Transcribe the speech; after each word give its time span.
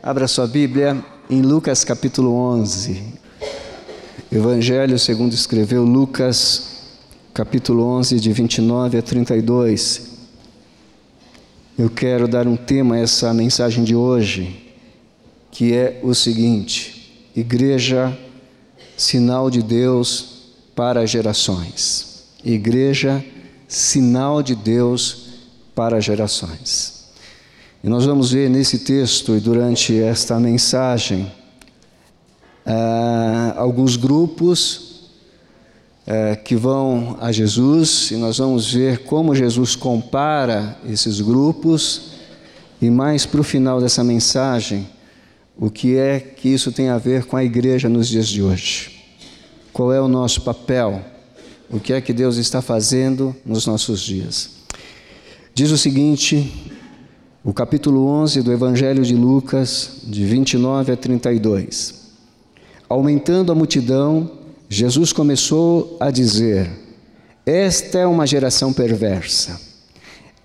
Abra 0.00 0.28
sua 0.28 0.46
Bíblia 0.46 1.04
em 1.28 1.42
Lucas 1.42 1.82
capítulo 1.82 2.32
11. 2.32 3.02
Evangelho 4.30 4.96
segundo 4.96 5.32
escreveu 5.32 5.82
Lucas 5.82 6.82
capítulo 7.34 7.82
11, 7.82 8.20
de 8.20 8.32
29 8.32 8.96
a 8.96 9.02
32. 9.02 10.18
Eu 11.76 11.90
quero 11.90 12.28
dar 12.28 12.46
um 12.46 12.56
tema 12.56 12.94
a 12.94 13.00
essa 13.00 13.34
mensagem 13.34 13.82
de 13.82 13.96
hoje, 13.96 14.72
que 15.50 15.74
é 15.74 15.98
o 16.04 16.14
seguinte: 16.14 17.28
Igreja, 17.34 18.16
sinal 18.96 19.50
de 19.50 19.64
Deus 19.64 20.52
para 20.76 21.04
gerações. 21.06 22.22
Igreja, 22.44 23.24
sinal 23.66 24.44
de 24.44 24.54
Deus 24.54 25.40
para 25.74 26.00
gerações. 26.00 26.97
E 27.82 27.88
nós 27.88 28.04
vamos 28.04 28.32
ver 28.32 28.50
nesse 28.50 28.80
texto 28.80 29.36
e 29.36 29.40
durante 29.40 29.96
esta 29.96 30.40
mensagem 30.40 31.30
uh, 32.66 33.56
alguns 33.56 33.96
grupos 33.96 35.10
uh, 36.04 36.42
que 36.44 36.56
vão 36.56 37.16
a 37.20 37.30
Jesus 37.30 38.10
e 38.10 38.16
nós 38.16 38.38
vamos 38.38 38.72
ver 38.74 39.04
como 39.04 39.32
Jesus 39.32 39.76
compara 39.76 40.76
esses 40.90 41.20
grupos 41.20 42.14
e 42.82 42.90
mais 42.90 43.24
para 43.24 43.40
o 43.40 43.44
final 43.44 43.80
dessa 43.80 44.02
mensagem 44.02 44.88
o 45.56 45.70
que 45.70 45.96
é 45.96 46.18
que 46.18 46.48
isso 46.48 46.72
tem 46.72 46.88
a 46.88 46.98
ver 46.98 47.26
com 47.26 47.36
a 47.36 47.44
igreja 47.44 47.88
nos 47.88 48.08
dias 48.08 48.26
de 48.26 48.42
hoje. 48.42 48.90
Qual 49.72 49.92
é 49.92 50.00
o 50.00 50.08
nosso 50.08 50.40
papel? 50.40 51.00
O 51.70 51.78
que 51.78 51.92
é 51.92 52.00
que 52.00 52.12
Deus 52.12 52.38
está 52.38 52.60
fazendo 52.60 53.36
nos 53.46 53.66
nossos 53.68 54.00
dias? 54.00 54.50
Diz 55.54 55.70
o 55.70 55.78
seguinte, 55.78 56.52
o 57.48 57.52
capítulo 57.54 58.06
11 58.06 58.42
do 58.42 58.52
Evangelho 58.52 59.02
de 59.02 59.14
Lucas, 59.14 60.02
de 60.04 60.22
29 60.22 60.92
a 60.92 60.96
32. 60.98 61.94
Aumentando 62.86 63.50
a 63.50 63.54
multidão, 63.54 64.30
Jesus 64.68 65.14
começou 65.14 65.96
a 65.98 66.10
dizer: 66.10 66.70
Esta 67.46 68.00
é 68.00 68.06
uma 68.06 68.26
geração 68.26 68.70
perversa. 68.70 69.58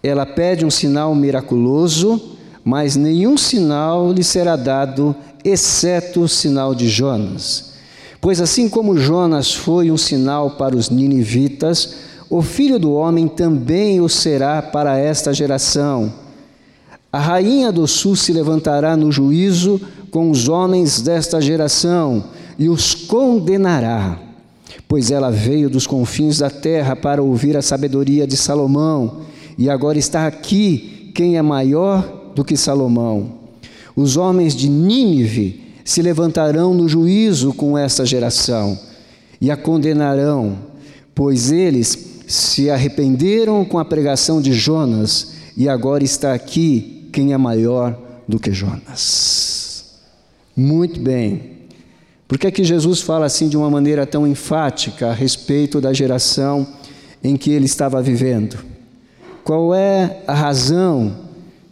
Ela 0.01 0.25
pede 0.25 0.65
um 0.65 0.71
sinal 0.71 1.13
miraculoso, 1.13 2.37
mas 2.63 2.95
nenhum 2.95 3.35
sinal 3.35 4.13
lhe 4.13 4.23
será 4.23 4.55
dado, 4.55 5.13
exceto 5.43 6.21
o 6.21 6.29
sinal 6.29 6.73
de 6.73 6.87
Jonas. 6.87 7.73
Pois 8.21 8.39
assim 8.39 8.69
como 8.69 8.97
Jonas 8.97 9.53
foi 9.53 9.91
um 9.91 9.97
sinal 9.97 10.51
para 10.51 10.73
os 10.73 10.89
ninivitas, 10.89 11.95
o 12.29 12.41
filho 12.41 12.79
do 12.79 12.93
homem 12.93 13.27
também 13.27 13.99
o 13.99 14.07
será 14.07 14.61
para 14.61 14.97
esta 14.97 15.33
geração. 15.33 16.22
A 17.13 17.19
rainha 17.19 17.71
do 17.71 17.87
sul 17.87 18.15
se 18.15 18.33
levantará 18.33 18.97
no 18.97 19.11
juízo 19.11 19.79
com 20.09 20.31
os 20.31 20.49
homens 20.49 20.99
desta 20.99 21.39
geração 21.39 22.23
e 22.57 22.67
os 22.67 22.95
condenará, 22.95 24.19
pois 24.87 25.11
ela 25.11 25.29
veio 25.29 25.69
dos 25.69 25.85
confins 25.85 26.39
da 26.39 26.49
terra 26.49 26.95
para 26.95 27.21
ouvir 27.21 27.55
a 27.55 27.61
sabedoria 27.61 28.25
de 28.25 28.35
Salomão, 28.35 29.21
e 29.59 29.69
agora 29.69 29.99
está 29.99 30.25
aqui 30.25 31.11
quem 31.13 31.37
é 31.37 31.41
maior 31.43 32.31
do 32.33 32.43
que 32.43 32.57
Salomão. 32.57 33.33
Os 33.95 34.17
homens 34.17 34.55
de 34.55 34.67
Nínive 34.67 35.61
se 35.85 36.01
levantarão 36.01 36.73
no 36.73 36.89
juízo 36.89 37.53
com 37.53 37.77
esta 37.77 38.03
geração 38.07 38.75
e 39.39 39.51
a 39.51 39.55
condenarão, 39.55 40.57
pois 41.13 41.51
eles 41.51 42.23
se 42.25 42.71
arrependeram 42.71 43.63
com 43.63 43.77
a 43.77 43.85
pregação 43.85 44.41
de 44.41 44.51
Jonas, 44.51 45.33
e 45.55 45.69
agora 45.69 46.03
está 46.03 46.33
aqui 46.33 46.92
quem 47.13 47.31
é 47.31 47.37
maior 47.37 47.97
do 48.27 48.39
que 48.39 48.51
Jonas. 48.51 49.99
Muito 50.57 50.99
bem. 50.99 51.53
Por 52.27 52.39
que 52.39 52.47
é 52.47 52.51
que 52.51 52.63
Jesus 52.63 52.99
fala 52.99 53.27
assim 53.27 53.47
de 53.47 53.55
uma 53.55 53.69
maneira 53.69 54.05
tão 54.05 54.25
enfática 54.25 55.09
a 55.09 55.13
respeito 55.13 55.79
da 55.79 55.93
geração 55.93 56.67
em 57.23 57.37
que 57.37 57.51
ele 57.51 57.65
estava 57.65 58.01
vivendo? 58.01 58.57
Qual 59.43 59.75
é 59.75 60.21
a 60.25 60.33
razão 60.33 61.15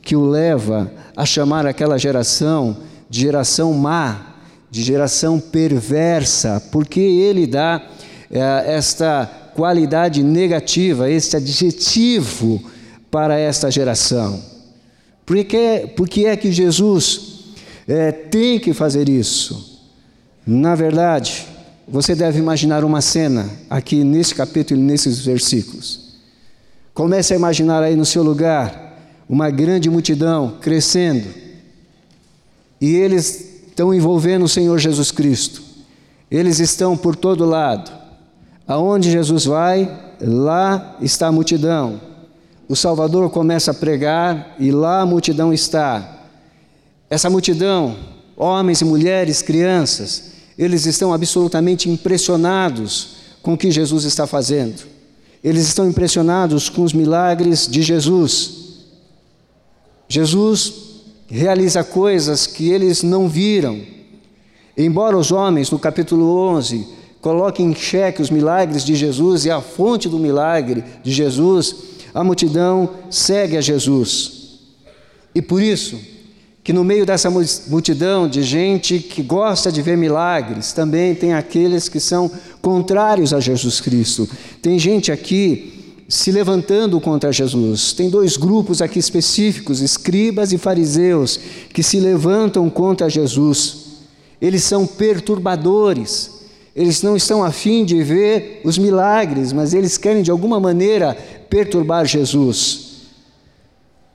que 0.01 0.15
o 0.15 0.29
leva 0.29 0.91
a 1.15 1.25
chamar 1.25 1.65
aquela 1.65 1.97
geração 1.97 2.77
de 3.09 3.21
geração 3.21 3.73
má, 3.73 4.35
de 4.69 4.83
geração 4.83 5.39
perversa? 5.39 6.61
Porque 6.71 6.99
ele 6.99 7.47
dá 7.47 7.81
é, 8.29 8.75
esta 8.75 9.25
qualidade 9.55 10.21
negativa, 10.21 11.09
este 11.09 11.37
adjetivo 11.37 12.61
para 13.09 13.39
esta 13.39 13.71
geração? 13.71 14.50
Por 15.25 15.43
que, 15.43 15.87
por 15.95 16.09
que 16.09 16.25
é 16.25 16.35
que 16.35 16.51
Jesus 16.51 17.55
é, 17.87 18.11
tem 18.11 18.59
que 18.59 18.73
fazer 18.73 19.07
isso? 19.07 19.79
Na 20.45 20.75
verdade, 20.75 21.45
você 21.87 22.15
deve 22.15 22.39
imaginar 22.39 22.83
uma 22.83 23.01
cena 23.01 23.49
aqui 23.69 24.03
nesse 24.03 24.33
capítulo 24.33 24.79
e 24.79 24.83
nesses 24.83 25.19
versículos. 25.19 26.11
Comece 26.93 27.33
a 27.33 27.37
imaginar 27.37 27.83
aí 27.83 27.95
no 27.95 28.05
seu 28.05 28.23
lugar 28.23 28.97
uma 29.29 29.49
grande 29.49 29.89
multidão 29.89 30.57
crescendo 30.59 31.27
e 32.79 32.95
eles 32.95 33.61
estão 33.67 33.93
envolvendo 33.93 34.43
o 34.43 34.49
Senhor 34.49 34.77
Jesus 34.79 35.11
Cristo. 35.11 35.61
Eles 36.29 36.59
estão 36.59 36.97
por 36.97 37.15
todo 37.15 37.45
lado. 37.45 37.91
Aonde 38.67 39.11
Jesus 39.11 39.45
vai, 39.45 40.15
lá 40.19 40.97
está 41.01 41.27
a 41.27 41.31
multidão 41.31 42.10
o 42.71 42.75
Salvador 42.77 43.29
começa 43.29 43.71
a 43.71 43.73
pregar 43.73 44.55
e 44.57 44.71
lá 44.71 45.01
a 45.01 45.05
multidão 45.05 45.53
está. 45.53 46.21
Essa 47.09 47.29
multidão, 47.29 47.97
homens 48.37 48.79
e 48.79 48.85
mulheres, 48.85 49.41
crianças, 49.41 50.31
eles 50.57 50.85
estão 50.85 51.13
absolutamente 51.13 51.89
impressionados 51.89 53.17
com 53.41 53.55
o 53.55 53.57
que 53.57 53.69
Jesus 53.69 54.05
está 54.05 54.25
fazendo. 54.25 54.83
Eles 55.43 55.67
estão 55.67 55.85
impressionados 55.85 56.69
com 56.69 56.83
os 56.83 56.93
milagres 56.93 57.67
de 57.67 57.81
Jesus. 57.81 58.53
Jesus 60.07 60.73
realiza 61.27 61.83
coisas 61.83 62.47
que 62.47 62.69
eles 62.69 63.03
não 63.03 63.27
viram. 63.27 63.81
Embora 64.77 65.17
os 65.17 65.29
homens, 65.29 65.69
no 65.69 65.77
capítulo 65.77 66.37
11, 66.37 66.87
coloquem 67.19 67.69
em 67.69 67.75
xeque 67.75 68.21
os 68.21 68.29
milagres 68.29 68.85
de 68.85 68.95
Jesus 68.95 69.43
e 69.43 69.51
a 69.51 69.59
fonte 69.59 70.07
do 70.07 70.17
milagre 70.17 70.85
de 71.03 71.11
Jesus, 71.11 71.91
a 72.13 72.23
multidão 72.23 72.89
segue 73.09 73.57
a 73.57 73.61
Jesus. 73.61 74.59
E 75.33 75.41
por 75.41 75.61
isso, 75.61 75.97
que 76.63 76.73
no 76.73 76.83
meio 76.83 77.05
dessa 77.05 77.29
multidão 77.29 78.27
de 78.27 78.43
gente 78.43 78.99
que 78.99 79.23
gosta 79.23 79.71
de 79.71 79.81
ver 79.81 79.97
milagres, 79.97 80.73
também 80.73 81.15
tem 81.15 81.33
aqueles 81.33 81.89
que 81.89 81.99
são 81.99 82.29
contrários 82.61 83.33
a 83.33 83.39
Jesus 83.39 83.81
Cristo. 83.81 84.29
Tem 84.61 84.77
gente 84.77 85.11
aqui 85.11 85.95
se 86.07 86.29
levantando 86.31 86.99
contra 86.99 87.31
Jesus. 87.31 87.93
Tem 87.93 88.09
dois 88.09 88.37
grupos 88.37 88.81
aqui 88.81 88.99
específicos, 88.99 89.81
escribas 89.81 90.51
e 90.51 90.57
fariseus, 90.57 91.39
que 91.73 91.81
se 91.81 91.99
levantam 91.99 92.69
contra 92.69 93.09
Jesus. 93.09 93.77
Eles 94.39 94.63
são 94.63 94.85
perturbadores. 94.85 96.41
Eles 96.75 97.01
não 97.01 97.15
estão 97.15 97.43
afim 97.43 97.83
de 97.83 98.03
ver 98.03 98.61
os 98.63 98.77
milagres, 98.77 99.51
mas 99.51 99.73
eles 99.73 99.97
querem 99.97 100.21
de 100.21 100.29
alguma 100.31 100.59
maneira 100.59 101.17
perturbar 101.51 102.05
Jesus. 102.05 103.09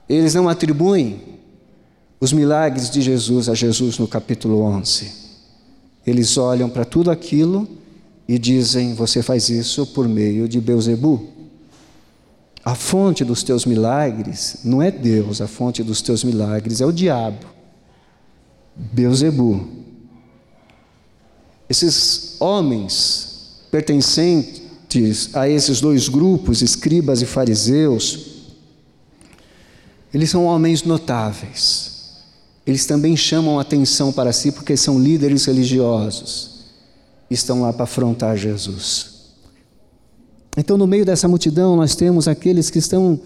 Eles 0.09 0.33
não 0.33 0.49
atribuem 0.49 1.21
os 2.19 2.33
milagres 2.33 2.89
de 2.89 3.03
Jesus 3.03 3.51
a 3.51 3.55
Jesus 3.55 3.99
no 3.99 4.09
capítulo 4.09 4.63
11. 4.63 5.13
Eles 6.07 6.39
olham 6.39 6.71
para 6.71 6.87
tudo 6.87 7.11
aquilo 7.11 7.69
e 8.27 8.39
dizem: 8.39 8.95
Você 8.95 9.23
faz 9.23 9.51
isso 9.51 9.87
por 9.89 10.09
meio 10.09 10.49
de 10.49 10.59
Beuzebu. 10.61 11.29
A 12.65 12.75
fonte 12.75 13.23
dos 13.23 13.43
teus 13.43 13.67
milagres 13.67 14.61
não 14.65 14.83
é 14.83 14.91
Deus, 14.91 15.41
a 15.41 15.47
fonte 15.47 15.83
dos 15.83 16.01
teus 16.01 16.25
milagres 16.25 16.81
é 16.81 16.87
o 16.87 16.93
diabo. 16.93 17.47
Beuzebu. 18.75 19.69
Esses 21.69 22.37
homens 22.41 23.61
pertencentes 23.71 24.66
a 25.35 25.49
esses 25.49 25.81
dois 25.81 26.09
grupos, 26.09 26.63
escribas 26.63 27.21
e 27.21 27.27
fariseus, 27.27 28.37
eles 30.13 30.31
são 30.31 30.47
homens 30.47 30.83
notáveis. 30.83 31.97
Eles 32.67 32.87
também 32.87 33.17
chamam 33.17 33.61
atenção 33.61 34.13
para 34.13 34.33
si 34.33 34.51
porque 34.51 34.77
são 34.77 34.99
líderes 34.99 35.45
religiosos. 35.45 36.65
Estão 37.31 37.63
lá 37.63 37.73
para 37.73 37.85
afrontar 37.85 38.37
Jesus. 38.37 39.17
Então, 40.57 40.79
no 40.79 40.87
meio 40.87 41.05
dessa 41.05 41.29
multidão, 41.29 41.77
nós 41.77 41.95
temos 41.95 42.27
aqueles 42.27 42.71
que 42.71 42.79
estão 42.79 43.21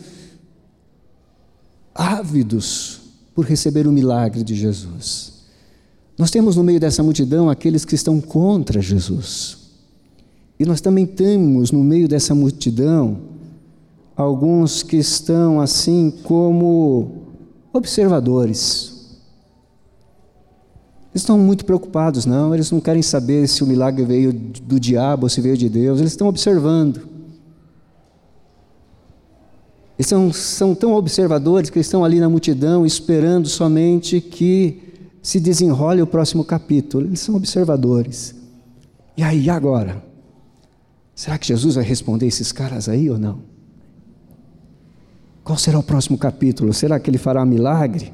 ávidos 1.95 3.01
por 3.35 3.45
receber 3.45 3.87
o 3.87 3.93
milagre 3.93 4.43
de 4.43 4.55
Jesus. 4.55 5.33
Nós 6.19 6.31
temos 6.31 6.57
no 6.57 6.65
meio 6.65 6.81
dessa 6.81 7.03
multidão 7.03 7.49
aqueles 7.49 7.85
que 7.85 7.95
estão 7.95 8.21
contra 8.21 8.81
Jesus. 8.83 9.60
E 10.61 10.67
nós 10.67 10.83
também 10.83 11.07
temos 11.07 11.73
no 11.73 11.83
meio 11.83 12.07
dessa 12.07 12.35
multidão 12.35 13.17
alguns 14.15 14.83
que 14.83 14.99
estão 14.99 15.59
assim 15.59 16.12
como 16.23 17.23
observadores. 17.73 19.19
Eles 21.12 21.23
estão 21.23 21.39
muito 21.39 21.65
preocupados, 21.65 22.27
não, 22.27 22.55
eles 22.55 22.71
não 22.71 22.79
querem 22.79 23.01
saber 23.01 23.49
se 23.49 23.65
o 23.65 23.67
milagre 23.67 24.05
veio 24.05 24.35
do 24.35 24.79
diabo 24.79 25.25
ou 25.25 25.31
se 25.31 25.41
veio 25.41 25.57
de 25.57 25.67
Deus, 25.67 25.99
eles 25.99 26.12
estão 26.12 26.29
observando. 26.29 27.09
Eles 29.99 30.09
são, 30.09 30.31
são 30.31 30.75
tão 30.75 30.93
observadores 30.93 31.71
que 31.71 31.79
estão 31.79 32.05
ali 32.05 32.21
na 32.21 32.29
multidão 32.29 32.85
esperando 32.85 33.49
somente 33.49 34.21
que 34.21 35.09
se 35.23 35.41
desenrole 35.41 36.03
o 36.03 36.07
próximo 36.07 36.45
capítulo. 36.45 37.07
Eles 37.07 37.21
são 37.21 37.35
observadores. 37.35 38.35
E 39.17 39.23
aí, 39.23 39.49
agora? 39.49 40.10
Será 41.21 41.37
que 41.37 41.49
Jesus 41.49 41.75
vai 41.75 41.85
responder 41.85 42.27
esses 42.27 42.51
caras 42.51 42.89
aí 42.89 43.11
ou 43.11 43.19
não? 43.19 43.43
Qual 45.45 45.59
será 45.59 45.79
o 45.79 45.83
próximo 45.83 46.17
capítulo? 46.17 46.73
Será 46.73 46.99
que 46.99 47.11
ele 47.11 47.19
fará 47.19 47.43
um 47.43 47.47
milagre? 47.47 48.11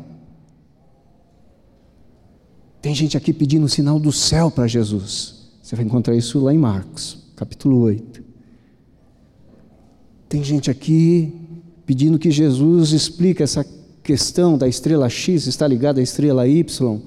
Tem 2.83 2.93
gente 2.97 3.17
aqui 3.17 3.33
pedindo 3.33 3.65
o 3.65 3.69
sinal 3.69 4.01
do 4.01 4.11
céu 4.11 4.51
para 4.51 4.67
Jesus. 4.67 5.53
Você 5.63 5.77
vai 5.77 5.85
encontrar 5.85 6.17
isso 6.17 6.41
lá 6.41 6.53
em 6.53 6.59
Marcos, 6.59 7.31
capítulo 7.37 7.79
8. 7.83 8.25
Tem 10.29 10.43
gente 10.43 10.69
aqui 10.69 11.33
pedindo 11.87 12.19
que 12.19 12.33
Jesus 12.33 12.91
explique 12.91 13.41
essa 13.41 13.65
questão 14.03 14.59
da 14.59 14.67
estrela 14.67 15.09
X 15.09 15.47
está 15.47 15.69
ligada 15.69 16.01
à 16.01 16.03
estrela 16.03 16.49
Y, 16.49 17.01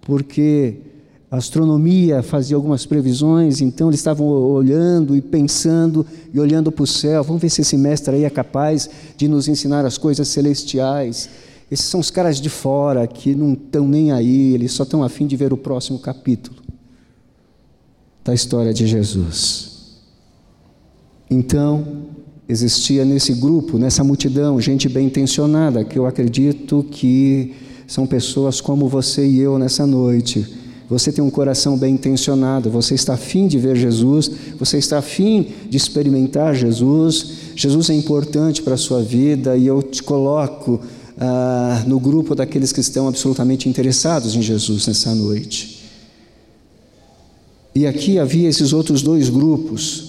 porque 0.00 0.87
a 1.30 1.36
astronomia 1.36 2.22
fazia 2.22 2.56
algumas 2.56 2.86
previsões, 2.86 3.60
então 3.60 3.88
eles 3.88 4.00
estavam 4.00 4.26
olhando 4.26 5.14
e 5.14 5.20
pensando 5.20 6.06
e 6.32 6.40
olhando 6.40 6.72
para 6.72 6.84
o 6.84 6.86
céu. 6.86 7.22
Vamos 7.22 7.42
ver 7.42 7.50
se 7.50 7.60
esse 7.60 7.76
mestre 7.76 8.14
aí 8.14 8.24
é 8.24 8.30
capaz 8.30 8.88
de 9.14 9.28
nos 9.28 9.46
ensinar 9.46 9.84
as 9.84 9.98
coisas 9.98 10.26
celestiais. 10.28 11.28
Esses 11.70 11.84
são 11.84 12.00
os 12.00 12.10
caras 12.10 12.40
de 12.40 12.48
fora 12.48 13.06
que 13.06 13.34
não 13.34 13.52
estão 13.52 13.86
nem 13.86 14.10
aí, 14.10 14.54
eles 14.54 14.72
só 14.72 14.84
estão 14.84 15.02
afim 15.02 15.26
de 15.26 15.36
ver 15.36 15.52
o 15.52 15.56
próximo 15.56 15.98
capítulo 15.98 16.56
da 18.24 18.32
história 18.32 18.72
de 18.72 18.86
Jesus. 18.86 19.98
Então, 21.30 22.06
existia 22.48 23.04
nesse 23.04 23.34
grupo, 23.34 23.76
nessa 23.76 24.02
multidão, 24.02 24.58
gente 24.58 24.88
bem 24.88 25.06
intencionada, 25.06 25.84
que 25.84 25.98
eu 25.98 26.06
acredito 26.06 26.86
que 26.90 27.54
são 27.86 28.06
pessoas 28.06 28.62
como 28.62 28.88
você 28.88 29.26
e 29.26 29.38
eu 29.40 29.58
nessa 29.58 29.86
noite. 29.86 30.67
Você 30.88 31.12
tem 31.12 31.22
um 31.22 31.28
coração 31.28 31.76
bem 31.76 31.94
intencionado, 31.94 32.70
você 32.70 32.94
está 32.94 33.14
afim 33.14 33.46
de 33.46 33.58
ver 33.58 33.76
Jesus, 33.76 34.30
você 34.58 34.78
está 34.78 34.98
afim 34.98 35.48
de 35.68 35.76
experimentar 35.76 36.54
Jesus. 36.54 37.26
Jesus 37.54 37.90
é 37.90 37.94
importante 37.94 38.62
para 38.62 38.74
a 38.74 38.78
sua 38.78 39.02
vida 39.02 39.56
e 39.56 39.66
eu 39.66 39.82
te 39.82 40.02
coloco 40.02 40.80
ah, 41.18 41.84
no 41.86 42.00
grupo 42.00 42.34
daqueles 42.34 42.72
que 42.72 42.80
estão 42.80 43.06
absolutamente 43.06 43.68
interessados 43.68 44.34
em 44.34 44.40
Jesus 44.40 44.86
nessa 44.86 45.14
noite. 45.14 45.78
E 47.74 47.86
aqui 47.86 48.18
havia 48.18 48.48
esses 48.48 48.72
outros 48.72 49.02
dois 49.02 49.28
grupos 49.28 50.08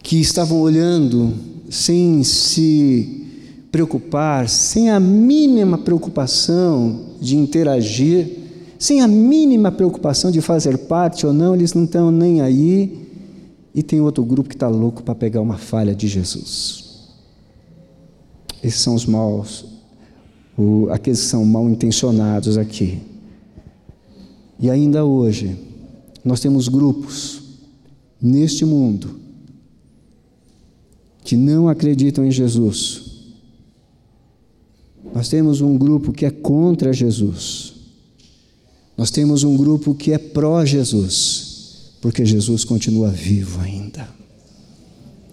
que 0.00 0.20
estavam 0.20 0.60
olhando 0.60 1.34
sem 1.68 2.22
se 2.22 3.27
preocupar, 3.70 4.48
sem 4.48 4.90
a 4.90 4.98
mínima 4.98 5.78
preocupação 5.78 7.06
de 7.20 7.36
interagir, 7.36 8.38
sem 8.78 9.00
a 9.00 9.08
mínima 9.08 9.72
preocupação 9.72 10.30
de 10.30 10.40
fazer 10.40 10.78
parte 10.78 11.26
ou 11.26 11.32
não, 11.32 11.54
eles 11.54 11.74
não 11.74 11.84
estão 11.84 12.10
nem 12.10 12.40
aí. 12.40 13.06
E 13.74 13.82
tem 13.82 14.00
outro 14.00 14.24
grupo 14.24 14.48
que 14.48 14.54
está 14.54 14.68
louco 14.68 15.02
para 15.02 15.14
pegar 15.14 15.40
uma 15.40 15.58
falha 15.58 15.94
de 15.94 16.08
Jesus. 16.08 16.88
Esses 18.62 18.80
são 18.80 18.94
os 18.94 19.06
maus, 19.06 19.64
o, 20.56 20.88
aqueles 20.90 21.20
que 21.20 21.26
são 21.26 21.44
mal 21.44 21.68
intencionados 21.68 22.56
aqui. 22.58 23.00
E 24.58 24.68
ainda 24.68 25.04
hoje, 25.04 25.56
nós 26.24 26.40
temos 26.40 26.66
grupos 26.66 27.42
neste 28.20 28.64
mundo 28.64 29.20
que 31.22 31.36
não 31.36 31.68
acreditam 31.68 32.24
em 32.24 32.30
Jesus. 32.30 33.07
Nós 35.14 35.28
temos 35.28 35.60
um 35.60 35.76
grupo 35.76 36.12
que 36.12 36.24
é 36.24 36.30
contra 36.30 36.92
Jesus. 36.92 37.72
Nós 38.96 39.10
temos 39.10 39.44
um 39.44 39.56
grupo 39.56 39.94
que 39.94 40.12
é 40.12 40.18
pró-Jesus, 40.18 41.92
porque 42.00 42.26
Jesus 42.26 42.64
continua 42.64 43.10
vivo 43.10 43.60
ainda. 43.60 44.08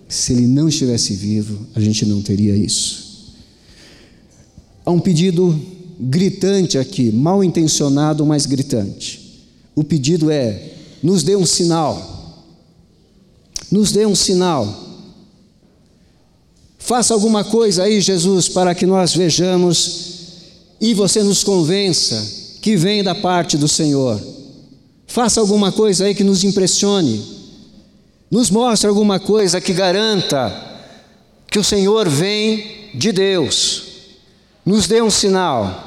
Se 0.08 0.34
ele 0.34 0.46
não 0.46 0.70
estivesse 0.70 1.14
vivo, 1.16 1.66
a 1.74 1.80
gente 1.80 2.06
não 2.06 2.22
teria 2.22 2.56
isso. 2.56 3.34
Há 4.86 4.92
um 4.92 5.00
pedido 5.00 5.60
gritante 6.00 6.78
aqui, 6.78 7.12
mal 7.12 7.44
intencionado, 7.44 8.24
mas 8.26 8.46
gritante. 8.46 9.44
O 9.76 9.84
pedido 9.84 10.30
é: 10.30 10.74
nos 11.02 11.24
dê 11.24 11.36
um 11.36 11.46
sinal. 11.46 12.44
Nos 13.72 13.92
dê 13.92 14.06
um 14.06 14.16
sinal. 14.16 14.85
Faça 16.86 17.14
alguma 17.14 17.44
coisa 17.44 17.84
aí, 17.84 18.00
Jesus, 18.00 18.48
para 18.48 18.76
que 18.76 18.86
nós 18.86 19.16
vejamos 19.16 20.16
e 20.80 20.94
você 20.94 21.24
nos 21.24 21.44
convença 21.44 22.60
que 22.62 22.76
vem 22.76 23.04
da 23.04 23.16
parte 23.16 23.58
do 23.58 23.68
Senhor. 23.68 24.22
Faça 25.08 25.40
alguma 25.40 25.72
coisa 25.72 26.06
aí 26.06 26.16
que 26.16 26.24
nos 26.24 26.44
impressione. 26.44 27.24
Nos 28.30 28.50
mostre 28.50 28.88
alguma 28.88 29.20
coisa 29.20 29.62
que 29.62 29.74
garanta 29.74 30.54
que 31.50 31.60
o 31.60 31.64
Senhor 31.64 32.08
vem 32.10 32.92
de 32.94 33.12
Deus 33.12 33.86
nos 34.66 34.88
dê 34.88 35.02
um 35.02 35.12
sinal. 35.12 35.84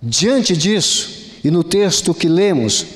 Diante 0.00 0.56
disso, 0.56 1.10
e 1.42 1.50
no 1.50 1.64
texto 1.64 2.14
que 2.14 2.28
lemos, 2.28 2.86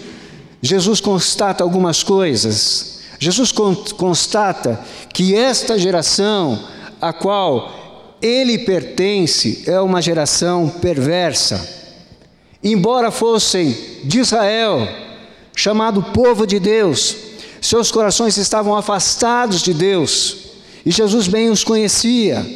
Jesus 0.63 1.01
constata 1.01 1.65
algumas 1.65 2.03
coisas. 2.03 3.01
Jesus 3.19 3.51
constata 3.97 4.81
que 5.13 5.35
esta 5.35 5.79
geração 5.79 6.59
a 7.03 7.13
qual 7.13 8.17
ele 8.23 8.59
pertence 8.59 9.65
é 9.67 9.81
uma 9.81 10.01
geração 10.01 10.69
perversa. 10.69 11.69
Embora 12.63 13.11
fossem 13.11 13.77
de 14.05 14.21
Israel, 14.21 14.89
chamado 15.57 16.01
povo 16.15 16.47
de 16.47 16.61
Deus, 16.61 17.17
seus 17.61 17.91
corações 17.91 18.37
estavam 18.37 18.77
afastados 18.77 19.61
de 19.61 19.75
Deus, 19.75 20.37
e 20.87 20.93
Jesus 20.93 21.27
bem 21.27 21.51
os 21.51 21.65
conhecia. 21.65 22.47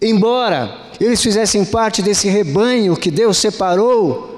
Embora 0.00 0.76
eles 1.00 1.22
fizessem 1.22 1.64
parte 1.64 2.02
desse 2.02 2.28
rebanho 2.28 2.96
que 2.96 3.10
Deus 3.10 3.38
separou, 3.38 4.32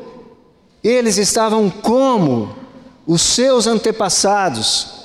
eles 0.82 1.16
estavam 1.16 1.70
como 1.70 2.54
os 3.06 3.22
seus 3.22 3.66
antepassados, 3.66 5.03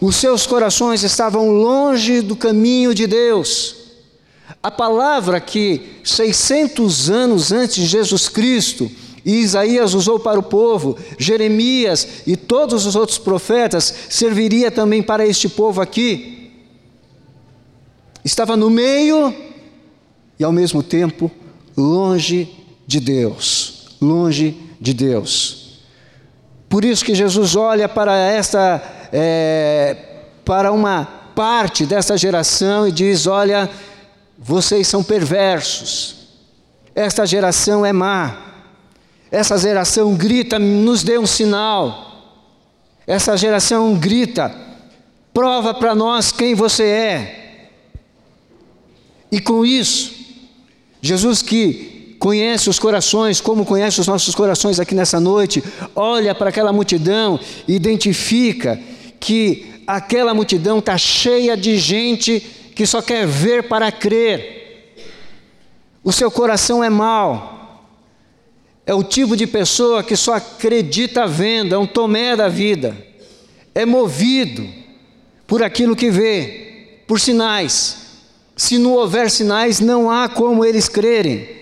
os 0.00 0.16
seus 0.16 0.46
corações 0.46 1.02
estavam 1.02 1.50
longe 1.50 2.20
do 2.20 2.36
caminho 2.36 2.94
de 2.94 3.06
Deus. 3.06 3.76
A 4.62 4.70
palavra 4.70 5.40
que 5.40 6.00
600 6.04 7.10
anos 7.10 7.52
antes 7.52 7.76
de 7.76 7.86
Jesus 7.86 8.28
Cristo, 8.28 8.90
Isaías 9.24 9.94
usou 9.94 10.20
para 10.20 10.38
o 10.38 10.42
povo, 10.42 10.96
Jeremias 11.18 12.06
e 12.26 12.36
todos 12.36 12.86
os 12.86 12.94
outros 12.94 13.18
profetas, 13.18 13.92
serviria 14.08 14.70
também 14.70 15.02
para 15.02 15.26
este 15.26 15.48
povo 15.48 15.80
aqui. 15.80 16.52
Estava 18.24 18.56
no 18.56 18.70
meio 18.70 19.34
e 20.38 20.44
ao 20.44 20.52
mesmo 20.52 20.82
tempo 20.82 21.30
longe 21.76 22.48
de 22.86 23.00
Deus, 23.00 23.96
longe 24.00 24.56
de 24.80 24.92
Deus. 24.94 25.80
Por 26.68 26.84
isso 26.84 27.04
que 27.04 27.14
Jesus 27.14 27.56
olha 27.56 27.88
para 27.88 28.16
esta, 28.16 29.05
é, 29.12 29.96
para 30.44 30.72
uma 30.72 31.04
parte 31.34 31.84
dessa 31.84 32.16
geração 32.16 32.86
e 32.88 32.92
diz: 32.92 33.26
Olha, 33.26 33.70
vocês 34.38 34.86
são 34.86 35.02
perversos, 35.02 36.16
esta 36.94 37.26
geração 37.26 37.84
é 37.84 37.92
má, 37.92 38.36
essa 39.30 39.58
geração 39.58 40.14
grita, 40.14 40.58
nos 40.58 41.02
dê 41.02 41.18
um 41.18 41.26
sinal, 41.26 42.42
essa 43.06 43.36
geração 43.36 43.94
grita, 43.94 44.54
prova 45.32 45.74
para 45.74 45.94
nós 45.94 46.32
quem 46.32 46.54
você 46.54 46.84
é. 46.84 47.42
E 49.30 49.40
com 49.40 49.66
isso, 49.66 50.14
Jesus 51.02 51.42
que 51.42 52.16
conhece 52.18 52.70
os 52.70 52.78
corações, 52.78 53.40
como 53.40 53.64
conhece 53.64 54.00
os 54.00 54.06
nossos 54.06 54.34
corações 54.34 54.80
aqui 54.80 54.94
nessa 54.94 55.20
noite, 55.20 55.62
olha 55.94 56.34
para 56.34 56.48
aquela 56.48 56.72
multidão 56.72 57.38
identifica 57.68 58.80
que 59.20 59.82
aquela 59.86 60.34
multidão 60.34 60.78
está 60.78 60.98
cheia 60.98 61.56
de 61.56 61.78
gente 61.78 62.40
que 62.74 62.86
só 62.86 63.00
quer 63.00 63.26
ver 63.26 63.64
para 63.64 63.90
crer. 63.90 64.94
O 66.04 66.12
seu 66.12 66.30
coração 66.30 66.84
é 66.84 66.90
mau. 66.90 67.56
É 68.84 68.94
o 68.94 69.02
tipo 69.02 69.36
de 69.36 69.46
pessoa 69.46 70.04
que 70.04 70.14
só 70.14 70.34
acredita 70.34 71.26
vendo, 71.26 71.74
é 71.74 71.78
um 71.78 71.86
tomé 71.86 72.36
da 72.36 72.48
vida. 72.48 72.96
É 73.74 73.84
movido 73.84 74.64
por 75.46 75.62
aquilo 75.62 75.96
que 75.96 76.10
vê, 76.10 77.00
por 77.06 77.18
sinais. 77.18 78.06
Se 78.54 78.78
não 78.78 78.92
houver 78.92 79.30
sinais, 79.30 79.80
não 79.80 80.10
há 80.10 80.28
como 80.28 80.64
eles 80.64 80.88
crerem. 80.88 81.55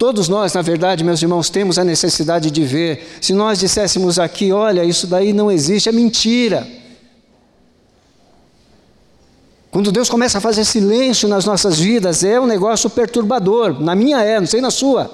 Todos 0.00 0.30
nós, 0.30 0.54
na 0.54 0.62
verdade, 0.62 1.04
meus 1.04 1.20
irmãos, 1.20 1.50
temos 1.50 1.78
a 1.78 1.84
necessidade 1.84 2.50
de 2.50 2.64
ver. 2.64 3.06
Se 3.20 3.34
nós 3.34 3.58
disséssemos 3.58 4.18
aqui, 4.18 4.50
olha, 4.50 4.82
isso 4.82 5.06
daí 5.06 5.34
não 5.34 5.52
existe, 5.52 5.90
é 5.90 5.92
mentira. 5.92 6.66
Quando 9.70 9.92
Deus 9.92 10.08
começa 10.08 10.38
a 10.38 10.40
fazer 10.40 10.64
silêncio 10.64 11.28
nas 11.28 11.44
nossas 11.44 11.78
vidas, 11.78 12.24
é 12.24 12.40
um 12.40 12.46
negócio 12.46 12.88
perturbador. 12.88 13.78
Na 13.78 13.94
minha 13.94 14.22
é, 14.24 14.40
não 14.40 14.46
sei 14.46 14.62
na 14.62 14.70
sua. 14.70 15.10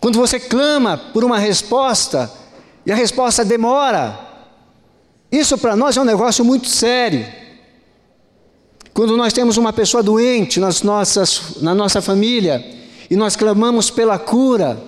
Quando 0.00 0.18
você 0.18 0.40
clama 0.40 0.96
por 0.96 1.22
uma 1.22 1.38
resposta 1.38 2.32
e 2.86 2.90
a 2.90 2.96
resposta 2.96 3.44
demora, 3.44 4.18
isso 5.30 5.58
para 5.58 5.76
nós 5.76 5.94
é 5.94 6.00
um 6.00 6.04
negócio 6.04 6.42
muito 6.42 6.70
sério. 6.70 7.26
Quando 8.94 9.14
nós 9.14 9.34
temos 9.34 9.58
uma 9.58 9.74
pessoa 9.74 10.02
doente 10.02 10.58
nas 10.58 10.80
nossas, 10.80 11.60
na 11.60 11.74
nossa 11.74 12.00
família, 12.00 12.79
e 13.10 13.16
nós 13.16 13.34
clamamos 13.34 13.90
pela 13.90 14.18
cura, 14.18 14.80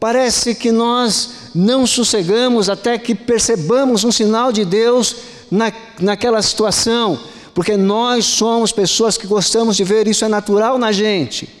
parece 0.00 0.54
que 0.54 0.72
nós 0.72 1.50
não 1.54 1.86
sossegamos 1.86 2.70
até 2.70 2.96
que 2.96 3.14
percebamos 3.14 4.02
um 4.02 4.10
sinal 4.10 4.50
de 4.50 4.64
Deus 4.64 5.16
na, 5.50 5.70
naquela 6.00 6.40
situação, 6.40 7.20
porque 7.54 7.76
nós 7.76 8.24
somos 8.24 8.72
pessoas 8.72 9.18
que 9.18 9.26
gostamos 9.26 9.76
de 9.76 9.84
ver 9.84 10.08
isso 10.08 10.24
é 10.24 10.28
natural 10.28 10.78
na 10.78 10.90
gente. 10.90 11.60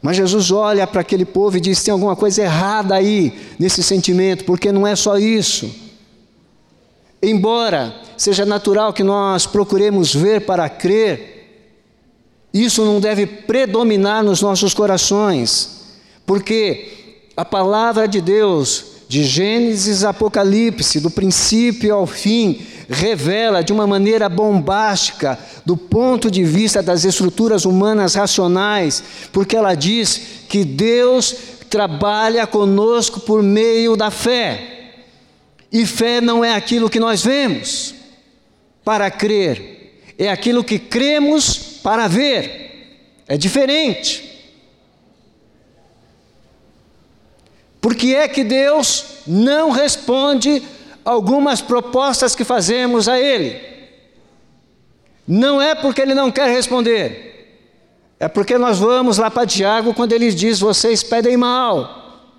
Mas 0.00 0.16
Jesus 0.16 0.52
olha 0.52 0.86
para 0.86 1.00
aquele 1.00 1.24
povo 1.24 1.56
e 1.56 1.60
diz: 1.60 1.82
tem 1.82 1.90
alguma 1.90 2.14
coisa 2.14 2.42
errada 2.42 2.94
aí 2.94 3.32
nesse 3.58 3.82
sentimento, 3.82 4.44
porque 4.44 4.70
não 4.70 4.86
é 4.86 4.94
só 4.94 5.18
isso. 5.18 5.68
Embora 7.20 7.92
seja 8.16 8.46
natural 8.46 8.92
que 8.92 9.02
nós 9.02 9.44
procuremos 9.44 10.14
ver 10.14 10.42
para 10.46 10.68
crer, 10.68 11.37
isso 12.52 12.84
não 12.84 13.00
deve 13.00 13.26
predominar 13.26 14.22
nos 14.22 14.40
nossos 14.40 14.72
corações, 14.72 15.82
porque 16.26 17.22
a 17.36 17.44
palavra 17.44 18.08
de 18.08 18.20
Deus, 18.20 18.84
de 19.08 19.22
Gênesis 19.22 20.04
a 20.04 20.10
Apocalipse, 20.10 21.00
do 21.00 21.10
princípio 21.10 21.94
ao 21.94 22.06
fim, 22.06 22.60
revela 22.88 23.62
de 23.62 23.72
uma 23.72 23.86
maneira 23.86 24.28
bombástica, 24.28 25.38
do 25.64 25.76
ponto 25.76 26.30
de 26.30 26.42
vista 26.42 26.82
das 26.82 27.04
estruturas 27.04 27.64
humanas 27.64 28.14
racionais, 28.14 29.02
porque 29.30 29.56
ela 29.56 29.74
diz 29.74 30.20
que 30.48 30.64
Deus 30.64 31.34
trabalha 31.68 32.46
conosco 32.46 33.20
por 33.20 33.42
meio 33.42 33.94
da 33.94 34.10
fé. 34.10 34.76
E 35.70 35.84
fé 35.84 36.20
não 36.20 36.42
é 36.42 36.54
aquilo 36.54 36.88
que 36.88 36.98
nós 36.98 37.22
vemos 37.22 37.94
para 38.82 39.10
crer, 39.10 40.02
é 40.18 40.30
aquilo 40.30 40.64
que 40.64 40.78
cremos 40.78 41.67
para 41.88 42.06
ver. 42.06 43.22
É 43.26 43.38
diferente. 43.38 44.22
Por 47.80 47.94
que 47.94 48.14
é 48.14 48.28
que 48.28 48.44
Deus 48.44 49.22
não 49.26 49.70
responde 49.70 50.62
algumas 51.02 51.62
propostas 51.62 52.34
que 52.34 52.44
fazemos 52.44 53.08
a 53.08 53.18
Ele? 53.18 53.58
Não 55.26 55.62
é 55.62 55.74
porque 55.74 56.02
Ele 56.02 56.12
não 56.12 56.30
quer 56.30 56.50
responder, 56.50 57.56
é 58.20 58.28
porque 58.28 58.58
nós 58.58 58.78
vamos 58.78 59.16
lá 59.16 59.30
para 59.30 59.46
Tiago 59.46 59.94
quando 59.94 60.12
ele 60.12 60.30
diz: 60.30 60.60
vocês 60.60 61.02
pedem 61.02 61.38
mal, 61.38 62.36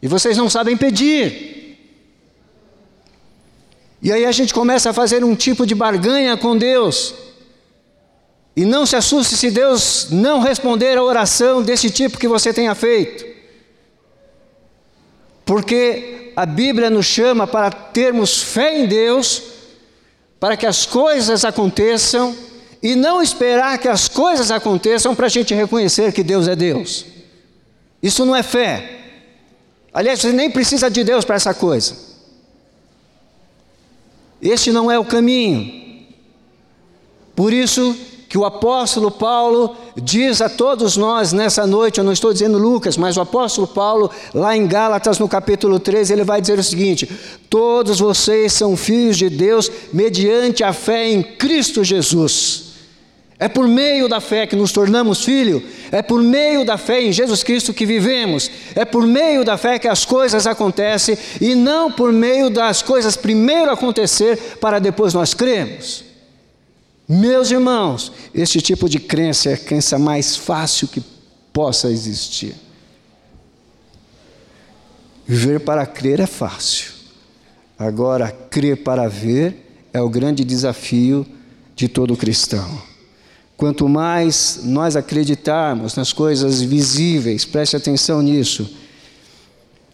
e 0.00 0.08
vocês 0.08 0.34
não 0.38 0.48
sabem 0.48 0.78
pedir. 0.78 1.76
E 4.00 4.10
aí 4.10 4.24
a 4.24 4.32
gente 4.32 4.54
começa 4.54 4.88
a 4.88 4.94
fazer 4.94 5.22
um 5.22 5.34
tipo 5.34 5.66
de 5.66 5.74
barganha 5.74 6.38
com 6.38 6.56
Deus. 6.56 7.27
E 8.58 8.64
não 8.64 8.84
se 8.84 8.96
assuste 8.96 9.36
se 9.36 9.52
Deus 9.52 10.08
não 10.10 10.40
responder 10.40 10.98
a 10.98 11.02
oração 11.04 11.62
desse 11.62 11.90
tipo 11.90 12.18
que 12.18 12.26
você 12.26 12.52
tenha 12.52 12.74
feito. 12.74 13.24
Porque 15.44 16.32
a 16.34 16.44
Bíblia 16.44 16.90
nos 16.90 17.06
chama 17.06 17.46
para 17.46 17.70
termos 17.70 18.42
fé 18.42 18.80
em 18.80 18.88
Deus, 18.88 19.44
para 20.40 20.56
que 20.56 20.66
as 20.66 20.84
coisas 20.84 21.44
aconteçam, 21.44 22.36
e 22.82 22.96
não 22.96 23.22
esperar 23.22 23.78
que 23.78 23.86
as 23.86 24.08
coisas 24.08 24.50
aconteçam 24.50 25.14
para 25.14 25.26
a 25.26 25.30
gente 25.30 25.54
reconhecer 25.54 26.12
que 26.12 26.24
Deus 26.24 26.48
é 26.48 26.56
Deus. 26.56 27.06
Isso 28.02 28.26
não 28.26 28.34
é 28.34 28.42
fé. 28.42 29.02
Aliás, 29.94 30.18
você 30.18 30.32
nem 30.32 30.50
precisa 30.50 30.90
de 30.90 31.04
Deus 31.04 31.24
para 31.24 31.36
essa 31.36 31.54
coisa. 31.54 31.94
Este 34.42 34.72
não 34.72 34.90
é 34.90 34.98
o 34.98 35.04
caminho. 35.04 36.08
Por 37.36 37.52
isso, 37.52 37.96
que 38.28 38.36
o 38.36 38.44
apóstolo 38.44 39.10
Paulo 39.10 39.74
diz 39.96 40.42
a 40.42 40.50
todos 40.50 40.96
nós 40.96 41.32
nessa 41.32 41.66
noite, 41.66 41.98
eu 41.98 42.04
não 42.04 42.12
estou 42.12 42.30
dizendo 42.32 42.58
Lucas, 42.58 42.96
mas 42.96 43.16
o 43.16 43.22
apóstolo 43.22 43.66
Paulo, 43.66 44.10
lá 44.34 44.54
em 44.54 44.66
Gálatas, 44.66 45.18
no 45.18 45.26
capítulo 45.26 45.80
13, 45.80 46.12
ele 46.12 46.24
vai 46.24 46.40
dizer 46.40 46.58
o 46.58 46.62
seguinte: 46.62 47.08
Todos 47.48 48.00
vocês 48.00 48.52
são 48.52 48.76
filhos 48.76 49.16
de 49.16 49.30
Deus 49.30 49.70
mediante 49.92 50.62
a 50.62 50.74
fé 50.74 51.08
em 51.08 51.22
Cristo 51.22 51.82
Jesus. 51.82 52.68
É 53.40 53.48
por 53.48 53.68
meio 53.68 54.08
da 54.08 54.20
fé 54.20 54.46
que 54.46 54.56
nos 54.56 54.72
tornamos 54.72 55.24
filhos, 55.24 55.62
é 55.92 56.02
por 56.02 56.20
meio 56.20 56.66
da 56.66 56.76
fé 56.76 57.00
em 57.00 57.12
Jesus 57.12 57.44
Cristo 57.44 57.72
que 57.72 57.86
vivemos, 57.86 58.50
é 58.74 58.84
por 58.84 59.06
meio 59.06 59.44
da 59.44 59.56
fé 59.56 59.78
que 59.78 59.86
as 59.86 60.04
coisas 60.04 60.44
acontecem 60.44 61.16
e 61.40 61.54
não 61.54 61.90
por 61.90 62.12
meio 62.12 62.50
das 62.50 62.82
coisas 62.82 63.16
primeiro 63.16 63.70
acontecer 63.70 64.58
para 64.60 64.80
depois 64.80 65.14
nós 65.14 65.34
cremos. 65.34 66.07
Meus 67.08 67.50
irmãos, 67.50 68.12
este 68.34 68.60
tipo 68.60 68.86
de 68.88 69.00
crença 69.00 69.48
é 69.48 69.54
a 69.54 69.58
crença 69.58 69.98
mais 69.98 70.36
fácil 70.36 70.86
que 70.88 71.02
possa 71.52 71.90
existir. 71.90 72.54
Ver 75.26 75.60
para 75.60 75.86
crer 75.86 76.20
é 76.20 76.26
fácil. 76.26 76.92
Agora, 77.78 78.30
crer 78.30 78.82
para 78.82 79.08
ver 79.08 79.88
é 79.92 80.00
o 80.02 80.08
grande 80.08 80.44
desafio 80.44 81.26
de 81.74 81.88
todo 81.88 82.16
cristão. 82.16 82.78
Quanto 83.56 83.88
mais 83.88 84.60
nós 84.64 84.94
acreditarmos 84.94 85.96
nas 85.96 86.12
coisas 86.12 86.60
visíveis, 86.60 87.44
preste 87.44 87.74
atenção 87.74 88.20
nisso 88.20 88.68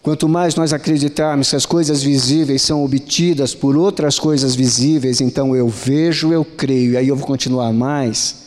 Quanto 0.05 0.29
mais 0.29 0.53
nós 0.53 0.71
acreditarmos 0.71 1.49
que 1.49 1.55
as 1.55 1.65
coisas 1.65 2.03
visíveis 2.03 2.61
são 2.61 2.85
obtidas 2.85 3.55
por 3.55 3.75
outras 3.75 4.19
coisas 4.19 4.53
visíveis, 4.53 5.19
então 5.19 5.55
eu 5.55 5.67
vejo, 5.67 6.31
eu 6.31 6.45
creio, 6.45 6.91
e 6.91 6.97
aí 6.97 7.07
eu 7.07 7.15
vou 7.15 7.25
continuar 7.25 7.73
mais, 7.73 8.43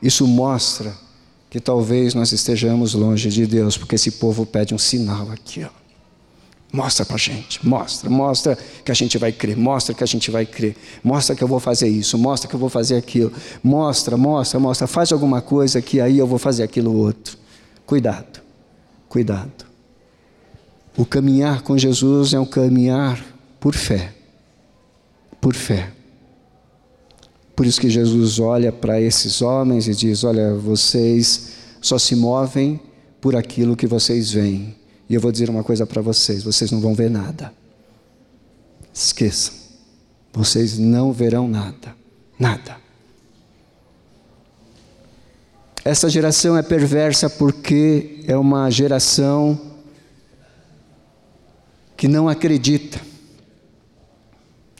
isso 0.00 0.26
mostra 0.26 0.94
que 1.50 1.60
talvez 1.60 2.14
nós 2.14 2.32
estejamos 2.32 2.94
longe 2.94 3.28
de 3.28 3.46
Deus, 3.46 3.76
porque 3.76 3.96
esse 3.96 4.12
povo 4.12 4.46
pede 4.46 4.74
um 4.74 4.78
sinal 4.78 5.30
aqui, 5.30 5.62
ó. 5.62 5.68
Mostra 6.72 7.04
para 7.04 7.16
a 7.16 7.18
gente, 7.18 7.60
mostra, 7.68 8.08
mostra 8.08 8.58
que 8.82 8.90
a 8.90 8.94
gente 8.94 9.18
vai 9.18 9.30
crer, 9.30 9.58
mostra 9.58 9.94
que 9.94 10.02
a 10.02 10.06
gente 10.06 10.30
vai 10.30 10.46
crer, 10.46 10.74
mostra 11.02 11.36
que 11.36 11.44
eu 11.44 11.48
vou 11.48 11.60
fazer 11.60 11.86
isso, 11.86 12.16
mostra 12.16 12.48
que 12.48 12.56
eu 12.56 12.58
vou 12.58 12.70
fazer 12.70 12.96
aquilo, 12.96 13.30
mostra, 13.62 14.16
mostra, 14.16 14.58
mostra, 14.58 14.86
faz 14.86 15.12
alguma 15.12 15.42
coisa 15.42 15.82
que 15.82 16.00
aí 16.00 16.16
eu 16.16 16.26
vou 16.26 16.38
fazer 16.38 16.62
aquilo 16.62 16.96
outro. 16.96 17.36
Cuidado, 17.84 18.40
cuidado. 19.06 19.63
O 20.96 21.04
caminhar 21.04 21.62
com 21.62 21.76
Jesus 21.76 22.32
é 22.32 22.40
um 22.40 22.46
caminhar 22.46 23.24
por 23.58 23.74
fé. 23.74 24.14
Por 25.40 25.54
fé. 25.54 25.90
Por 27.56 27.66
isso 27.66 27.80
que 27.80 27.90
Jesus 27.90 28.38
olha 28.38 28.72
para 28.72 29.00
esses 29.00 29.42
homens 29.42 29.88
e 29.88 29.94
diz: 29.94 30.24
Olha, 30.24 30.54
vocês 30.54 31.52
só 31.80 31.98
se 31.98 32.16
movem 32.16 32.80
por 33.20 33.36
aquilo 33.36 33.76
que 33.76 33.86
vocês 33.86 34.32
veem. 34.32 34.74
E 35.08 35.14
eu 35.14 35.20
vou 35.20 35.30
dizer 35.30 35.50
uma 35.50 35.62
coisa 35.62 35.86
para 35.86 36.02
vocês: 36.02 36.42
vocês 36.42 36.70
não 36.70 36.80
vão 36.80 36.94
ver 36.94 37.10
nada. 37.10 37.52
Esqueçam. 38.92 39.54
Vocês 40.32 40.78
não 40.78 41.12
verão 41.12 41.48
nada. 41.48 41.94
Nada. 42.38 42.76
Essa 45.84 46.08
geração 46.08 46.56
é 46.56 46.62
perversa 46.62 47.28
porque 47.28 48.24
é 48.26 48.36
uma 48.36 48.70
geração 48.70 49.60
que 52.04 52.08
não 52.08 52.28
acredita. 52.28 53.00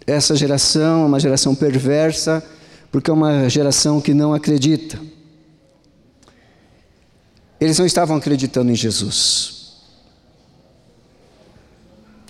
Essa 0.06 0.36
geração 0.36 1.04
é 1.04 1.06
uma 1.06 1.18
geração 1.18 1.54
perversa, 1.54 2.44
porque 2.92 3.10
é 3.10 3.14
uma 3.14 3.48
geração 3.48 3.98
que 3.98 4.12
não 4.12 4.34
acredita. 4.34 5.00
Eles 7.58 7.78
não 7.78 7.86
estavam 7.86 8.14
acreditando 8.14 8.70
em 8.70 8.74
Jesus. 8.74 9.72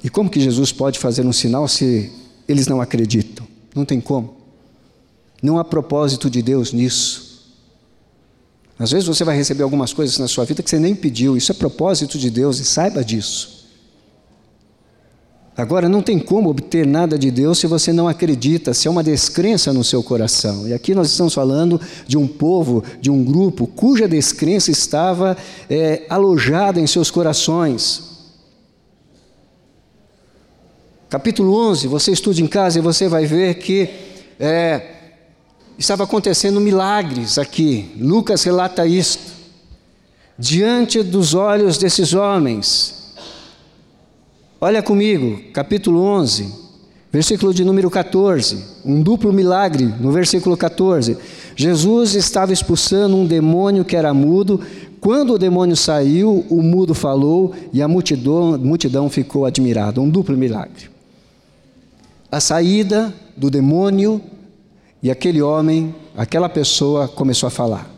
E 0.04 0.08
como 0.08 0.30
que 0.30 0.38
Jesus 0.38 0.70
pode 0.70 1.00
fazer 1.00 1.26
um 1.26 1.32
sinal 1.32 1.66
se 1.66 2.12
eles 2.46 2.68
não 2.68 2.80
acreditam? 2.80 3.48
Não 3.74 3.84
tem 3.84 4.00
como. 4.00 4.36
Não 5.42 5.58
há 5.58 5.64
propósito 5.64 6.30
de 6.30 6.40
Deus 6.40 6.72
nisso. 6.72 7.52
Às 8.78 8.92
vezes 8.92 9.08
você 9.08 9.24
vai 9.24 9.36
receber 9.36 9.64
algumas 9.64 9.92
coisas 9.92 10.18
na 10.18 10.28
sua 10.28 10.44
vida 10.44 10.62
que 10.62 10.70
você 10.70 10.78
nem 10.78 10.94
pediu, 10.94 11.36
isso 11.36 11.50
é 11.50 11.54
propósito 11.56 12.16
de 12.16 12.30
Deus 12.30 12.60
e 12.60 12.64
saiba 12.64 13.04
disso. 13.04 13.53
Agora, 15.56 15.88
não 15.88 16.02
tem 16.02 16.18
como 16.18 16.50
obter 16.50 16.84
nada 16.84 17.16
de 17.16 17.30
Deus 17.30 17.58
se 17.58 17.68
você 17.68 17.92
não 17.92 18.08
acredita, 18.08 18.74
se 18.74 18.88
é 18.88 18.90
uma 18.90 19.04
descrença 19.04 19.72
no 19.72 19.84
seu 19.84 20.02
coração. 20.02 20.66
E 20.66 20.74
aqui 20.74 20.94
nós 20.96 21.08
estamos 21.08 21.32
falando 21.32 21.80
de 22.08 22.18
um 22.18 22.26
povo, 22.26 22.82
de 23.00 23.08
um 23.08 23.22
grupo, 23.22 23.68
cuja 23.68 24.08
descrença 24.08 24.72
estava 24.72 25.36
é, 25.70 26.02
alojada 26.08 26.80
em 26.80 26.88
seus 26.88 27.08
corações. 27.08 28.14
Capítulo 31.08 31.56
11, 31.70 31.86
você 31.86 32.10
estuda 32.10 32.40
em 32.40 32.48
casa 32.48 32.80
e 32.80 32.82
você 32.82 33.08
vai 33.08 33.24
ver 33.24 33.54
que 33.54 33.88
é, 34.40 34.82
estava 35.78 36.02
acontecendo 36.02 36.60
milagres 36.60 37.38
aqui. 37.38 37.92
Lucas 37.96 38.42
relata 38.42 38.84
isto. 38.84 39.32
Diante 40.36 41.00
dos 41.00 41.32
olhos 41.32 41.78
desses 41.78 42.12
homens, 42.12 43.03
Olha 44.66 44.82
comigo, 44.82 45.42
capítulo 45.52 46.00
11, 46.00 46.50
versículo 47.12 47.52
de 47.52 47.62
número 47.62 47.90
14, 47.90 48.64
um 48.82 49.02
duplo 49.02 49.30
milagre 49.30 49.84
no 50.00 50.10
versículo 50.10 50.56
14. 50.56 51.18
Jesus 51.54 52.14
estava 52.14 52.50
expulsando 52.50 53.14
um 53.14 53.26
demônio 53.26 53.84
que 53.84 53.94
era 53.94 54.14
mudo. 54.14 54.58
Quando 55.02 55.34
o 55.34 55.38
demônio 55.38 55.76
saiu, 55.76 56.46
o 56.48 56.62
mudo 56.62 56.94
falou 56.94 57.52
e 57.74 57.82
a 57.82 57.86
multidão, 57.86 58.56
multidão 58.56 59.10
ficou 59.10 59.44
admirada. 59.44 60.00
Um 60.00 60.08
duplo 60.08 60.34
milagre. 60.34 60.88
A 62.32 62.40
saída 62.40 63.12
do 63.36 63.50
demônio 63.50 64.18
e 65.02 65.10
aquele 65.10 65.42
homem, 65.42 65.94
aquela 66.16 66.48
pessoa 66.48 67.06
começou 67.06 67.48
a 67.48 67.50
falar. 67.50 67.93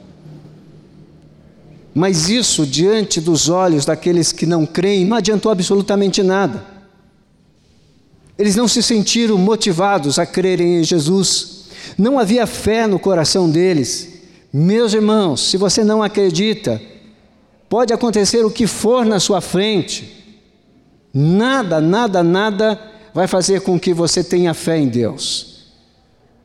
Mas 1.99 2.29
isso, 2.29 2.67
diante 2.67 3.23
dos 3.23 3.49
olhos 3.49 3.87
daqueles 3.87 4.31
que 4.31 4.45
não 4.45 4.67
creem, 4.67 5.07
não 5.07 5.17
adiantou 5.17 5.51
absolutamente 5.51 6.23
nada. 6.23 6.63
Eles 8.39 8.55
não 8.55 8.69
se 8.69 8.83
sentiram 8.83 9.39
motivados 9.39 10.19
a 10.19 10.27
crerem 10.27 10.81
em 10.81 10.85
Jesus. 10.85 11.69
Não 11.97 12.19
havia 12.19 12.47
fé 12.47 12.87
no 12.87 12.99
coração 12.99 13.49
deles. 13.49 14.21
Meus 14.53 14.93
irmãos, 14.93 15.49
se 15.49 15.57
você 15.57 15.83
não 15.83 16.03
acredita, 16.03 16.79
pode 17.67 17.95
acontecer 17.95 18.45
o 18.45 18.51
que 18.51 18.67
for 18.67 19.07
na 19.07 19.19
sua 19.19 19.41
frente, 19.41 20.37
nada, 21.15 21.81
nada, 21.81 22.23
nada 22.23 22.79
vai 23.15 23.27
fazer 23.27 23.63
com 23.63 23.81
que 23.81 23.95
você 23.95 24.23
tenha 24.23 24.53
fé 24.53 24.77
em 24.77 24.89
Deus. 24.89 25.65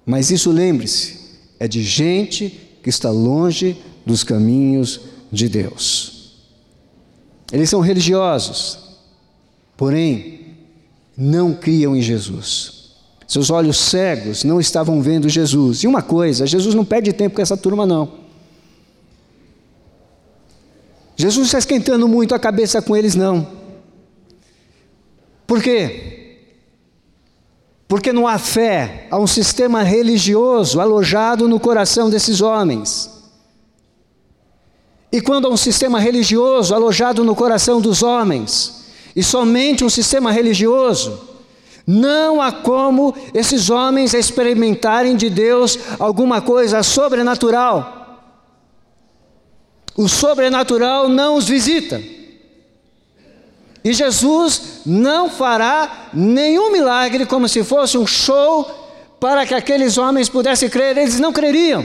Mas 0.05 0.31
isso 0.31 0.49
lembre-se, 0.49 1.19
é 1.59 1.67
de 1.67 1.83
gente 1.83 2.57
que 2.81 2.89
está 2.89 3.09
longe 3.09 3.75
dos 4.05 4.23
caminhos 4.23 5.10
de 5.31 5.47
Deus. 5.47 6.33
Eles 7.51 7.69
são 7.69 7.79
religiosos, 7.79 8.79
porém 9.77 10.57
não 11.17 11.53
criam 11.53 11.95
em 11.95 12.01
Jesus. 12.01 12.81
Seus 13.27 13.49
olhos 13.49 13.77
cegos 13.77 14.43
não 14.43 14.59
estavam 14.59 15.01
vendo 15.01 15.29
Jesus. 15.29 15.83
E 15.83 15.87
uma 15.87 16.01
coisa, 16.01 16.45
Jesus 16.45 16.75
não 16.75 16.83
perde 16.83 17.13
tempo 17.13 17.35
com 17.35 17.41
essa 17.41 17.55
turma, 17.55 17.85
não. 17.85 18.19
Jesus 21.15 21.47
está 21.47 21.59
esquentando 21.59 22.07
muito 22.07 22.33
a 22.33 22.39
cabeça 22.39 22.81
com 22.81 22.97
eles, 22.97 23.15
não. 23.15 23.47
Por 25.45 25.61
quê? 25.61 26.39
Porque 27.87 28.13
não 28.13 28.27
há 28.27 28.39
fé, 28.39 29.07
há 29.11 29.19
um 29.19 29.27
sistema 29.27 29.83
religioso 29.83 30.79
alojado 30.79 31.47
no 31.47 31.59
coração 31.59 32.09
desses 32.09 32.41
homens. 32.41 33.10
E 35.11 35.19
quando 35.19 35.45
há 35.45 35.49
um 35.49 35.57
sistema 35.57 35.99
religioso 35.99 36.73
alojado 36.73 37.23
no 37.23 37.35
coração 37.35 37.81
dos 37.81 38.01
homens, 38.01 38.85
e 39.13 39.21
somente 39.21 39.83
um 39.83 39.89
sistema 39.89 40.31
religioso, 40.31 41.27
não 41.85 42.41
há 42.41 42.51
como 42.51 43.13
esses 43.33 43.69
homens 43.69 44.13
experimentarem 44.13 45.17
de 45.17 45.29
Deus 45.29 45.77
alguma 45.99 46.39
coisa 46.41 46.81
sobrenatural. 46.81 47.99
O 49.97 50.07
sobrenatural 50.07 51.09
não 51.09 51.35
os 51.35 51.49
visita. 51.49 52.01
E 53.83 53.93
Jesus 53.93 54.81
não 54.85 55.29
fará 55.29 56.09
nenhum 56.13 56.71
milagre 56.71 57.25
como 57.25 57.49
se 57.49 57.63
fosse 57.63 57.97
um 57.97 58.07
show 58.07 58.79
para 59.19 59.45
que 59.45 59.53
aqueles 59.53 59.97
homens 59.97 60.29
pudessem 60.29 60.69
crer, 60.69 60.97
eles 60.97 61.19
não 61.19 61.33
creriam 61.33 61.83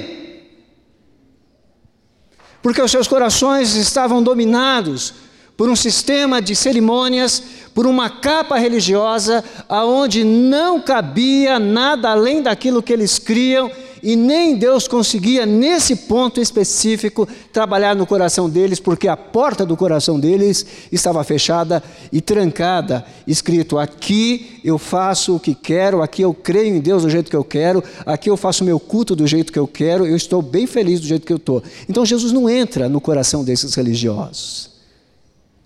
porque 2.67 2.83
os 2.83 2.91
seus 2.91 3.07
corações 3.07 3.77
estavam 3.77 4.21
dominados 4.21 5.15
por 5.57 5.69
um 5.69 5.77
sistema 5.77 6.43
de 6.43 6.57
cerimônias, 6.57 7.41
por 7.73 7.87
uma 7.87 8.11
capa 8.11 8.59
religiosa, 8.59 9.45
aonde 9.69 10.25
não 10.25 10.81
cabia 10.81 11.61
nada 11.61 12.11
além 12.11 12.43
daquilo 12.43 12.83
que 12.83 12.93
eles 12.93 13.21
criam, 13.21 13.71
e 14.07 14.15
nem 14.15 14.57
Deus 14.57 14.87
conseguia, 14.87 15.45
nesse 15.45 15.97
ponto 15.97 16.41
específico, 16.41 17.27
trabalhar 17.53 17.97
no 17.97 18.07
coração 18.07 18.49
deles, 18.49 18.79
porque 18.79 19.09
a 19.09 19.17
porta 19.17 19.67
do 19.67 19.77
coração 19.77 20.21
deles 20.21 20.65
estava 20.93 21.25
fechada 21.25 21.83
e 22.13 22.21
trancada, 22.21 23.05
escrito: 23.27 23.77
aqui 23.77 24.61
eu 24.63 24.79
faço 24.79 25.35
o 25.35 25.41
que 25.41 25.57
quero, 25.57 26.03
aqui 26.03 26.23
eu 26.23 26.33
creio 26.33 26.77
em 26.77 26.79
Deus 26.79 27.03
do 27.03 27.11
jeito 27.11 27.29
que 27.29 27.35
eu 27.35 27.43
quero, 27.43 27.83
aqui 28.07 28.31
eu 28.31 28.37
faço 28.37 28.63
meu 28.63 28.79
culto 28.79 29.17
do 29.17 29.27
jeito 29.27 29.53
que 29.53 29.59
eu 29.59 29.67
quero, 29.67 30.07
eu 30.07 30.15
estou 30.15 30.41
bem 30.41 30.69
feliz 30.69 31.01
do 31.01 31.07
jeito 31.09 31.27
que 31.27 31.33
eu 31.33 31.39
estou. 31.39 31.61
Então 31.89 32.07
Jesus 32.07 32.31
não 32.31 32.49
entra 32.49 32.89
no 32.89 33.01
coração 33.01 33.43
desses 33.43 33.75
religiosos. 33.75 34.71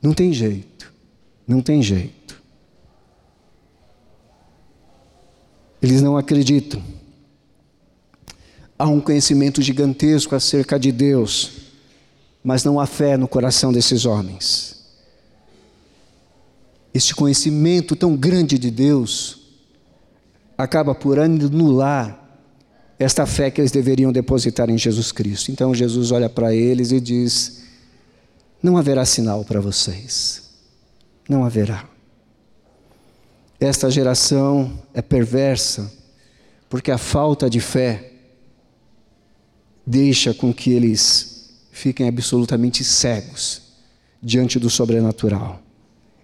Não 0.01 0.15
tem 0.15 0.33
jeito, 0.33 0.91
não 1.47 1.61
tem 1.61 1.83
jeito. 1.83 2.41
Eles 5.83 6.01
não 6.01 6.17
acreditam 6.17 6.83
há 8.81 8.89
um 8.89 8.99
conhecimento 8.99 9.61
gigantesco 9.61 10.35
acerca 10.35 10.81
de 10.81 10.91
Deus, 10.91 11.51
mas 12.43 12.65
não 12.65 12.81
há 12.81 12.87
fé 12.87 13.19
no 13.19 13.29
coração 13.29 13.71
desses 13.71 14.07
homens. 14.07 14.87
Este 16.95 17.15
conhecimento 17.15 17.95
tão 17.95 18.17
grande 18.17 18.59
de 18.59 18.71
Deus 18.71 19.39
acaba 20.57 20.95
por 20.95 21.19
anular 21.19 22.19
esta 22.99 23.27
fé 23.27 23.51
que 23.51 23.61
eles 23.61 23.71
deveriam 23.71 24.11
depositar 24.11 24.71
em 24.71 24.79
Jesus 24.79 25.13
Cristo. 25.13 25.53
Então 25.53 25.75
Jesus 25.75 26.11
olha 26.11 26.31
para 26.31 26.55
eles 26.55 26.91
e 26.91 26.99
diz: 27.01 27.65
Não 28.63 28.79
haverá 28.79 29.05
sinal 29.05 29.45
para 29.45 29.61
vocês. 29.61 30.43
Não 31.29 31.45
haverá. 31.45 31.87
Esta 33.61 33.91
geração 33.91 34.73
é 34.95 35.03
perversa, 35.03 35.93
porque 36.71 36.91
a 36.91 36.97
falta 36.97 37.49
de 37.51 37.61
fé 37.61 38.10
deixa 39.87 40.35
com 40.35 40.53
que 40.53 40.71
eles 40.71 41.51
fiquem 41.71 42.09
absolutamente 42.09 42.85
cegos 42.85 43.63
diante 44.23 44.59
do 44.59 44.69
sobrenatural. 44.69 45.63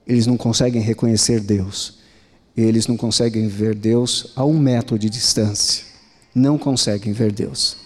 Eles 0.07 0.27
não 0.27 0.37
conseguem 0.37 0.83
reconhecer 0.83 1.41
Deus. 1.41 1.99
Eles 2.57 2.87
não 2.87 2.97
conseguem 2.97 3.49
ver 3.49 3.75
Deus 3.75 4.33
a 4.37 4.45
um 4.45 4.59
metro 4.59 4.99
de 4.99 5.11
distância. 5.11 5.85
Não 6.35 6.57
conseguem 6.57 7.13
ver 7.13 7.33
Deus. 7.33 7.77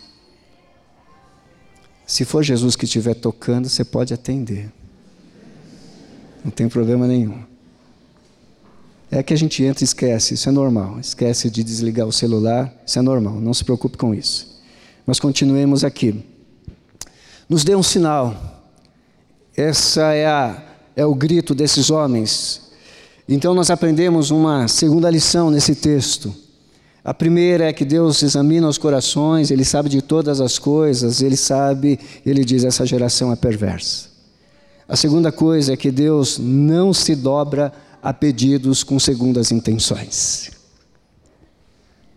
Se 2.06 2.24
for 2.24 2.42
Jesus 2.42 2.74
que 2.74 2.84
estiver 2.84 3.14
tocando, 3.14 3.68
você 3.68 3.84
pode 3.84 4.12
atender. 4.12 4.70
Não 6.44 6.50
tem 6.50 6.68
problema 6.68 7.06
nenhum. 7.06 7.40
É 9.10 9.22
que 9.22 9.32
a 9.32 9.36
gente 9.36 9.62
entra 9.62 9.82
e 9.82 9.86
esquece, 9.86 10.34
isso 10.34 10.48
é 10.48 10.52
normal. 10.52 10.98
Esquece 11.00 11.50
de 11.50 11.64
desligar 11.64 12.06
o 12.06 12.12
celular, 12.12 12.72
isso 12.86 12.98
é 12.98 13.02
normal, 13.02 13.40
não 13.40 13.54
se 13.54 13.64
preocupe 13.64 13.96
com 13.96 14.14
isso. 14.14 14.49
Mas 15.10 15.18
continuemos 15.18 15.82
aqui. 15.82 16.24
Nos 17.48 17.64
dê 17.64 17.74
um 17.74 17.82
sinal. 17.82 18.32
Essa 19.56 20.14
é, 20.14 20.24
a, 20.24 20.62
é 20.94 21.04
o 21.04 21.16
grito 21.16 21.52
desses 21.52 21.90
homens. 21.90 22.70
Então 23.28 23.52
nós 23.52 23.70
aprendemos 23.70 24.30
uma 24.30 24.68
segunda 24.68 25.10
lição 25.10 25.50
nesse 25.50 25.74
texto. 25.74 26.32
A 27.02 27.12
primeira 27.12 27.64
é 27.64 27.72
que 27.72 27.84
Deus 27.84 28.22
examina 28.22 28.68
os 28.68 28.78
corações, 28.78 29.50
Ele 29.50 29.64
sabe 29.64 29.88
de 29.88 30.00
todas 30.00 30.40
as 30.40 30.60
coisas, 30.60 31.20
Ele 31.20 31.36
sabe, 31.36 31.98
Ele 32.24 32.44
diz: 32.44 32.62
essa 32.62 32.86
geração 32.86 33.32
é 33.32 33.34
perversa. 33.34 34.10
A 34.86 34.94
segunda 34.94 35.32
coisa 35.32 35.72
é 35.72 35.76
que 35.76 35.90
Deus 35.90 36.38
não 36.38 36.94
se 36.94 37.16
dobra 37.16 37.72
a 38.00 38.14
pedidos 38.14 38.84
com 38.84 38.96
segundas 39.00 39.50
intenções. 39.50 40.52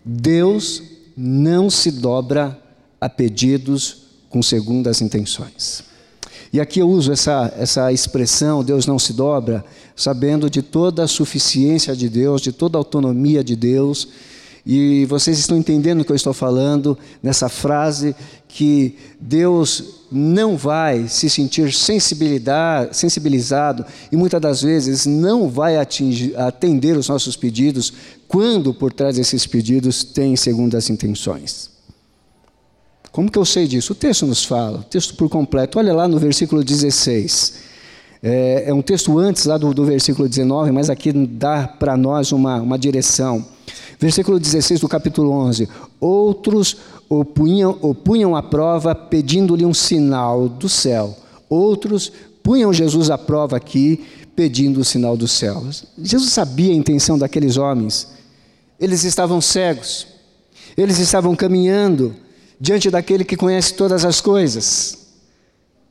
Deus 0.06 0.84
não 1.18 1.72
se 1.72 1.90
dobra 1.90 2.62
a 3.04 3.10
pedidos 3.10 3.98
com 4.30 4.42
segundas 4.42 5.02
intenções. 5.02 5.84
E 6.54 6.62
aqui 6.62 6.80
eu 6.80 6.90
uso 6.90 7.12
essa, 7.12 7.54
essa 7.58 7.92
expressão, 7.92 8.64
Deus 8.64 8.86
não 8.86 8.98
se 8.98 9.12
dobra, 9.12 9.66
sabendo 9.94 10.50
de 10.50 10.62
toda 10.62 11.04
a 11.04 11.08
suficiência 11.08 11.94
de 11.98 12.08
Deus, 12.08 12.42
de 12.42 12.54
toda 12.54 12.78
a 12.78 12.80
autonomia 12.80 13.44
de 13.44 13.58
Deus 13.58 14.08
E 14.66 15.06
vocês 15.08 15.38
estão 15.38 15.58
entendendo 15.58 16.00
o 16.00 16.06
que 16.06 16.14
eu 16.14 16.16
estou 16.16 16.34
falando 16.34 16.98
nessa 17.22 17.50
frase 17.50 18.16
que 18.48 18.96
Deus 19.20 20.06
não 20.10 20.56
vai 20.56 21.10
se 21.10 21.30
sentir 21.30 21.74
sensibilizado 21.74 23.86
e 24.10 24.16
muitas 24.16 24.40
das 24.40 24.62
vezes 24.62 25.06
não 25.06 25.50
vai 25.50 25.76
atingir, 25.76 26.34
atender 26.38 26.96
os 26.96 27.10
nossos 27.10 27.36
pedidos 27.36 27.92
quando 28.30 28.74
por 28.74 28.94
trás 28.94 29.18
desses 29.18 29.46
pedidos 29.46 30.06
tem 30.06 30.38
segundas 30.38 30.90
intenções. 30.90 31.73
Como 33.14 33.30
que 33.30 33.38
eu 33.38 33.46
sei 33.46 33.68
disso? 33.68 33.94
O 33.94 33.96
texto 33.96 34.26
nos 34.26 34.44
fala, 34.44 34.80
o 34.80 34.84
texto 34.84 35.14
por 35.14 35.30
completo. 35.30 35.78
Olha 35.78 35.94
lá 35.94 36.08
no 36.08 36.18
versículo 36.18 36.64
16. 36.64 37.54
É, 38.24 38.64
é 38.66 38.74
um 38.74 38.82
texto 38.82 39.20
antes 39.20 39.46
lá 39.46 39.56
do, 39.56 39.72
do 39.72 39.86
versículo 39.86 40.28
19, 40.28 40.72
mas 40.72 40.90
aqui 40.90 41.12
dá 41.14 41.68
para 41.68 41.96
nós 41.96 42.32
uma, 42.32 42.60
uma 42.60 42.78
direção. 42.78 43.46
Versículo 44.00 44.40
16 44.40 44.80
do 44.80 44.90
capítulo 44.90 45.30
11: 45.30 45.70
Outros 46.00 46.76
o 47.08 47.24
punham, 47.24 47.78
o 47.84 47.94
punham 47.94 48.36
à 48.36 48.42
prova 48.42 48.96
pedindo-lhe 48.96 49.64
um 49.64 49.76
sinal 49.76 50.50
do 50.50 50.68
céu. 50.68 51.16
Outros 51.48 52.12
punham 52.42 52.74
Jesus 52.74 53.12
à 53.12 53.18
prova 53.18 53.58
aqui 53.58 54.04
pedindo 54.36 54.80
o 54.80 54.84
sinal 54.84 55.16
do 55.16 55.28
céu. 55.28 55.64
Jesus 56.02 56.32
sabia 56.32 56.74
a 56.74 56.76
intenção 56.76 57.16
daqueles 57.16 57.58
homens. 57.58 58.08
Eles 58.80 59.04
estavam 59.04 59.40
cegos. 59.40 60.08
Eles 60.76 60.98
estavam 60.98 61.36
caminhando 61.36 62.16
diante 62.60 62.90
daquele 62.90 63.24
que 63.24 63.36
conhece 63.36 63.74
todas 63.74 64.06
as 64.06 64.22
coisas. 64.22 64.98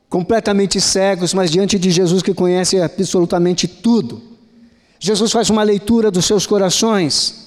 Completamente 0.09 0.81
cegos, 0.81 1.33
mas 1.33 1.51
diante 1.51 1.79
de 1.79 1.90
Jesus 1.90 2.22
que 2.22 2.35
conhece 2.35 2.81
absolutamente 2.81 3.66
tudo. 3.66 4.22
Jesus 4.98 5.33
faz 5.33 5.51
uma 5.51 5.62
leitura 5.62 6.11
dos 6.11 6.25
seus 6.25 6.46
corações. 6.46 7.42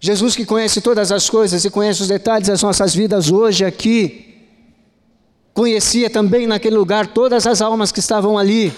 Jesus 0.00 0.36
que 0.36 0.44
conhece 0.44 0.80
todas 0.80 1.10
as 1.12 1.30
coisas 1.30 1.64
e 1.64 1.70
conhece 1.70 2.02
os 2.02 2.08
detalhes 2.08 2.48
das 2.48 2.62
nossas 2.62 2.94
vidas 2.94 3.30
hoje 3.30 3.64
aqui, 3.64 4.42
conhecia 5.54 6.10
também 6.10 6.46
naquele 6.46 6.76
lugar 6.76 7.06
todas 7.06 7.46
as 7.46 7.62
almas 7.62 7.92
que 7.92 8.00
estavam 8.00 8.36
ali, 8.36 8.72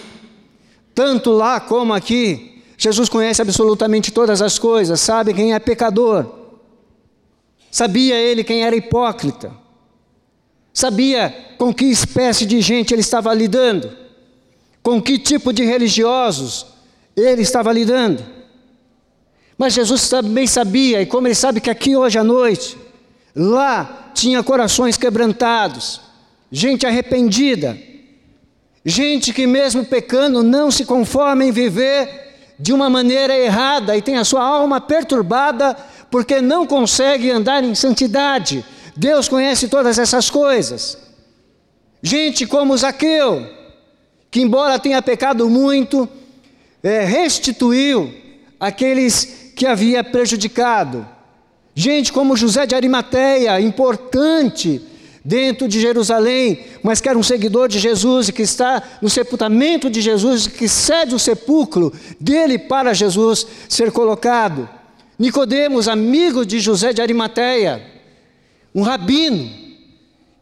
tanto 0.94 1.30
lá 1.32 1.58
como 1.58 1.94
aqui. 1.94 2.62
Jesus 2.78 3.08
conhece 3.08 3.40
absolutamente 3.42 4.12
todas 4.12 4.42
as 4.42 4.58
coisas, 4.58 5.00
sabe 5.00 5.32
quem 5.32 5.54
é 5.54 5.58
pecador, 5.58 6.45
sabia 7.76 8.16
ele 8.16 8.42
quem 8.42 8.64
era 8.64 8.74
hipócrita, 8.74 9.52
sabia 10.72 11.52
com 11.58 11.74
que 11.74 11.84
espécie 11.84 12.46
de 12.46 12.62
gente 12.62 12.94
ele 12.94 13.02
estava 13.02 13.34
lidando, 13.34 13.94
com 14.82 15.02
que 15.02 15.18
tipo 15.18 15.52
de 15.52 15.62
religiosos 15.62 16.68
ele 17.14 17.42
estava 17.42 17.70
lidando. 17.74 18.24
Mas 19.58 19.74
Jesus 19.74 20.08
também 20.08 20.46
sabia, 20.46 21.02
e 21.02 21.06
como 21.06 21.28
ele 21.28 21.34
sabe 21.34 21.60
que 21.60 21.68
aqui 21.68 21.94
hoje 21.94 22.18
à 22.18 22.24
noite, 22.24 22.78
lá 23.34 24.10
tinha 24.14 24.42
corações 24.42 24.96
quebrantados, 24.96 26.00
gente 26.50 26.86
arrependida, 26.86 27.78
gente 28.86 29.34
que 29.34 29.46
mesmo 29.46 29.84
pecando 29.84 30.42
não 30.42 30.70
se 30.70 30.86
conforma 30.86 31.44
em 31.44 31.52
viver 31.52 32.54
de 32.58 32.72
uma 32.72 32.88
maneira 32.88 33.36
errada 33.36 33.94
e 33.94 34.00
tem 34.00 34.16
a 34.16 34.24
sua 34.24 34.42
alma 34.42 34.80
perturbada 34.80 35.76
porque 36.16 36.40
não 36.40 36.66
consegue 36.66 37.30
andar 37.30 37.62
em 37.62 37.74
santidade. 37.74 38.64
Deus 38.96 39.28
conhece 39.28 39.68
todas 39.68 39.98
essas 39.98 40.30
coisas. 40.30 40.96
Gente 42.02 42.46
como 42.46 42.74
Zaqueu, 42.74 43.46
que 44.30 44.40
embora 44.40 44.78
tenha 44.78 45.02
pecado 45.02 45.46
muito, 45.50 46.08
é, 46.82 47.04
restituiu 47.04 48.14
aqueles 48.58 49.52
que 49.54 49.66
havia 49.66 50.02
prejudicado. 50.02 51.06
Gente 51.74 52.10
como 52.14 52.34
José 52.34 52.64
de 52.64 52.74
Arimateia, 52.74 53.60
importante 53.60 54.80
dentro 55.22 55.68
de 55.68 55.78
Jerusalém, 55.78 56.64
mas 56.82 56.98
que 56.98 57.10
era 57.10 57.18
um 57.18 57.22
seguidor 57.22 57.68
de 57.68 57.78
Jesus 57.78 58.28
e 58.28 58.32
que 58.32 58.40
está 58.40 58.82
no 59.02 59.10
sepultamento 59.10 59.90
de 59.90 60.00
Jesus, 60.00 60.46
que 60.46 60.66
cede 60.66 61.14
o 61.14 61.18
sepulcro 61.18 61.92
dele 62.18 62.58
para 62.58 62.94
Jesus 62.94 63.46
ser 63.68 63.92
colocado. 63.92 64.75
Nicodemos, 65.18 65.88
amigo 65.88 66.44
de 66.44 66.60
José 66.60 66.92
de 66.92 67.00
Arimateia, 67.00 67.82
um 68.74 68.82
rabino, 68.82 69.50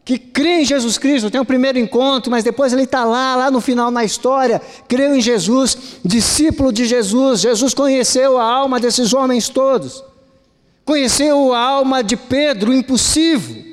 que 0.03 0.19
crê 0.19 0.61
em 0.61 0.65
Jesus 0.65 0.99
Cristo, 0.99 1.31
tem 1.31 1.39
o 1.39 1.43
um 1.43 1.45
primeiro 1.45 1.79
encontro, 1.79 2.29
mas 2.29 2.43
depois 2.43 2.71
ele 2.71 2.83
está 2.83 3.03
lá, 3.03 3.35
lá 3.35 3.49
no 3.49 3.59
final 3.59 3.89
na 3.89 4.03
história, 4.03 4.61
creu 4.87 5.15
em 5.15 5.21
Jesus, 5.21 5.97
discípulo 6.05 6.71
de 6.71 6.85
Jesus. 6.85 7.41
Jesus 7.41 7.73
conheceu 7.73 8.37
a 8.37 8.43
alma 8.43 8.79
desses 8.79 9.13
homens 9.13 9.49
todos, 9.49 10.03
conheceu 10.85 11.53
a 11.53 11.59
alma 11.59 12.03
de 12.03 12.15
Pedro, 12.15 12.71
impossível, 12.71 13.65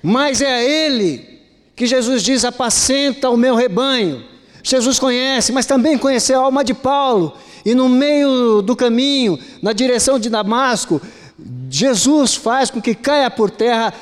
mas 0.00 0.40
é 0.40 0.54
a 0.54 0.62
ele 0.62 1.40
que 1.74 1.86
Jesus 1.86 2.22
diz: 2.22 2.44
apacenta 2.44 3.30
o 3.30 3.36
meu 3.36 3.54
rebanho. 3.54 4.24
Jesus 4.62 4.98
conhece, 4.98 5.52
mas 5.52 5.66
também 5.66 5.98
conheceu 5.98 6.40
a 6.40 6.44
alma 6.44 6.64
de 6.64 6.72
Paulo, 6.72 7.36
e 7.64 7.74
no 7.74 7.88
meio 7.88 8.60
do 8.60 8.76
caminho, 8.76 9.38
na 9.62 9.72
direção 9.72 10.18
de 10.18 10.28
Damasco, 10.28 11.00
Jesus 11.70 12.34
faz 12.34 12.70
com 12.70 12.80
que 12.80 12.94
caia 12.94 13.30
por 13.30 13.50
terra 13.50 13.92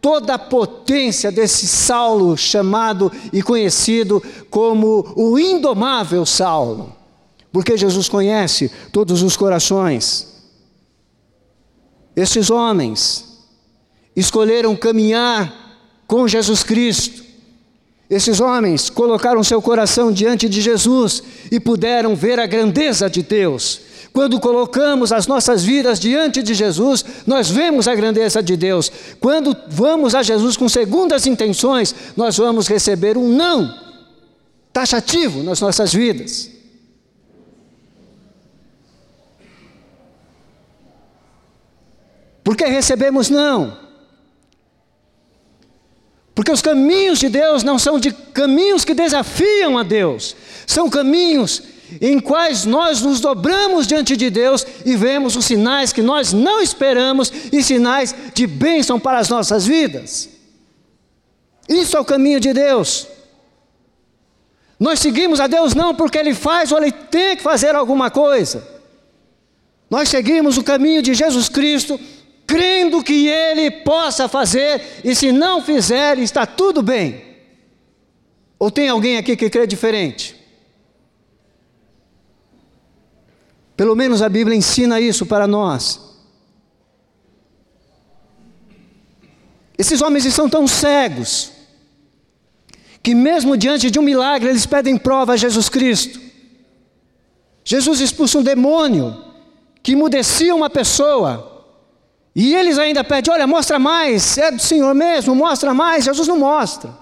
toda 0.00 0.34
a 0.34 0.38
potência 0.38 1.30
desse 1.30 1.66
Saulo, 1.66 2.36
chamado 2.36 3.12
e 3.32 3.42
conhecido 3.42 4.22
como 4.48 5.12
o 5.14 5.38
indomável 5.38 6.24
Saulo, 6.24 6.94
porque 7.52 7.76
Jesus 7.76 8.08
conhece 8.08 8.70
todos 8.92 9.22
os 9.22 9.36
corações. 9.36 10.28
Esses 12.16 12.50
homens 12.50 13.24
escolheram 14.16 14.74
caminhar 14.74 15.52
com 16.06 16.26
Jesus 16.26 16.62
Cristo. 16.62 17.29
Esses 18.10 18.40
homens 18.40 18.90
colocaram 18.90 19.42
seu 19.44 19.62
coração 19.62 20.10
diante 20.10 20.48
de 20.48 20.60
Jesus 20.60 21.22
e 21.50 21.60
puderam 21.60 22.16
ver 22.16 22.40
a 22.40 22.46
grandeza 22.46 23.08
de 23.08 23.22
Deus 23.22 23.90
quando 24.12 24.40
colocamos 24.40 25.12
as 25.12 25.26
nossas 25.26 25.64
vidas 25.64 26.00
diante 26.00 26.42
de 26.42 26.52
Jesus, 26.52 27.04
nós 27.26 27.48
vemos 27.48 27.86
a 27.86 27.94
grandeza 27.94 28.42
de 28.42 28.56
Deus. 28.56 28.90
Quando 29.20 29.56
vamos 29.68 30.14
a 30.14 30.22
Jesus 30.22 30.56
com 30.56 30.68
segundas 30.68 31.26
intenções, 31.26 31.94
nós 32.16 32.36
vamos 32.36 32.66
receber 32.66 33.16
um 33.16 33.28
não 33.28 33.72
taxativo 34.72 35.42
nas 35.42 35.60
nossas 35.60 35.92
vidas. 35.92 36.50
Por 42.42 42.56
que 42.56 42.64
recebemos 42.64 43.28
não? 43.30 43.89
Porque 46.40 46.52
os 46.52 46.62
caminhos 46.62 47.18
de 47.18 47.28
Deus 47.28 47.62
não 47.62 47.78
são 47.78 48.00
de 48.00 48.12
caminhos 48.12 48.82
que 48.82 48.94
desafiam 48.94 49.76
a 49.76 49.82
Deus, 49.82 50.34
são 50.66 50.88
caminhos 50.88 51.62
em 52.00 52.18
quais 52.18 52.64
nós 52.64 53.02
nos 53.02 53.20
dobramos 53.20 53.86
diante 53.86 54.16
de 54.16 54.30
Deus 54.30 54.66
e 54.86 54.96
vemos 54.96 55.36
os 55.36 55.44
sinais 55.44 55.92
que 55.92 56.00
nós 56.00 56.32
não 56.32 56.62
esperamos 56.62 57.30
e 57.52 57.62
sinais 57.62 58.14
de 58.32 58.46
bênção 58.46 58.98
para 58.98 59.18
as 59.18 59.28
nossas 59.28 59.66
vidas. 59.66 60.30
Isso 61.68 61.94
é 61.94 62.00
o 62.00 62.06
caminho 62.06 62.40
de 62.40 62.54
Deus. 62.54 63.06
Nós 64.78 64.98
seguimos 64.98 65.40
a 65.40 65.46
Deus 65.46 65.74
não 65.74 65.94
porque 65.94 66.16
Ele 66.16 66.32
faz 66.32 66.72
ou 66.72 66.78
Ele 66.78 66.90
tem 66.90 67.36
que 67.36 67.42
fazer 67.42 67.74
alguma 67.74 68.10
coisa. 68.10 68.66
Nós 69.90 70.08
seguimos 70.08 70.56
o 70.56 70.64
caminho 70.64 71.02
de 71.02 71.12
Jesus 71.12 71.50
Cristo, 71.50 72.00
crendo 72.50 73.00
que 73.00 73.28
Ele 73.28 73.70
possa 73.70 74.28
fazer, 74.28 74.82
e 75.04 75.14
se 75.14 75.30
não 75.30 75.62
fizer, 75.62 76.18
está 76.18 76.44
tudo 76.44 76.82
bem. 76.82 77.24
Ou 78.58 78.72
tem 78.72 78.88
alguém 78.88 79.16
aqui 79.16 79.36
que 79.36 79.48
crê 79.48 79.68
diferente? 79.68 80.34
Pelo 83.76 83.94
menos 83.94 84.20
a 84.20 84.28
Bíblia 84.28 84.56
ensina 84.56 85.00
isso 85.00 85.24
para 85.24 85.46
nós. 85.46 86.00
Esses 89.78 90.02
homens 90.02 90.26
estão 90.26 90.50
tão 90.50 90.66
cegos 90.66 91.52
que, 93.00 93.14
mesmo 93.14 93.56
diante 93.56 93.92
de 93.92 93.98
um 93.98 94.02
milagre, 94.02 94.50
eles 94.50 94.66
pedem 94.66 94.98
prova 94.98 95.34
a 95.34 95.36
Jesus 95.36 95.68
Cristo. 95.68 96.20
Jesus 97.64 98.00
expulsa 98.00 98.38
um 98.38 98.42
demônio 98.42 99.24
que 99.82 99.92
imudecia 99.92 100.52
uma 100.54 100.68
pessoa. 100.68 101.49
E 102.34 102.54
eles 102.54 102.78
ainda 102.78 103.02
pedem: 103.02 103.32
olha, 103.32 103.46
mostra 103.46 103.78
mais, 103.78 104.38
é 104.38 104.50
do 104.50 104.60
Senhor 104.60 104.94
mesmo, 104.94 105.34
mostra 105.34 105.74
mais. 105.74 106.04
Jesus 106.04 106.28
não 106.28 106.38
mostra. 106.38 106.92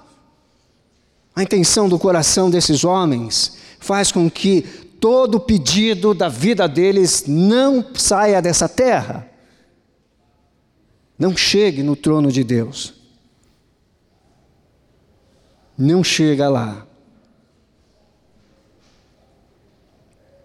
A 1.35 1.43
intenção 1.43 1.89
do 1.89 1.99
coração 1.99 2.51
desses 2.51 2.85
homens 2.85 3.57
faz 3.79 4.11
com 4.11 4.29
que 4.29 4.63
todo 5.01 5.39
pedido 5.39 6.13
da 6.13 6.29
vida 6.29 6.67
deles 6.69 7.25
não 7.27 7.95
saia 7.95 8.43
dessa 8.43 8.69
terra, 8.69 9.29
não 11.19 11.37
chegue 11.37 11.83
no 11.83 11.95
trono 11.95 12.33
de 12.33 12.43
Deus, 12.43 12.95
não 15.77 16.03
chega 16.03 16.49
lá. 16.49 16.85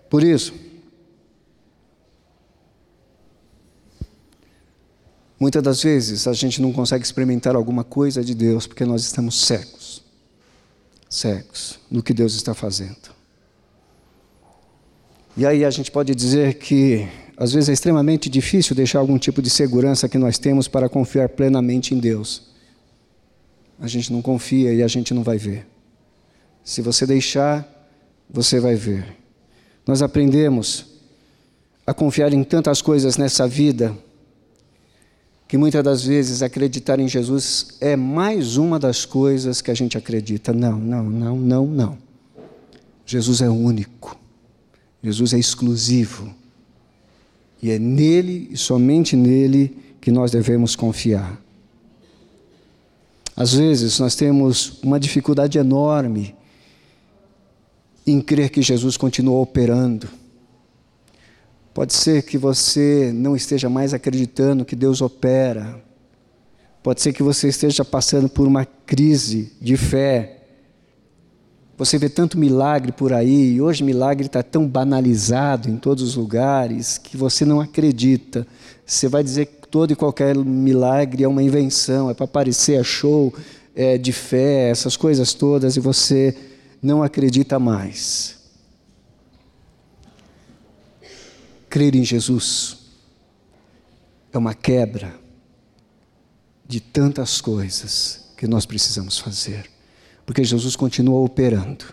Por 0.10 0.24
isso, 0.24 0.54
Muitas 5.44 5.62
das 5.62 5.84
vezes 5.84 6.26
a 6.26 6.32
gente 6.32 6.62
não 6.62 6.72
consegue 6.72 7.04
experimentar 7.04 7.54
alguma 7.54 7.84
coisa 7.84 8.24
de 8.24 8.34
Deus 8.34 8.66
porque 8.66 8.86
nós 8.86 9.02
estamos 9.02 9.42
cegos 9.46 10.02
cegos 11.10 11.82
no 11.92 12.02
que 12.02 12.14
Deus 12.14 12.34
está 12.34 12.54
fazendo. 12.54 13.12
E 15.36 15.46
aí 15.46 15.66
a 15.66 15.70
gente 15.70 15.92
pode 15.92 16.16
dizer 16.16 16.54
que 16.54 17.06
às 17.36 17.52
vezes 17.52 17.68
é 17.68 17.74
extremamente 17.74 18.30
difícil 18.30 18.74
deixar 18.74 19.00
algum 19.00 19.18
tipo 19.18 19.42
de 19.42 19.50
segurança 19.50 20.08
que 20.08 20.18
nós 20.18 20.38
temos 20.38 20.70
para 20.70 20.88
confiar 20.88 21.28
plenamente 21.28 21.94
em 21.94 22.00
Deus. 22.00 22.44
A 23.82 23.88
gente 23.90 24.14
não 24.14 24.22
confia 24.22 24.74
e 24.74 24.82
a 24.82 24.88
gente 24.88 25.14
não 25.14 25.24
vai 25.24 25.38
ver. 25.38 25.68
Se 26.64 26.82
você 26.82 27.06
deixar, 27.06 27.68
você 28.30 28.62
vai 28.62 28.76
ver. 28.76 29.14
Nós 29.86 30.02
aprendemos 30.02 30.86
a 31.86 31.94
confiar 31.94 32.32
em 32.32 32.46
tantas 32.46 32.82
coisas 32.82 33.18
nessa 33.18 33.46
vida 33.46 33.94
que 35.54 35.58
muitas 35.60 35.84
das 35.84 36.04
vezes 36.04 36.42
acreditar 36.42 37.00
em 37.00 37.08
Jesus 37.08 37.78
é 37.80 37.96
mais 37.96 38.58
uma 38.58 38.80
das 38.80 39.06
coisas 39.06 39.62
que 39.62 39.70
a 39.70 39.74
gente 39.76 39.96
acredita. 39.96 40.52
Não, 40.52 40.80
não, 40.80 41.04
não, 41.04 41.38
não, 41.38 41.68
não. 41.68 41.98
Jesus 43.06 43.40
é 43.40 43.48
único. 43.48 44.18
Jesus 45.04 45.32
é 45.32 45.38
exclusivo. 45.38 46.34
E 47.62 47.70
é 47.70 47.78
nele 47.78 48.50
e 48.50 48.58
somente 48.58 49.16
nele 49.16 49.78
que 50.02 50.12
nós 50.12 50.32
devemos 50.32 50.76
confiar. 50.76 51.40
Às 53.36 53.54
vezes 53.54 54.00
nós 54.00 54.16
temos 54.16 54.80
uma 54.82 55.00
dificuldade 55.00 55.60
enorme 55.60 56.34
em 58.08 58.20
crer 58.20 58.50
que 58.50 58.64
Jesus 58.64 58.98
continua 58.98 59.40
operando 59.40 60.10
Pode 61.74 61.94
ser 61.94 62.22
que 62.22 62.38
você 62.38 63.12
não 63.14 63.36
esteja 63.36 63.68
mais 63.68 63.94
acreditando 63.94 64.64
que 64.64 64.76
Deus 64.76 65.02
opera. 65.02 65.84
Pode 66.84 67.02
ser 67.02 67.14
que 67.14 67.24
você 67.24 67.48
esteja 67.48 67.84
passando 67.84 68.30
por 68.30 68.46
uma 68.48 68.64
crise 68.64 69.54
de 69.60 69.76
fé. 69.76 70.42
Você 71.76 71.98
vê 71.98 72.10
tanto 72.10 72.38
milagre 72.38 72.92
por 72.92 73.12
aí, 73.12 73.54
e 73.54 73.62
hoje 73.62 73.84
milagre 73.84 74.28
está 74.28 74.44
tão 74.44 74.68
banalizado 74.68 75.68
em 75.68 75.76
todos 75.76 76.04
os 76.04 76.16
lugares 76.16 77.00
que 77.00 77.18
você 77.18 77.44
não 77.44 77.60
acredita. 77.60 78.46
Você 78.86 79.08
vai 79.08 79.24
dizer 79.24 79.48
que 79.48 79.68
todo 79.68 79.92
e 79.92 79.96
qualquer 79.96 80.36
milagre 80.36 81.24
é 81.24 81.28
uma 81.28 81.42
invenção, 81.42 82.08
é 82.08 82.14
para 82.14 82.28
parecer 82.28 82.80
é 82.80 82.84
show 82.84 83.34
é, 83.76 83.98
de 83.98 84.14
fé, 84.14 84.70
essas 84.70 84.96
coisas 84.96 85.34
todas, 85.34 85.76
e 85.76 85.80
você 85.80 86.36
não 86.80 87.02
acredita 87.02 87.58
mais. 87.58 88.43
Crer 91.74 91.96
em 91.96 92.04
Jesus 92.04 92.78
é 94.32 94.38
uma 94.38 94.54
quebra 94.54 95.20
de 96.68 96.80
tantas 96.80 97.42
coisas 97.42 98.26
que 98.38 98.46
nós 98.46 98.64
precisamos 98.64 99.18
fazer, 99.18 99.72
porque 100.24 100.44
Jesus 100.44 100.76
continua 100.76 101.20
operando, 101.22 101.86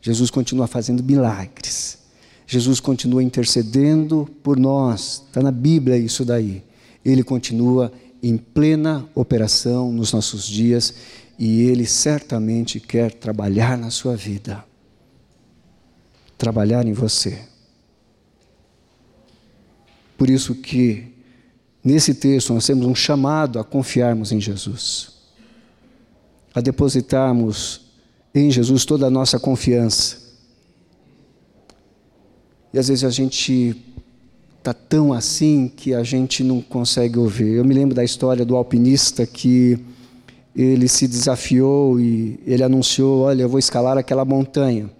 Jesus 0.00 0.30
continua 0.30 0.66
fazendo 0.66 1.04
milagres, 1.04 1.98
Jesus 2.46 2.80
continua 2.80 3.22
intercedendo 3.22 4.26
por 4.42 4.58
nós, 4.58 5.24
está 5.26 5.42
na 5.42 5.52
Bíblia 5.52 5.98
isso 5.98 6.24
daí. 6.24 6.64
Ele 7.04 7.22
continua 7.22 7.92
em 8.22 8.38
plena 8.38 9.06
operação 9.14 9.92
nos 9.92 10.10
nossos 10.10 10.46
dias 10.46 10.94
e 11.38 11.64
Ele 11.64 11.84
certamente 11.84 12.80
quer 12.80 13.12
trabalhar 13.12 13.76
na 13.76 13.90
sua 13.90 14.16
vida, 14.16 14.64
trabalhar 16.38 16.86
em 16.86 16.94
você. 16.94 17.47
Por 20.18 20.28
isso 20.28 20.56
que 20.56 21.04
nesse 21.82 22.12
texto 22.12 22.52
nós 22.52 22.66
temos 22.66 22.84
um 22.84 22.94
chamado 22.94 23.60
a 23.60 23.64
confiarmos 23.64 24.32
em 24.32 24.40
Jesus, 24.40 25.12
a 26.52 26.60
depositarmos 26.60 27.82
em 28.34 28.50
Jesus 28.50 28.84
toda 28.84 29.06
a 29.06 29.10
nossa 29.10 29.38
confiança. 29.38 30.18
E 32.74 32.78
às 32.80 32.88
vezes 32.88 33.04
a 33.04 33.10
gente 33.10 33.76
está 34.58 34.74
tão 34.74 35.12
assim 35.12 35.70
que 35.74 35.94
a 35.94 36.02
gente 36.02 36.42
não 36.42 36.60
consegue 36.60 37.16
ouvir. 37.16 37.54
Eu 37.54 37.64
me 37.64 37.72
lembro 37.72 37.94
da 37.94 38.02
história 38.02 38.44
do 38.44 38.56
alpinista 38.56 39.24
que 39.24 39.78
ele 40.54 40.88
se 40.88 41.06
desafiou 41.06 42.00
e 42.00 42.40
ele 42.44 42.64
anunciou: 42.64 43.20
Olha, 43.20 43.42
eu 43.42 43.48
vou 43.48 43.60
escalar 43.60 43.96
aquela 43.96 44.24
montanha 44.24 44.90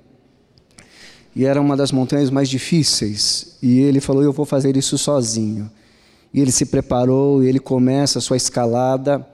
e 1.35 1.45
era 1.45 1.61
uma 1.61 1.77
das 1.77 1.93
montanhas 1.93 2.31
mais 2.31 2.49
difíceis. 2.49 3.57
E 3.63 3.81
ele 3.81 4.01
falou: 4.01 4.23
Eu 4.23 4.33
vou 4.33 4.45
fazer 4.45 4.77
isso 4.77 4.99
sozinho. 4.99 5.71
E 6.33 6.41
ele 6.41 6.53
se 6.53 6.67
preparou, 6.67 7.43
e 7.43 7.47
ele 7.47 7.59
começa 7.59 8.19
a 8.19 8.23
sua 8.23 8.37
escalada. 8.37 9.27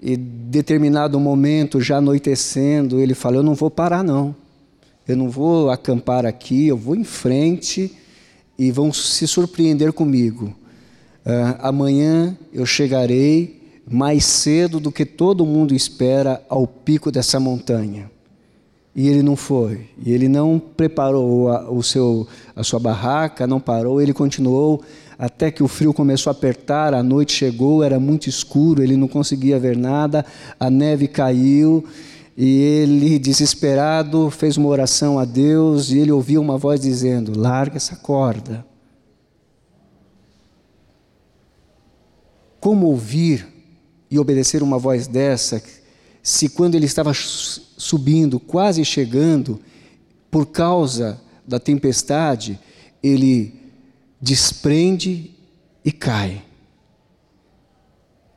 E 0.00 0.16
determinado 0.16 1.18
momento, 1.18 1.80
já 1.80 1.98
anoitecendo, 1.98 3.00
ele 3.00 3.14
fala: 3.14 3.36
Eu 3.36 3.42
não 3.42 3.54
vou 3.54 3.70
parar, 3.70 4.02
não. 4.02 4.34
Eu 5.06 5.16
não 5.16 5.30
vou 5.30 5.70
acampar 5.70 6.26
aqui, 6.26 6.66
eu 6.66 6.76
vou 6.76 6.96
em 6.96 7.04
frente 7.04 7.92
e 8.58 8.72
vão 8.72 8.92
se 8.92 9.26
surpreender 9.26 9.92
comigo. 9.92 10.46
Uh, 11.24 11.58
amanhã 11.60 12.36
eu 12.52 12.66
chegarei 12.66 13.80
mais 13.88 14.24
cedo 14.24 14.80
do 14.80 14.90
que 14.90 15.04
todo 15.04 15.46
mundo 15.46 15.74
espera 15.74 16.44
ao 16.48 16.66
pico 16.66 17.12
dessa 17.12 17.38
montanha. 17.38 18.10
E 18.96 19.08
ele 19.08 19.22
não 19.22 19.36
foi. 19.36 19.90
E 20.02 20.10
ele 20.10 20.26
não 20.26 20.58
preparou 20.58 21.50
a, 21.50 21.70
o 21.70 21.82
seu, 21.82 22.26
a 22.56 22.64
sua 22.64 22.80
barraca, 22.80 23.46
não 23.46 23.60
parou, 23.60 24.00
ele 24.00 24.14
continuou 24.14 24.82
até 25.18 25.50
que 25.50 25.62
o 25.62 25.68
frio 25.68 25.94
começou 25.94 26.30
a 26.30 26.32
apertar, 26.32 26.94
a 26.94 27.02
noite 27.02 27.32
chegou, 27.32 27.82
era 27.82 28.00
muito 28.00 28.28
escuro, 28.28 28.82
ele 28.82 28.96
não 28.96 29.06
conseguia 29.06 29.58
ver 29.58 29.76
nada, 29.76 30.24
a 30.58 30.70
neve 30.70 31.08
caiu. 31.08 31.84
E 32.36 32.58
ele, 32.60 33.18
desesperado, 33.18 34.30
fez 34.30 34.56
uma 34.58 34.68
oração 34.68 35.18
a 35.18 35.24
Deus 35.24 35.90
e 35.90 35.98
ele 35.98 36.12
ouviu 36.12 36.40
uma 36.40 36.58
voz 36.58 36.80
dizendo: 36.80 37.38
Larga 37.38 37.76
essa 37.76 37.96
corda. 37.96 38.64
Como 42.60 42.86
ouvir 42.86 43.46
e 44.10 44.18
obedecer 44.18 44.62
uma 44.62 44.78
voz 44.78 45.06
dessa, 45.06 45.62
se 46.26 46.48
quando 46.48 46.74
ele 46.74 46.86
estava 46.86 47.12
subindo, 47.14 48.40
quase 48.40 48.84
chegando, 48.84 49.60
por 50.28 50.46
causa 50.46 51.20
da 51.46 51.60
tempestade, 51.60 52.58
ele 53.00 53.54
desprende 54.20 55.30
e 55.84 55.92
cai. 55.92 56.42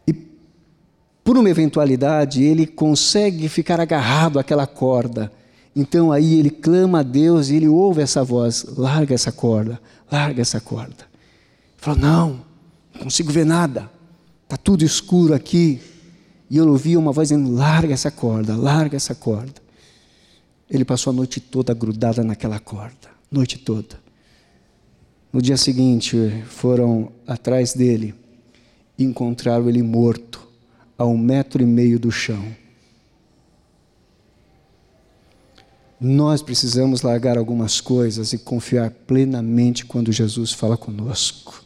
E 0.06 0.14
por 1.24 1.36
uma 1.36 1.50
eventualidade, 1.50 2.44
ele 2.44 2.68
consegue 2.68 3.50
ficar 3.50 3.80
agarrado 3.80 4.38
àquela 4.38 4.68
corda. 4.68 5.32
Então 5.76 6.12
aí 6.12 6.38
ele 6.38 6.52
clama 6.52 7.00
a 7.00 7.04
Deus 7.04 7.50
e 7.50 7.56
ele 7.56 7.68
ouve 7.68 8.04
essa 8.04 8.24
voz: 8.24 8.68
larga 8.78 9.16
essa 9.16 9.32
corda, 9.32 9.82
larga 10.12 10.44
essa 10.44 10.62
corda. 10.62 11.08
Ele 11.10 11.78
fala: 11.78 11.98
não, 11.98 12.46
não 12.94 13.02
consigo 13.06 13.32
ver 13.32 13.48
nada, 13.48 13.90
está 14.44 14.58
tudo 14.58 14.86
escuro 14.86 15.34
aqui. 15.34 15.82
E 16.50 16.58
eu 16.58 16.68
ouvi 16.68 16.98
uma 16.98 17.12
voz 17.12 17.30
dizendo: 17.30 17.54
larga 17.54 17.94
essa 17.94 18.10
corda, 18.10 18.56
larga 18.56 18.98
essa 18.98 19.14
corda. 19.14 19.62
Ele 20.70 20.86
passou 20.86 21.12
a 21.12 21.16
noite 21.16 21.40
toda 21.40 21.74
grudada 21.74 22.24
naquela 22.24 22.60
corda, 22.60 23.10
noite 23.32 23.58
toda. 23.58 24.00
No 25.32 25.42
dia 25.42 25.58
seguinte, 25.58 26.44
foram 26.48 27.12
atrás 27.28 27.74
dele 27.74 28.16
e 28.98 29.04
encontraram 29.04 29.70
ele 29.70 29.82
morto, 29.82 30.48
a 30.98 31.06
um 31.06 31.18
metro 31.18 31.64
e 31.64 31.66
meio 31.66 32.00
do 32.00 32.12
chão. 32.12 32.44
Nós 36.02 36.42
precisamos 36.42 37.02
largar 37.02 37.38
algumas 37.38 37.82
coisas 37.82 38.34
e 38.34 38.38
confiar 38.38 38.90
plenamente 38.90 39.86
quando 39.86 40.12
Jesus 40.12 40.52
fala 40.52 40.78
conosco. 40.78 41.64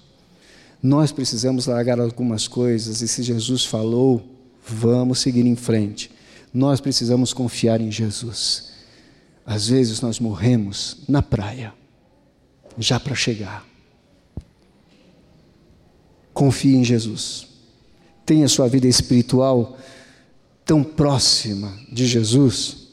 Nós 0.81 1.11
precisamos 1.11 1.67
largar 1.67 1.99
algumas 1.99 2.47
coisas 2.47 3.01
e 3.01 3.07
se 3.07 3.23
Jesus 3.23 3.63
falou, 3.63 4.32
Vamos 4.67 5.19
seguir 5.19 5.45
em 5.45 5.56
frente. 5.56 6.12
Nós 6.54 6.80
precisamos 6.80 7.34
confiar 7.34 7.82
em 7.82 7.91
Jesus. 7.91 8.71
Às 9.45 9.67
vezes 9.67 9.99
nós 10.02 10.19
morremos 10.19 10.97
na 11.08 11.21
praia, 11.21 11.73
já 12.78 12.99
para 12.99 13.15
chegar. 13.15 13.65
Confie 16.34 16.76
em 16.76 16.84
Jesus. 16.84 17.47
Tenha 18.26 18.47
sua 18.47 18.67
vida 18.67 18.88
espiritual 18.88 19.78
tão 20.65 20.84
próxima 20.84 21.78
de 21.91 22.06
Jesus 22.06 22.88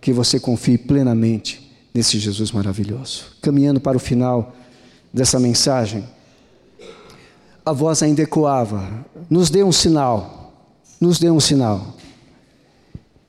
que 0.00 0.12
você 0.12 0.38
confie 0.38 0.78
plenamente 0.78 1.70
nesse 1.92 2.18
Jesus 2.18 2.52
maravilhoso. 2.52 3.24
Caminhando 3.42 3.80
para 3.80 3.96
o 3.96 4.00
final 4.00 4.54
dessa 5.12 5.40
mensagem, 5.40 6.08
a 7.64 7.72
voz 7.72 8.02
ainda 8.02 8.22
ecoava: 8.22 9.04
nos 9.28 9.50
dê 9.50 9.62
um 9.64 9.72
sinal 9.72 10.39
nos 11.00 11.18
dê 11.18 11.30
um 11.30 11.40
sinal. 11.40 11.96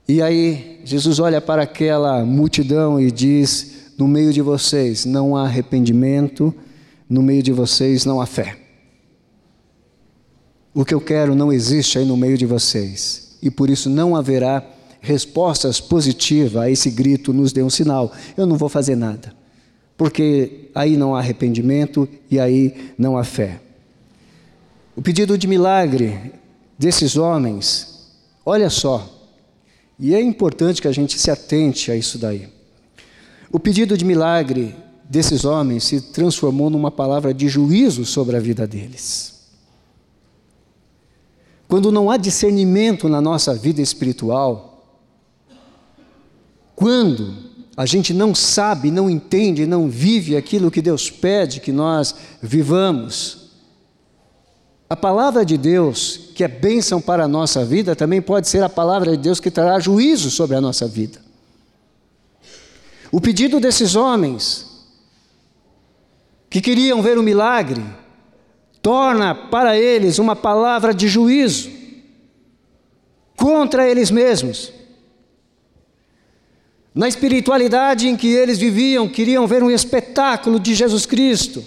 E 0.07 0.21
aí, 0.21 0.81
Jesus 0.83 1.19
olha 1.19 1.39
para 1.39 1.63
aquela 1.63 2.25
multidão 2.25 2.99
e 2.99 3.09
diz: 3.09 3.93
No 3.97 4.07
meio 4.07 4.33
de 4.33 4.41
vocês 4.41 5.05
não 5.05 5.37
há 5.37 5.43
arrependimento, 5.43 6.53
no 7.09 7.21
meio 7.21 7.41
de 7.41 7.51
vocês 7.51 8.03
não 8.03 8.19
há 8.19 8.25
fé. 8.25 8.57
O 10.73 10.83
que 10.83 10.93
eu 10.93 11.01
quero 11.01 11.35
não 11.35 11.51
existe 11.51 11.97
aí 11.97 12.05
no 12.05 12.17
meio 12.17 12.37
de 12.37 12.45
vocês, 12.45 13.37
e 13.41 13.49
por 13.49 13.69
isso 13.69 13.89
não 13.89 14.15
haverá 14.15 14.65
respostas 15.01 15.79
positivas 15.79 16.61
a 16.61 16.69
esse 16.69 16.89
grito, 16.89 17.33
nos 17.33 17.51
dê 17.51 17.63
um 17.63 17.69
sinal. 17.69 18.11
Eu 18.37 18.45
não 18.45 18.57
vou 18.57 18.69
fazer 18.69 18.95
nada, 18.95 19.33
porque 19.97 20.69
aí 20.75 20.95
não 20.95 21.15
há 21.15 21.19
arrependimento 21.19 22.07
e 22.29 22.39
aí 22.39 22.93
não 22.97 23.17
há 23.17 23.23
fé. 23.23 23.59
O 24.95 25.01
pedido 25.01 25.37
de 25.37 25.47
milagre 25.47 26.33
desses 26.81 27.15
homens, 27.15 28.09
olha 28.43 28.67
só, 28.67 29.07
e 29.99 30.15
é 30.15 30.19
importante 30.19 30.81
que 30.81 30.87
a 30.87 30.91
gente 30.91 31.19
se 31.19 31.29
atente 31.29 31.91
a 31.91 31.95
isso 31.95 32.17
daí. 32.17 32.49
O 33.51 33.59
pedido 33.59 33.95
de 33.95 34.03
milagre 34.03 34.75
desses 35.07 35.45
homens 35.45 35.83
se 35.83 36.01
transformou 36.01 36.71
numa 36.71 36.89
palavra 36.89 37.35
de 37.35 37.47
juízo 37.47 38.03
sobre 38.03 38.35
a 38.35 38.39
vida 38.39 38.65
deles. 38.65 39.41
Quando 41.67 41.91
não 41.91 42.09
há 42.09 42.17
discernimento 42.17 43.07
na 43.07 43.21
nossa 43.21 43.53
vida 43.53 43.79
espiritual, 43.79 45.05
quando 46.75 47.31
a 47.77 47.85
gente 47.85 48.11
não 48.11 48.33
sabe, 48.33 48.89
não 48.89 49.07
entende, 49.07 49.67
não 49.67 49.87
vive 49.87 50.35
aquilo 50.35 50.71
que 50.71 50.81
Deus 50.81 51.11
pede 51.11 51.59
que 51.59 51.71
nós 51.71 52.15
vivamos, 52.41 53.40
a 54.91 54.95
palavra 54.97 55.45
de 55.45 55.57
Deus, 55.57 56.19
que 56.35 56.43
é 56.43 56.49
bênção 56.49 56.99
para 56.99 57.23
a 57.23 57.27
nossa 57.27 57.63
vida, 57.63 57.95
também 57.95 58.21
pode 58.21 58.49
ser 58.49 58.61
a 58.61 58.67
palavra 58.67 59.11
de 59.11 59.23
Deus 59.23 59.39
que 59.39 59.49
trará 59.49 59.79
juízo 59.79 60.29
sobre 60.29 60.57
a 60.57 60.59
nossa 60.59 60.85
vida. 60.85 61.17
O 63.09 63.21
pedido 63.21 63.57
desses 63.57 63.95
homens 63.95 64.69
que 66.49 66.59
queriam 66.59 67.01
ver 67.01 67.17
o 67.17 67.23
milagre, 67.23 67.81
torna 68.81 69.33
para 69.33 69.77
eles 69.77 70.19
uma 70.19 70.35
palavra 70.35 70.93
de 70.93 71.07
juízo 71.07 71.69
contra 73.37 73.87
eles 73.87 74.11
mesmos. 74.11 74.73
Na 76.93 77.07
espiritualidade 77.07 78.09
em 78.09 78.17
que 78.17 78.27
eles 78.27 78.57
viviam, 78.57 79.07
queriam 79.07 79.47
ver 79.47 79.63
um 79.63 79.71
espetáculo 79.71 80.59
de 80.59 80.75
Jesus 80.75 81.05
Cristo, 81.05 81.63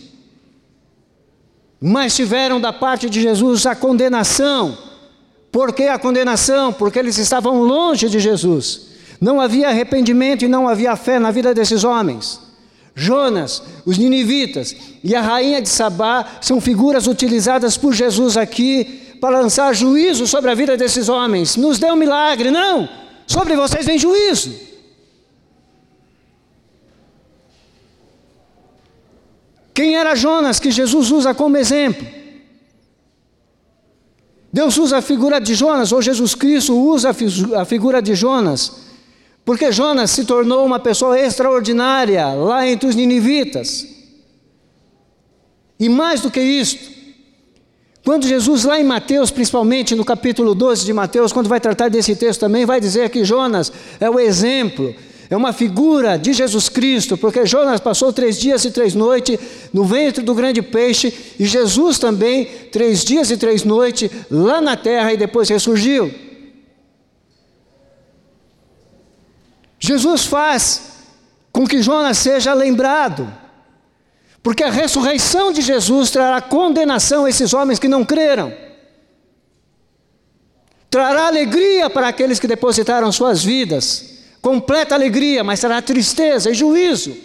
mas 1.86 2.16
tiveram 2.16 2.58
da 2.58 2.72
parte 2.72 3.10
de 3.10 3.20
Jesus 3.20 3.66
a 3.66 3.74
condenação. 3.74 4.78
Por 5.52 5.70
que 5.70 5.82
a 5.82 5.98
condenação? 5.98 6.72
Porque 6.72 6.98
eles 6.98 7.18
estavam 7.18 7.62
longe 7.62 8.08
de 8.08 8.18
Jesus. 8.18 8.86
Não 9.20 9.38
havia 9.38 9.68
arrependimento 9.68 10.46
e 10.46 10.48
não 10.48 10.66
havia 10.66 10.96
fé 10.96 11.18
na 11.18 11.30
vida 11.30 11.52
desses 11.52 11.84
homens. 11.84 12.40
Jonas, 12.94 13.62
os 13.84 13.98
ninivitas 13.98 14.74
e 15.02 15.14
a 15.14 15.20
rainha 15.20 15.60
de 15.60 15.68
Sabá 15.68 16.24
são 16.40 16.58
figuras 16.58 17.06
utilizadas 17.06 17.76
por 17.76 17.92
Jesus 17.92 18.38
aqui 18.38 19.18
para 19.20 19.40
lançar 19.40 19.74
juízo 19.74 20.26
sobre 20.26 20.50
a 20.50 20.54
vida 20.54 20.78
desses 20.78 21.10
homens. 21.10 21.54
Nos 21.54 21.78
dê 21.78 21.92
um 21.92 21.96
milagre, 21.96 22.50
não, 22.50 22.88
sobre 23.26 23.56
vocês 23.56 23.84
vem 23.84 23.98
juízo. 23.98 24.54
Quem 29.74 29.96
era 29.96 30.14
Jonas 30.14 30.60
que 30.60 30.70
Jesus 30.70 31.10
usa 31.10 31.34
como 31.34 31.56
exemplo? 31.56 32.06
Deus 34.52 34.78
usa 34.78 34.98
a 34.98 35.02
figura 35.02 35.40
de 35.40 35.54
Jonas, 35.54 35.90
ou 35.90 36.00
Jesus 36.00 36.34
Cristo 36.34 36.74
usa 36.78 37.10
a 37.10 37.64
figura 37.64 38.00
de 38.00 38.14
Jonas 38.14 38.84
porque 39.44 39.70
Jonas 39.70 40.10
se 40.10 40.24
tornou 40.24 40.64
uma 40.64 40.80
pessoa 40.80 41.20
extraordinária 41.20 42.26
lá 42.28 42.66
entre 42.66 42.88
os 42.88 42.94
ninivitas. 42.94 43.86
E 45.78 45.88
mais 45.88 46.22
do 46.22 46.30
que 46.30 46.40
isto, 46.40 46.90
quando 48.04 48.26
Jesus, 48.26 48.64
lá 48.64 48.80
em 48.80 48.84
Mateus, 48.84 49.30
principalmente 49.30 49.94
no 49.94 50.04
capítulo 50.04 50.54
12 50.54 50.86
de 50.86 50.92
Mateus, 50.92 51.32
quando 51.32 51.48
vai 51.48 51.60
tratar 51.60 51.90
desse 51.90 52.16
texto 52.16 52.40
também, 52.40 52.64
vai 52.64 52.80
dizer 52.80 53.10
que 53.10 53.24
Jonas 53.24 53.70
é 54.00 54.08
o 54.08 54.18
exemplo, 54.18 54.94
é 55.30 55.36
uma 55.36 55.52
figura 55.52 56.18
de 56.18 56.32
Jesus 56.32 56.68
Cristo, 56.68 57.16
porque 57.16 57.46
Jonas 57.46 57.80
passou 57.80 58.12
três 58.12 58.38
dias 58.38 58.64
e 58.64 58.70
três 58.70 58.94
noites 58.94 59.38
no 59.72 59.84
ventre 59.84 60.22
do 60.22 60.34
grande 60.34 60.60
peixe, 60.60 61.12
e 61.38 61.46
Jesus 61.46 61.98
também, 61.98 62.44
três 62.70 63.04
dias 63.04 63.30
e 63.30 63.36
três 63.36 63.64
noites 63.64 64.10
lá 64.30 64.60
na 64.60 64.76
terra 64.76 65.12
e 65.12 65.16
depois 65.16 65.48
ressurgiu. 65.48 66.12
Jesus 69.78 70.24
faz 70.24 70.94
com 71.52 71.66
que 71.66 71.82
Jonas 71.82 72.18
seja 72.18 72.52
lembrado, 72.52 73.32
porque 74.42 74.62
a 74.62 74.70
ressurreição 74.70 75.52
de 75.52 75.62
Jesus 75.62 76.10
trará 76.10 76.40
condenação 76.40 77.24
a 77.24 77.30
esses 77.30 77.54
homens 77.54 77.78
que 77.78 77.88
não 77.88 78.04
creram, 78.04 78.52
trará 80.90 81.26
alegria 81.26 81.88
para 81.88 82.08
aqueles 82.08 82.38
que 82.38 82.46
depositaram 82.46 83.10
suas 83.10 83.42
vidas, 83.42 84.13
completa 84.44 84.94
alegria, 84.94 85.42
mas 85.42 85.60
trará 85.60 85.80
tristeza 85.80 86.50
e 86.50 86.54
juízo 86.54 87.16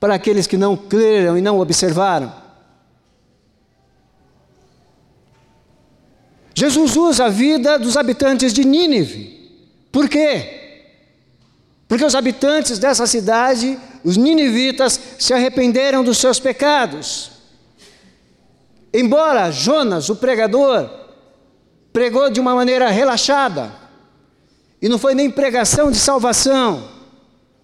para 0.00 0.14
aqueles 0.14 0.46
que 0.46 0.56
não 0.56 0.74
creram 0.74 1.36
e 1.36 1.42
não 1.42 1.60
observaram. 1.60 2.32
Jesus 6.54 6.96
usa 6.96 7.26
a 7.26 7.28
vida 7.28 7.78
dos 7.78 7.94
habitantes 7.94 8.54
de 8.54 8.64
Nínive. 8.64 9.52
Por 9.92 10.08
quê? 10.08 10.86
Porque 11.86 12.06
os 12.06 12.14
habitantes 12.14 12.78
dessa 12.78 13.06
cidade, 13.06 13.78
os 14.02 14.16
ninivitas, 14.16 14.98
se 15.18 15.34
arrependeram 15.34 16.02
dos 16.02 16.16
seus 16.16 16.40
pecados. 16.40 17.32
Embora 18.94 19.50
Jonas, 19.50 20.08
o 20.08 20.16
pregador, 20.16 20.88
pregou 21.92 22.30
de 22.30 22.40
uma 22.40 22.54
maneira 22.54 22.88
relaxada, 22.88 23.83
e 24.84 24.88
não 24.88 24.98
foi 24.98 25.14
nem 25.14 25.30
pregação 25.30 25.90
de 25.90 25.96
salvação. 25.96 26.84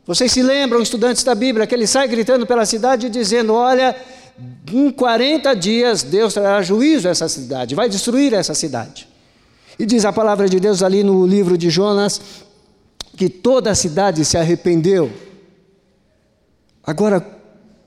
Vocês 0.07 0.33
se 0.33 0.43
lembram, 0.43 0.81
estudantes 0.81 1.23
da 1.23 1.35
Bíblia, 1.35 1.67
que 1.67 1.75
ele 1.75 1.87
sai 1.87 2.09
gritando 2.09 2.47
pela 2.47 2.65
cidade 2.65 3.11
dizendo: 3.11 3.53
Olha, 3.53 3.95
em 4.73 4.91
40 4.91 5.55
dias 5.55 6.03
Deus 6.03 6.33
trará 6.33 6.63
juízo 6.63 7.09
a 7.09 7.11
essa 7.11 7.29
cidade, 7.29 7.75
vai 7.75 7.91
destruir 7.91 8.33
essa 8.33 8.55
cidade. 8.55 9.07
E 9.79 9.85
diz 9.85 10.07
a 10.07 10.15
palavra 10.15 10.49
de 10.49 10.59
Deus 10.59 10.83
ali 10.83 11.05
no 11.05 11.27
livro 11.27 11.59
de 11.59 11.69
Jonas, 11.69 12.23
que 13.19 13.29
toda 13.29 13.71
a 13.71 13.75
cidade 13.75 14.25
se 14.25 14.39
arrependeu. 14.39 15.13
Agora, 16.83 17.21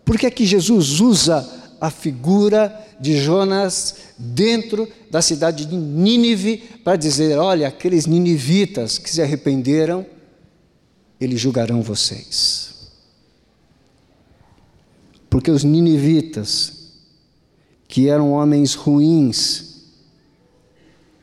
por 0.06 0.16
que 0.16 0.28
é 0.28 0.32
que 0.32 0.46
Jesus 0.46 1.00
usa 1.00 1.44
a 1.82 1.90
figura 1.90 2.72
de 3.04 3.18
Jonas 3.18 3.96
dentro 4.18 4.88
da 5.12 5.22
cidade 5.22 5.66
de 5.66 5.76
Nínive 5.76 6.58
para 6.86 6.96
dizer: 6.96 7.38
olha, 7.38 7.68
aqueles 7.68 8.06
ninivitas 8.06 8.98
que 8.98 9.10
se 9.10 9.22
arrependeram, 9.22 10.06
eles 11.20 11.38
julgarão 11.38 11.82
vocês. 11.82 12.74
Porque 15.30 15.52
os 15.52 15.66
ninivitas, 15.66 16.94
que 17.90 18.08
eram 18.08 18.32
homens 18.32 18.74
ruins, 18.74 19.82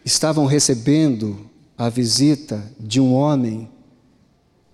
estavam 0.04 0.44
recebendo 0.44 1.48
a 1.78 1.88
visita 1.88 2.62
de 2.78 3.00
um 3.00 3.14
homem 3.14 3.70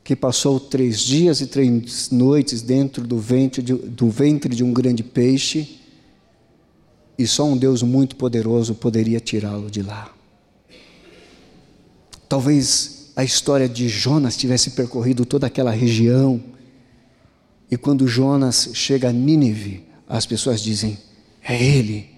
que 0.02 0.16
passou 0.16 0.58
três 0.58 0.98
dias 0.98 1.40
e 1.40 1.46
três 1.46 2.10
noites 2.10 2.62
dentro 2.62 3.06
do 3.06 3.18
ventre, 3.18 3.62
de, 3.62 3.74
do 3.74 4.10
ventre 4.10 4.56
de 4.56 4.64
um 4.64 4.72
grande 4.72 5.04
peixe, 5.04 5.85
e 7.18 7.26
só 7.26 7.44
um 7.44 7.56
Deus 7.56 7.82
muito 7.82 8.16
poderoso 8.16 8.74
poderia 8.74 9.20
tirá-lo 9.20 9.70
de 9.70 9.82
lá. 9.82 10.12
Talvez 12.28 13.12
a 13.16 13.24
história 13.24 13.68
de 13.68 13.88
Jonas 13.88 14.36
tivesse 14.36 14.70
percorrido 14.70 15.24
toda 15.24 15.46
aquela 15.46 15.70
região, 15.70 16.42
e 17.70 17.76
quando 17.76 18.06
Jonas 18.06 18.70
chega 18.74 19.08
a 19.08 19.12
Nínive, 19.12 19.84
as 20.08 20.26
pessoas 20.26 20.60
dizem: 20.60 20.98
É 21.42 21.62
ele, 21.62 22.10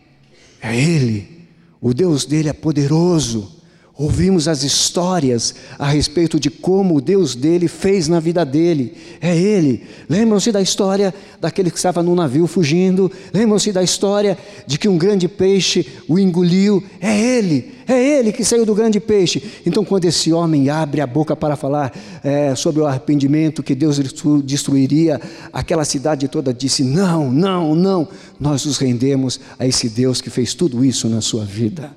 é 0.61 0.77
ele, 0.77 1.47
o 1.81 1.95
Deus 1.95 2.25
dele 2.25 2.49
é 2.49 2.53
poderoso 2.53 3.58
Ouvimos 3.99 4.47
as 4.47 4.63
histórias 4.63 5.57
a 5.77 5.89
respeito 5.89 6.39
de 6.39 6.51
como 6.51 6.95
o 6.95 7.01
Deus 7.01 7.35
dele 7.35 7.67
fez 7.67 8.07
na 8.07 8.21
vida 8.21 8.45
dele. 8.45 8.95
É 9.21 9.37
ele. 9.37 9.83
Lembram-se 10.09 10.53
da 10.53 10.63
história 10.63 11.13
daquele 11.41 11.69
que 11.69 11.79
estava 11.79 12.01
no 12.01 12.15
navio 12.15 12.47
fugindo? 12.47 13.11
Lembram-se 13.35 13.73
da 13.73 13.83
história 13.83 14.39
de 14.69 14.79
que 14.79 14.89
um 14.89 14.97
grande 14.97 15.27
peixe 15.27 15.85
o 16.07 16.17
engoliu? 16.17 16.81
É 17.01 17.19
ele. 17.19 17.75
É 17.89 18.01
ele 18.01 18.31
que 18.31 18.45
saiu 18.45 18.65
do 18.65 18.73
grande 18.73 19.01
peixe. 19.01 19.43
Então, 19.67 19.85
quando 19.85 20.05
esse 20.05 20.33
homem 20.33 20.71
abre 20.71 21.01
a 21.01 21.07
boca 21.07 21.35
para 21.35 21.57
falar 21.57 21.93
é, 22.23 22.55
sobre 22.55 22.81
o 22.81 22.87
arrependimento, 22.87 23.65
que 23.65 23.75
Deus 23.75 23.99
destruiria 24.45 25.21
aquela 25.53 25.85
cidade 25.85 26.29
toda, 26.29 26.55
disse: 26.55 26.85
Não, 26.85 27.33
não, 27.33 27.75
não. 27.75 28.07
Nós 28.39 28.65
nos 28.65 28.79
rendemos 28.79 29.41
a 29.59 29.67
esse 29.67 29.89
Deus 29.89 30.21
que 30.21 30.31
fez 30.31 30.55
tudo 30.55 30.85
isso 30.85 31.09
na 31.09 31.21
sua 31.21 31.45
vida. 31.45 31.91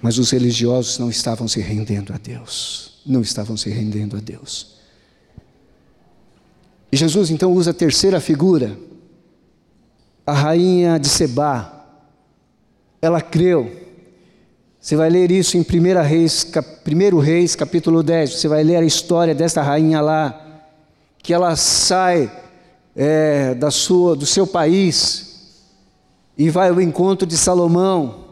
Mas 0.00 0.18
os 0.18 0.30
religiosos 0.30 0.98
não 0.98 1.10
estavam 1.10 1.48
se 1.48 1.60
rendendo 1.60 2.12
a 2.12 2.18
Deus. 2.18 3.00
Não 3.04 3.20
estavam 3.20 3.56
se 3.56 3.68
rendendo 3.70 4.16
a 4.16 4.20
Deus. 4.20 4.78
E 6.90 6.96
Jesus 6.96 7.30
então 7.30 7.52
usa 7.52 7.70
a 7.70 7.74
terceira 7.74 8.20
figura, 8.20 8.76
a 10.26 10.32
rainha 10.32 10.98
de 10.98 11.08
Sebá, 11.08 11.84
ela 13.00 13.20
creu. 13.20 13.86
Você 14.80 14.96
vai 14.96 15.10
ler 15.10 15.30
isso 15.30 15.56
em 15.56 15.60
1 15.60 16.02
Reis, 16.02 16.50
1 16.86 17.18
Reis, 17.18 17.54
capítulo 17.54 18.02
10. 18.02 18.34
Você 18.34 18.48
vai 18.48 18.62
ler 18.64 18.76
a 18.76 18.84
história 18.84 19.34
dessa 19.34 19.60
rainha 19.60 20.00
lá, 20.00 20.62
que 21.22 21.34
ela 21.34 21.56
sai 21.56 22.30
é, 22.96 23.54
da 23.54 23.70
sua, 23.70 24.16
do 24.16 24.24
seu 24.24 24.46
país 24.46 25.28
e 26.38 26.48
vai 26.50 26.68
ao 26.68 26.80
encontro 26.80 27.26
de 27.26 27.36
Salomão, 27.36 28.27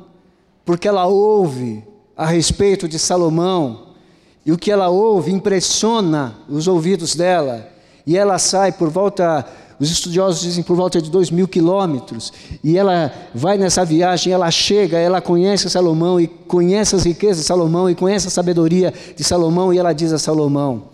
porque 0.67 0.87
ela 0.87 1.07
ouve 1.07 1.83
a 2.15 2.27
respeito 2.27 2.87
de 2.87 2.99
Salomão, 2.99 3.95
e 4.45 4.53
o 4.53 4.59
que 4.59 4.71
ela 4.71 4.89
ouve 4.89 5.33
impressiona 5.33 6.37
os 6.49 6.69
ouvidos 6.69 7.15
dela, 7.15 7.69
e 8.07 8.17
ela 8.17 8.39
sai 8.39 8.73
por 8.73 8.91
volta 8.91 9.47
os 9.79 9.91
estudiosos 9.91 10.41
dizem 10.41 10.65
por 10.65 10.75
volta 10.75 11.03
de 11.03 11.11
dois 11.11 11.31
mil 11.31 11.47
quilômetros. 11.47 12.33
E 12.65 12.79
ela 12.79 13.13
vai 13.35 13.59
nessa 13.59 13.85
viagem, 13.85 14.33
ela 14.33 14.51
chega, 14.51 14.97
ela 14.97 15.21
conhece 15.21 15.69
Salomão 15.69 16.19
e 16.19 16.27
conhece 16.27 16.97
as 16.97 17.05
riquezas 17.05 17.39
de 17.39 17.45
Salomão 17.45 17.89
e 17.91 17.95
conhece 17.95 18.27
a 18.27 18.31
sabedoria 18.31 18.93
de 19.15 19.23
Salomão. 19.23 19.75
E 19.75 19.79
ela 19.79 19.93
diz 19.93 20.13
a 20.15 20.19
Salomão: 20.19 20.85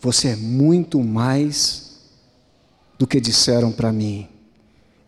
Você 0.00 0.28
é 0.28 0.36
muito 0.36 1.00
mais 1.00 2.00
do 2.98 3.06
que 3.06 3.20
disseram 3.20 3.70
para 3.70 3.92
mim. 3.92 4.26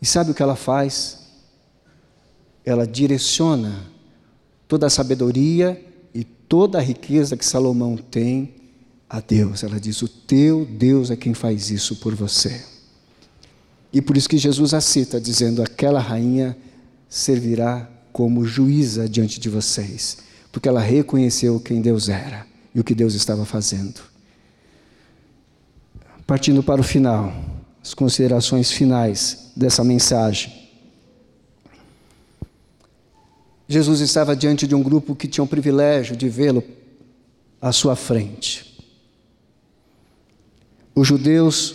E 0.03 0.07
sabe 0.07 0.31
o 0.31 0.35
que 0.35 0.43
ela 0.43 0.57
faz? 0.57 1.28
Ela 2.69 2.87
direciona 2.87 3.83
toda 4.69 4.89
a 4.89 4.91
sabedoria 4.91 5.83
e 6.13 6.23
toda 6.23 6.77
a 6.77 6.83
riqueza 6.83 7.35
que 7.35 7.47
Salomão 7.47 7.97
tem 7.97 8.57
a 9.09 9.21
Deus. 9.21 9.63
Ela 9.63 9.81
diz: 9.81 10.03
O 10.03 10.07
teu 10.07 10.67
Deus 10.67 11.11
é 11.11 11.17
quem 11.17 11.33
faz 11.33 11.71
isso 11.71 11.97
por 11.97 12.15
você. 12.15 12.63
E 13.91 14.03
por 14.03 14.19
isso 14.19 14.29
que 14.29 14.37
Jesus 14.37 14.75
a 14.75 14.83
cita, 14.83 15.19
dizendo: 15.19 15.63
Aquela 15.63 15.99
rainha 15.99 16.55
servirá 17.09 17.91
como 18.13 18.45
juíza 18.45 19.09
diante 19.09 19.41
de 19.41 19.49
vocês, 19.49 20.19
porque 20.53 20.69
ela 20.69 20.83
reconheceu 20.83 21.59
quem 21.59 21.81
Deus 21.81 22.11
era 22.11 22.47
e 22.75 22.81
o 22.81 22.85
que 22.85 22.95
Deus 22.95 23.15
estava 23.15 23.47
fazendo. 23.47 23.99
Partindo 26.27 26.63
para 26.63 26.83
o 26.83 26.85
final, 26.85 27.33
as 27.83 27.95
considerações 27.95 28.71
finais 28.71 29.53
dessa 29.57 29.83
mensagem. 29.83 30.58
Jesus 33.69 34.01
estava 34.01 34.35
diante 34.35 34.67
de 34.67 34.75
um 34.75 34.83
grupo 34.83 35.15
que 35.15 35.29
tinha 35.29 35.45
o 35.45 35.47
privilégio 35.47 36.17
de 36.17 36.27
vê-lo 36.27 36.65
à 37.61 37.71
sua 37.71 37.95
frente. 37.95 38.79
Os 40.95 41.07
judeus, 41.07 41.75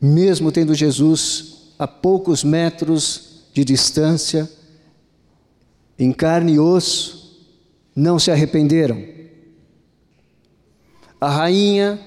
mesmo 0.00 0.50
tendo 0.50 0.74
Jesus 0.74 1.74
a 1.78 1.86
poucos 1.86 2.42
metros 2.42 3.42
de 3.52 3.62
distância, 3.62 4.50
em 5.98 6.10
carne 6.10 6.54
e 6.54 6.58
osso, 6.58 7.46
não 7.94 8.18
se 8.18 8.30
arrependeram. 8.30 9.04
A 11.20 11.28
rainha 11.28 12.00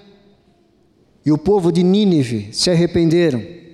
e 1.23 1.31
o 1.31 1.37
povo 1.37 1.71
de 1.71 1.83
Nínive 1.83 2.49
se 2.51 2.71
arrependeram 2.71 3.64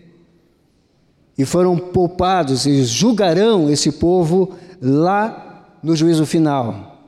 e 1.41 1.45
foram 1.45 1.75
poupados 1.75 2.67
e 2.67 2.83
julgarão 2.83 3.67
esse 3.67 3.91
povo 3.91 4.53
lá 4.79 5.75
no 5.81 5.95
juízo 5.95 6.23
final. 6.23 6.99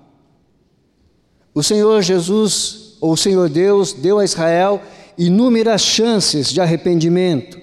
O 1.53 1.61
Senhor 1.61 2.01
Jesus 2.01 2.83
o 2.99 3.17
Senhor 3.17 3.49
Deus 3.49 3.91
deu 3.91 4.17
a 4.17 4.23
Israel 4.23 4.81
inúmeras 5.17 5.81
chances 5.81 6.49
de 6.49 6.61
arrependimento 6.61 7.59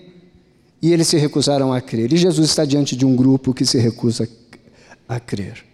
e 0.83 0.93
eles 0.93 1.09
se 1.09 1.17
recusaram 1.17 1.73
a 1.73 1.81
crer. 1.81 2.13
E 2.13 2.17
Jesus 2.17 2.51
está 2.51 2.65
diante 2.65 2.95
de 2.95 3.07
um 3.07 3.17
grupo 3.17 3.55
que 3.55 3.65
se 3.65 3.79
recusa 3.79 4.29
a 5.09 5.19
crer. 5.19 5.65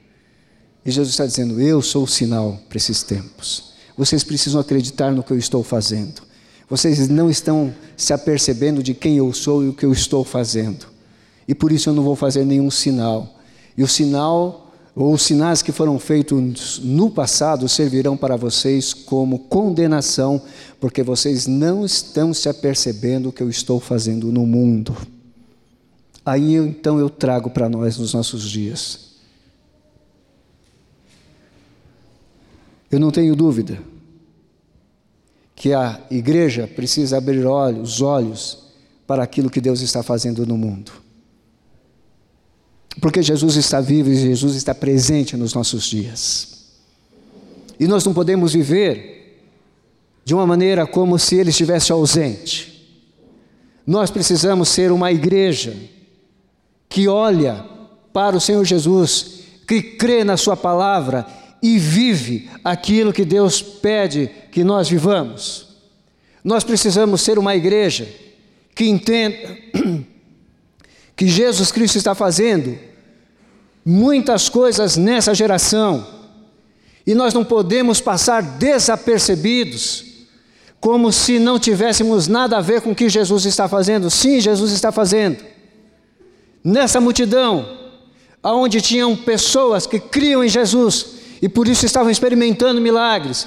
E 0.85 0.91
Jesus 0.91 1.11
está 1.11 1.27
dizendo: 1.27 1.61
Eu 1.61 1.83
sou 1.83 2.05
o 2.05 2.09
sinal 2.09 2.59
para 2.69 2.79
esses 2.79 3.03
tempos. 3.03 3.73
Vocês 3.99 4.23
precisam 4.23 4.61
acreditar 4.61 5.11
no 5.11 5.23
que 5.23 5.33
eu 5.33 5.39
estou 5.39 5.63
fazendo. 5.63 6.23
Vocês 6.69 7.09
não 7.09 7.31
estão 7.31 7.73
se 7.97 8.13
apercebendo 8.13 8.83
de 8.83 8.93
quem 8.93 9.17
eu 9.17 9.33
sou 9.33 9.65
e 9.65 9.69
o 9.69 9.73
que 9.73 9.87
eu 9.87 9.93
estou 9.93 10.25
fazendo. 10.25 10.87
E 11.47 11.55
por 11.55 11.71
isso 11.71 11.89
eu 11.89 11.95
não 11.95 12.03
vou 12.03 12.17
fazer 12.17 12.45
nenhum 12.45 12.71
sinal. 12.71 13.39
E 13.77 13.83
o 13.83 13.89
sinal 13.89 14.73
ou 14.95 15.13
os 15.13 15.23
sinais 15.23 15.63
que 15.63 15.71
foram 15.71 15.99
feitos 15.99 16.81
no 16.83 17.11
passado 17.11 17.69
servirão 17.69 18.17
para 18.17 18.35
vocês 18.35 18.93
como 18.95 19.41
condenação, 19.41 20.41
porque 20.81 21.03
vocês 21.03 21.47
não 21.47 21.85
estão 21.85 22.35
se 22.35 22.49
apercebendo 22.49 23.29
o 23.29 23.33
que 23.33 23.43
eu 23.43 23.51
estou 23.51 23.79
fazendo 23.79 24.33
no 24.33 24.47
mundo. 24.47 24.97
Aí 26.25 26.57
então 26.57 26.99
eu 26.99 27.09
trago 27.09 27.51
para 27.51 27.69
nós 27.69 27.99
nos 27.99 28.13
nossos 28.13 28.43
dias. 28.51 29.07
Eu 32.91 32.99
não 32.99 33.13
tenho 33.13 33.37
dúvida 33.37 33.79
que 35.57 35.73
a 35.73 35.99
igreja 36.11 36.69
precisa 36.69 37.17
abrir 37.17 37.45
os 37.47 38.03
olhos 38.03 38.59
para 39.07 39.25
aquilo 39.25 39.49
que 39.49 39.61
Deus 39.61 39.81
está 39.81 40.03
fazendo 40.03 40.47
no 40.47 40.57
mundo. 40.57 40.93
Porque 43.01 43.23
Jesus 43.23 43.57
está 43.57 43.81
vivo 43.81 44.11
e 44.11 44.17
Jesus 44.17 44.55
está 44.55 44.75
presente 44.75 45.37
nos 45.37 45.55
nossos 45.55 45.85
dias. 45.85 46.67
E 47.81 47.87
nós 47.87 48.05
não 48.05 48.13
podemos 48.13 48.53
viver 48.53 49.43
de 50.25 50.35
uma 50.35 50.47
maneira 50.47 50.87
como 50.87 51.19
se 51.19 51.37
ele 51.37 51.51
estivesse 51.51 51.91
ausente. 51.91 52.87
Nós 53.87 54.11
precisamos 54.11 54.69
ser 54.69 54.93
uma 54.93 55.11
igreja 55.11 55.75
que 56.89 57.09
olha 57.09 57.65
para 58.13 58.37
o 58.37 58.41
Senhor 58.41 58.65
Jesus, 58.65 59.41
que 59.67 59.81
crê 59.83 60.25
na 60.25 60.37
Sua 60.37 60.57
palavra 60.57 61.27
e 61.63 61.79
vive 61.79 62.51
aquilo 62.63 63.13
que 63.13 63.25
Deus 63.25 63.61
pede 63.63 64.31
que 64.51 64.63
nós 64.63 64.89
vivamos. 64.89 65.67
Nós 66.45 66.63
precisamos 66.63 67.23
ser 67.23 67.39
uma 67.39 67.57
igreja 67.57 68.09
que 68.75 68.85
entenda 68.87 69.37
que 71.17 71.27
Jesus 71.27 71.73
Cristo 71.73 71.97
está 71.97 72.15
fazendo 72.15 72.79
muitas 73.85 74.49
coisas 74.49 74.97
nessa 74.97 75.35
geração 75.35 76.07
e 77.07 77.15
nós 77.15 77.33
não 77.33 77.45
podemos 77.45 78.01
passar 78.01 78.43
desapercebidos, 78.43 80.05
como 80.81 81.13
se 81.13 81.39
não 81.39 81.59
tivéssemos 81.59 82.27
nada 82.27 82.59
a 82.59 82.61
ver 82.61 82.81
com 82.81 82.91
o 82.91 82.95
que 82.95 83.09
Jesus 83.09 83.45
está 83.45 83.69
fazendo. 83.69 84.11
Sim, 84.11 84.41
Jesus 84.41 84.73
está 84.73 84.91
fazendo. 84.91 85.43
Nessa 86.65 87.01
multidão, 87.01 87.79
aonde 88.43 88.81
tinham 88.81 89.17
pessoas 89.17 89.87
que 89.87 90.01
criam 90.01 90.43
em 90.43 90.49
Jesus 90.49 91.16
e 91.47 91.49
por 91.49 91.69
isso 91.69 91.87
estavam 91.87 92.11
experimentando 92.11 92.81
milagres, 92.81 93.47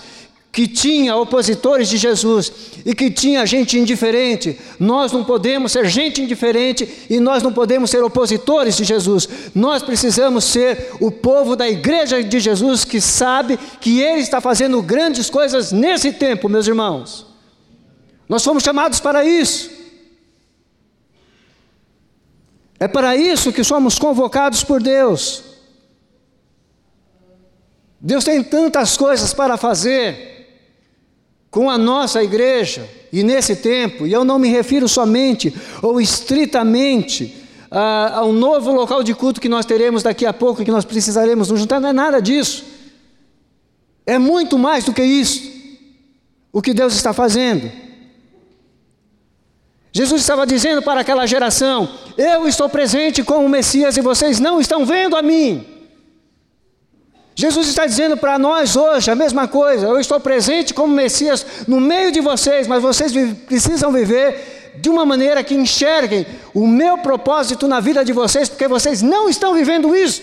que 0.53 0.69
tinha 0.69 1.17
opositores 1.17 1.89
de 1.89 1.97
Jesus 1.97 2.49
e 2.85 2.95
que 2.95 3.11
tinha 3.11 3.45
gente 3.45 3.77
indiferente. 3.77 4.57
Nós 4.79 5.11
não 5.11 5.21
podemos 5.21 5.73
ser 5.73 5.85
gente 5.89 6.21
indiferente 6.21 6.87
e 7.09 7.19
nós 7.19 7.43
não 7.43 7.51
podemos 7.51 7.89
ser 7.89 8.01
opositores 8.01 8.77
de 8.77 8.85
Jesus. 8.85 9.27
Nós 9.53 9.83
precisamos 9.83 10.45
ser 10.45 10.93
o 11.01 11.11
povo 11.11 11.57
da 11.57 11.67
igreja 11.67 12.23
de 12.23 12.39
Jesus 12.39 12.85
que 12.85 13.01
sabe 13.01 13.59
que 13.81 13.99
Ele 13.99 14.21
está 14.21 14.39
fazendo 14.39 14.81
grandes 14.81 15.29
coisas 15.29 15.73
nesse 15.73 16.13
tempo, 16.13 16.47
meus 16.47 16.67
irmãos. 16.67 17.25
Nós 18.29 18.45
fomos 18.45 18.63
chamados 18.63 19.01
para 19.01 19.25
isso. 19.25 19.69
É 22.79 22.87
para 22.87 23.17
isso 23.17 23.51
que 23.51 23.61
somos 23.61 23.99
convocados 23.99 24.63
por 24.63 24.81
Deus. 24.81 25.48
Deus 28.01 28.23
tem 28.23 28.43
tantas 28.43 28.95
coisas 28.95 29.33
para 29.33 29.57
fazer 29.57 30.29
com 31.51 31.69
a 31.69 31.77
nossa 31.77 32.23
igreja, 32.23 32.87
e 33.11 33.23
nesse 33.23 33.55
tempo, 33.55 34.05
e 34.05 34.13
eu 34.13 34.23
não 34.23 34.37
me 34.37 34.49
refiro 34.49 34.87
somente 34.87 35.53
ou 35.81 35.99
estritamente 35.99 37.35
a, 37.71 38.19
ao 38.19 38.31
novo 38.31 38.71
local 38.71 39.01
de 39.03 39.15
culto 39.15 39.41
que 39.41 39.49
nós 39.49 39.65
teremos 39.65 40.03
daqui 40.03 40.25
a 40.25 40.33
pouco, 40.33 40.63
que 40.63 40.71
nós 40.71 40.85
precisaremos 40.85 41.49
nos 41.49 41.59
juntar, 41.59 41.79
não 41.79 41.89
é 41.89 41.93
nada 41.93 42.21
disso. 42.21 42.63
É 44.05 44.17
muito 44.17 44.57
mais 44.57 44.83
do 44.83 44.93
que 44.93 45.03
isso, 45.03 45.41
o 46.53 46.61
que 46.61 46.73
Deus 46.73 46.93
está 46.93 47.13
fazendo. 47.13 47.71
Jesus 49.91 50.21
estava 50.21 50.45
dizendo 50.45 50.81
para 50.81 51.01
aquela 51.01 51.25
geração: 51.25 51.89
Eu 52.17 52.47
estou 52.47 52.69
presente 52.69 53.23
como 53.23 53.49
Messias 53.49 53.97
e 53.97 54.01
vocês 54.01 54.39
não 54.39 54.61
estão 54.61 54.85
vendo 54.85 55.15
a 55.15 55.21
mim. 55.21 55.78
Jesus 57.39 57.69
está 57.69 57.85
dizendo 57.85 58.17
para 58.17 58.37
nós 58.37 58.75
hoje 58.75 59.09
a 59.09 59.15
mesma 59.15 59.47
coisa. 59.47 59.87
Eu 59.87 59.97
estou 59.97 60.19
presente 60.19 60.73
como 60.73 60.93
Messias 60.93 61.45
no 61.69 61.79
meio 61.79 62.11
de 62.11 62.19
vocês, 62.19 62.67
mas 62.67 62.81
vocês 62.81 63.13
precisam 63.47 63.93
viver 63.93 64.73
de 64.81 64.89
uma 64.89 65.05
maneira 65.05 65.41
que 65.41 65.55
enxerguem 65.55 66.25
o 66.53 66.67
meu 66.67 66.97
propósito 66.97 67.65
na 67.65 67.79
vida 67.79 68.03
de 68.03 68.11
vocês, 68.11 68.49
porque 68.49 68.67
vocês 68.67 69.01
não 69.01 69.29
estão 69.29 69.53
vivendo 69.53 69.95
isso. 69.95 70.21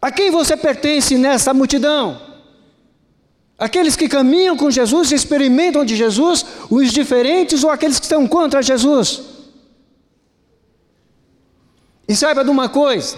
A 0.00 0.10
quem 0.10 0.32
você 0.32 0.56
pertence 0.56 1.16
nessa 1.16 1.54
multidão? 1.54 2.20
Aqueles 3.56 3.94
que 3.94 4.08
caminham 4.08 4.56
com 4.56 4.72
Jesus, 4.72 5.12
experimentam 5.12 5.84
de 5.84 5.94
Jesus, 5.94 6.44
os 6.68 6.90
diferentes 6.90 7.62
ou 7.62 7.70
aqueles 7.70 8.00
que 8.00 8.06
estão 8.06 8.26
contra 8.26 8.60
Jesus. 8.60 9.31
E 12.12 12.14
saiba 12.14 12.44
de 12.44 12.50
uma 12.50 12.68
coisa: 12.68 13.16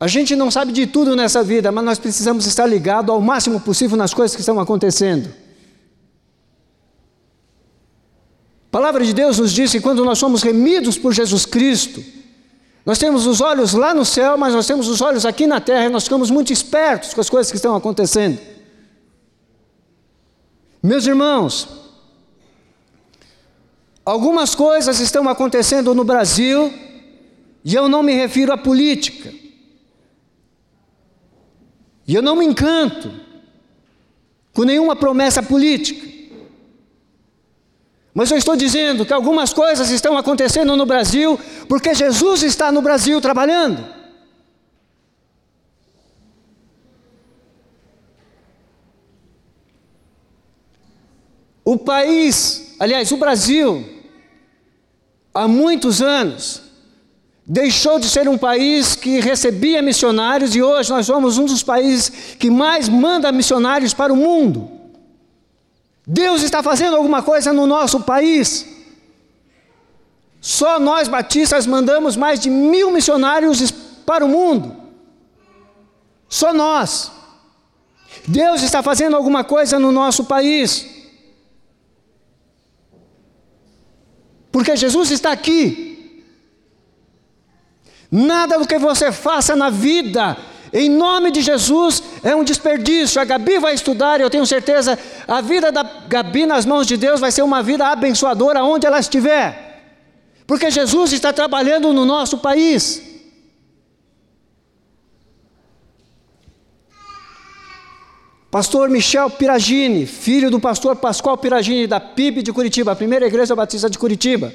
a 0.00 0.08
gente 0.08 0.34
não 0.34 0.50
sabe 0.50 0.72
de 0.72 0.86
tudo 0.86 1.14
nessa 1.14 1.42
vida, 1.42 1.70
mas 1.70 1.84
nós 1.84 1.98
precisamos 1.98 2.46
estar 2.46 2.64
ligados 2.64 3.10
ao 3.10 3.20
máximo 3.20 3.60
possível 3.60 3.98
nas 3.98 4.14
coisas 4.14 4.34
que 4.34 4.40
estão 4.40 4.58
acontecendo. 4.58 5.28
A 8.66 8.70
palavra 8.70 9.04
de 9.04 9.12
Deus 9.12 9.38
nos 9.38 9.52
diz 9.52 9.72
que 9.72 9.80
quando 9.82 10.06
nós 10.06 10.18
somos 10.18 10.42
remidos 10.42 10.96
por 10.96 11.12
Jesus 11.12 11.44
Cristo, 11.44 12.02
nós 12.86 12.96
temos 12.96 13.26
os 13.26 13.42
olhos 13.42 13.74
lá 13.74 13.92
no 13.92 14.06
céu, 14.06 14.38
mas 14.38 14.54
nós 14.54 14.66
temos 14.66 14.88
os 14.88 15.02
olhos 15.02 15.26
aqui 15.26 15.46
na 15.46 15.60
terra 15.60 15.84
e 15.84 15.90
nós 15.90 16.04
ficamos 16.04 16.30
muito 16.30 16.50
espertos 16.50 17.12
com 17.12 17.20
as 17.20 17.28
coisas 17.28 17.52
que 17.52 17.56
estão 17.56 17.76
acontecendo. 17.76 18.40
Meus 20.82 21.06
irmãos, 21.06 21.68
algumas 24.02 24.54
coisas 24.54 24.98
estão 24.98 25.28
acontecendo 25.28 25.94
no 25.94 26.04
Brasil, 26.04 26.72
e 27.64 27.74
eu 27.74 27.88
não 27.88 28.02
me 28.02 28.12
refiro 28.12 28.52
à 28.52 28.58
política. 28.58 29.32
E 32.06 32.14
eu 32.14 32.20
não 32.20 32.36
me 32.36 32.44
encanto 32.44 33.10
com 34.52 34.64
nenhuma 34.64 34.94
promessa 34.94 35.42
política. 35.42 36.06
Mas 38.12 38.30
eu 38.30 38.36
estou 38.36 38.54
dizendo 38.54 39.06
que 39.06 39.12
algumas 39.12 39.52
coisas 39.52 39.90
estão 39.90 40.16
acontecendo 40.16 40.76
no 40.76 40.84
Brasil 40.84 41.40
porque 41.68 41.94
Jesus 41.94 42.42
está 42.42 42.70
no 42.70 42.82
Brasil 42.82 43.20
trabalhando. 43.20 43.84
O 51.64 51.78
país, 51.78 52.76
aliás, 52.78 53.10
o 53.10 53.16
Brasil, 53.16 54.02
há 55.32 55.48
muitos 55.48 56.02
anos, 56.02 56.62
deixou 57.46 57.98
de 57.98 58.08
ser 58.08 58.28
um 58.28 58.38
país 58.38 58.94
que 58.96 59.20
recebia 59.20 59.82
missionários 59.82 60.54
e 60.54 60.62
hoje 60.62 60.90
nós 60.90 61.06
somos 61.06 61.38
um 61.38 61.44
dos 61.44 61.62
países 61.62 62.36
que 62.38 62.50
mais 62.50 62.88
manda 62.88 63.30
missionários 63.30 63.92
para 63.92 64.12
o 64.12 64.16
mundo. 64.16 64.70
Deus 66.06 66.42
está 66.42 66.62
fazendo 66.62 66.96
alguma 66.96 67.22
coisa 67.22 67.52
no 67.52 67.66
nosso 67.66 68.00
país. 68.00 68.66
Só 70.40 70.78
nós 70.78 71.08
batistas 71.08 71.66
mandamos 71.66 72.16
mais 72.16 72.40
de 72.40 72.50
mil 72.50 72.90
missionários 72.90 73.70
para 74.04 74.24
o 74.24 74.28
mundo. 74.28 74.76
Só 76.28 76.52
nós. 76.52 77.10
Deus 78.26 78.62
está 78.62 78.82
fazendo 78.82 79.16
alguma 79.16 79.44
coisa 79.44 79.78
no 79.78 79.90
nosso 79.90 80.24
país. 80.24 80.94
porque 84.54 84.76
Jesus 84.76 85.10
está 85.10 85.32
aqui. 85.32 85.93
Nada 88.16 88.60
do 88.60 88.68
que 88.68 88.78
você 88.78 89.10
faça 89.10 89.56
na 89.56 89.70
vida, 89.70 90.36
em 90.72 90.88
nome 90.88 91.32
de 91.32 91.42
Jesus, 91.42 92.00
é 92.22 92.32
um 92.36 92.44
desperdício. 92.44 93.20
A 93.20 93.24
Gabi 93.24 93.58
vai 93.58 93.74
estudar, 93.74 94.20
eu 94.20 94.30
tenho 94.30 94.46
certeza, 94.46 94.96
a 95.26 95.40
vida 95.40 95.72
da 95.72 95.82
Gabi 95.82 96.46
nas 96.46 96.64
mãos 96.64 96.86
de 96.86 96.96
Deus 96.96 97.18
vai 97.18 97.32
ser 97.32 97.42
uma 97.42 97.60
vida 97.60 97.88
abençoadora 97.88 98.62
onde 98.62 98.86
ela 98.86 99.00
estiver, 99.00 99.82
porque 100.46 100.70
Jesus 100.70 101.12
está 101.12 101.32
trabalhando 101.32 101.92
no 101.92 102.06
nosso 102.06 102.38
país. 102.38 103.02
Pastor 108.48 108.88
Michel 108.90 109.28
Piragini, 109.30 110.06
filho 110.06 110.52
do 110.52 110.60
pastor 110.60 110.94
Pascoal 110.94 111.36
Piragini, 111.36 111.88
da 111.88 111.98
PIB 111.98 112.44
de 112.44 112.52
Curitiba, 112.52 112.92
a 112.92 112.96
primeira 112.96 113.26
igreja 113.26 113.56
batista 113.56 113.90
de 113.90 113.98
Curitiba. 113.98 114.52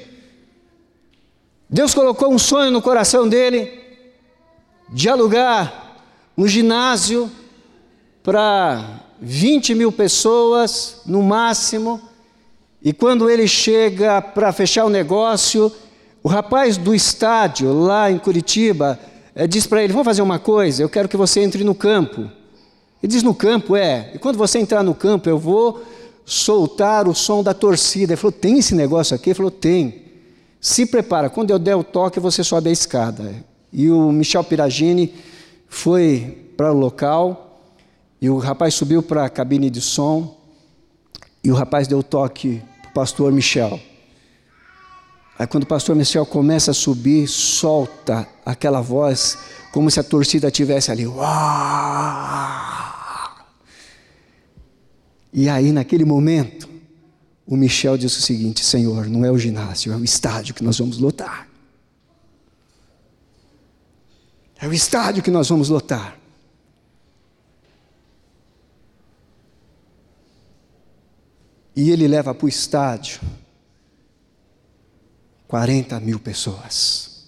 Deus 1.72 1.94
colocou 1.94 2.32
um 2.32 2.38
sonho 2.38 2.72
no 2.72 2.82
coração 2.82 3.28
dele 3.28 3.70
de 4.88 5.08
alugar 5.08 6.02
um 6.36 6.48
ginásio 6.48 7.30
para 8.24 9.02
20 9.20 9.76
mil 9.76 9.92
pessoas 9.92 10.96
no 11.06 11.22
máximo. 11.22 12.00
E 12.82 12.92
quando 12.92 13.30
ele 13.30 13.46
chega 13.46 14.20
para 14.20 14.52
fechar 14.52 14.84
o 14.84 14.88
negócio, 14.90 15.72
o 16.24 16.28
rapaz 16.28 16.76
do 16.76 16.92
estádio 16.92 17.72
lá 17.72 18.10
em 18.10 18.18
Curitiba 18.18 18.98
eh, 19.32 19.46
diz 19.46 19.64
para 19.64 19.84
ele: 19.84 19.92
Vamos 19.92 20.06
fazer 20.06 20.22
uma 20.22 20.40
coisa, 20.40 20.82
eu 20.82 20.88
quero 20.88 21.08
que 21.08 21.16
você 21.16 21.40
entre 21.40 21.62
no 21.62 21.74
campo. 21.74 22.22
Ele 23.00 23.12
diz: 23.12 23.22
no 23.22 23.32
campo, 23.34 23.76
é. 23.76 24.10
E 24.12 24.18
quando 24.18 24.36
você 24.36 24.58
entrar 24.58 24.82
no 24.82 24.94
campo, 24.94 25.28
eu 25.28 25.38
vou 25.38 25.84
soltar 26.24 27.06
o 27.06 27.14
som 27.14 27.44
da 27.44 27.54
torcida. 27.54 28.14
Ele 28.14 28.20
falou: 28.20 28.32
tem 28.32 28.58
esse 28.58 28.74
negócio 28.74 29.14
aqui? 29.14 29.30
Ele 29.30 29.36
falou: 29.36 29.52
tem. 29.52 30.09
Se 30.60 30.84
prepara, 30.84 31.30
quando 31.30 31.50
eu 31.50 31.58
der 31.58 31.74
o 31.74 31.82
toque, 31.82 32.20
você 32.20 32.44
sobe 32.44 32.68
a 32.68 32.72
escada. 32.72 33.34
E 33.72 33.88
o 33.88 34.12
Michel 34.12 34.44
Piragini 34.44 35.14
foi 35.68 36.52
para 36.56 36.72
o 36.72 36.76
local, 36.76 37.62
e 38.20 38.28
o 38.28 38.36
rapaz 38.36 38.74
subiu 38.74 39.02
para 39.02 39.24
a 39.24 39.30
cabine 39.30 39.70
de 39.70 39.80
som, 39.80 40.38
e 41.42 41.50
o 41.50 41.54
rapaz 41.54 41.88
deu 41.88 42.00
o 42.00 42.02
toque 42.02 42.62
para 42.82 42.90
o 42.90 42.92
pastor 42.92 43.32
Michel. 43.32 43.80
Aí 45.38 45.46
quando 45.46 45.62
o 45.62 45.66
pastor 45.66 45.96
Michel 45.96 46.26
começa 46.26 46.72
a 46.72 46.74
subir, 46.74 47.26
solta 47.26 48.28
aquela 48.44 48.82
voz, 48.82 49.38
como 49.72 49.90
se 49.90 49.98
a 49.98 50.04
torcida 50.04 50.48
estivesse 50.48 50.90
ali. 50.90 51.06
Uau! 51.06 52.60
E 55.32 55.48
aí, 55.48 55.72
naquele 55.72 56.04
momento, 56.04 56.68
o 57.46 57.56
Michel 57.56 57.96
disse 57.96 58.18
o 58.18 58.22
seguinte: 58.22 58.64
Senhor, 58.64 59.06
não 59.06 59.24
é 59.24 59.30
o 59.30 59.38
ginásio, 59.38 59.92
é 59.92 59.96
o 59.96 60.04
estádio 60.04 60.54
que 60.54 60.62
nós 60.62 60.78
vamos 60.78 60.98
lotar. 60.98 61.48
É 64.58 64.66
o 64.68 64.72
estádio 64.72 65.22
que 65.22 65.30
nós 65.30 65.48
vamos 65.48 65.68
lotar. 65.68 66.18
E 71.74 71.90
ele 71.90 72.06
leva 72.06 72.34
para 72.34 72.44
o 72.44 72.48
estádio 72.48 73.20
40 75.48 75.98
mil 76.00 76.20
pessoas, 76.20 77.24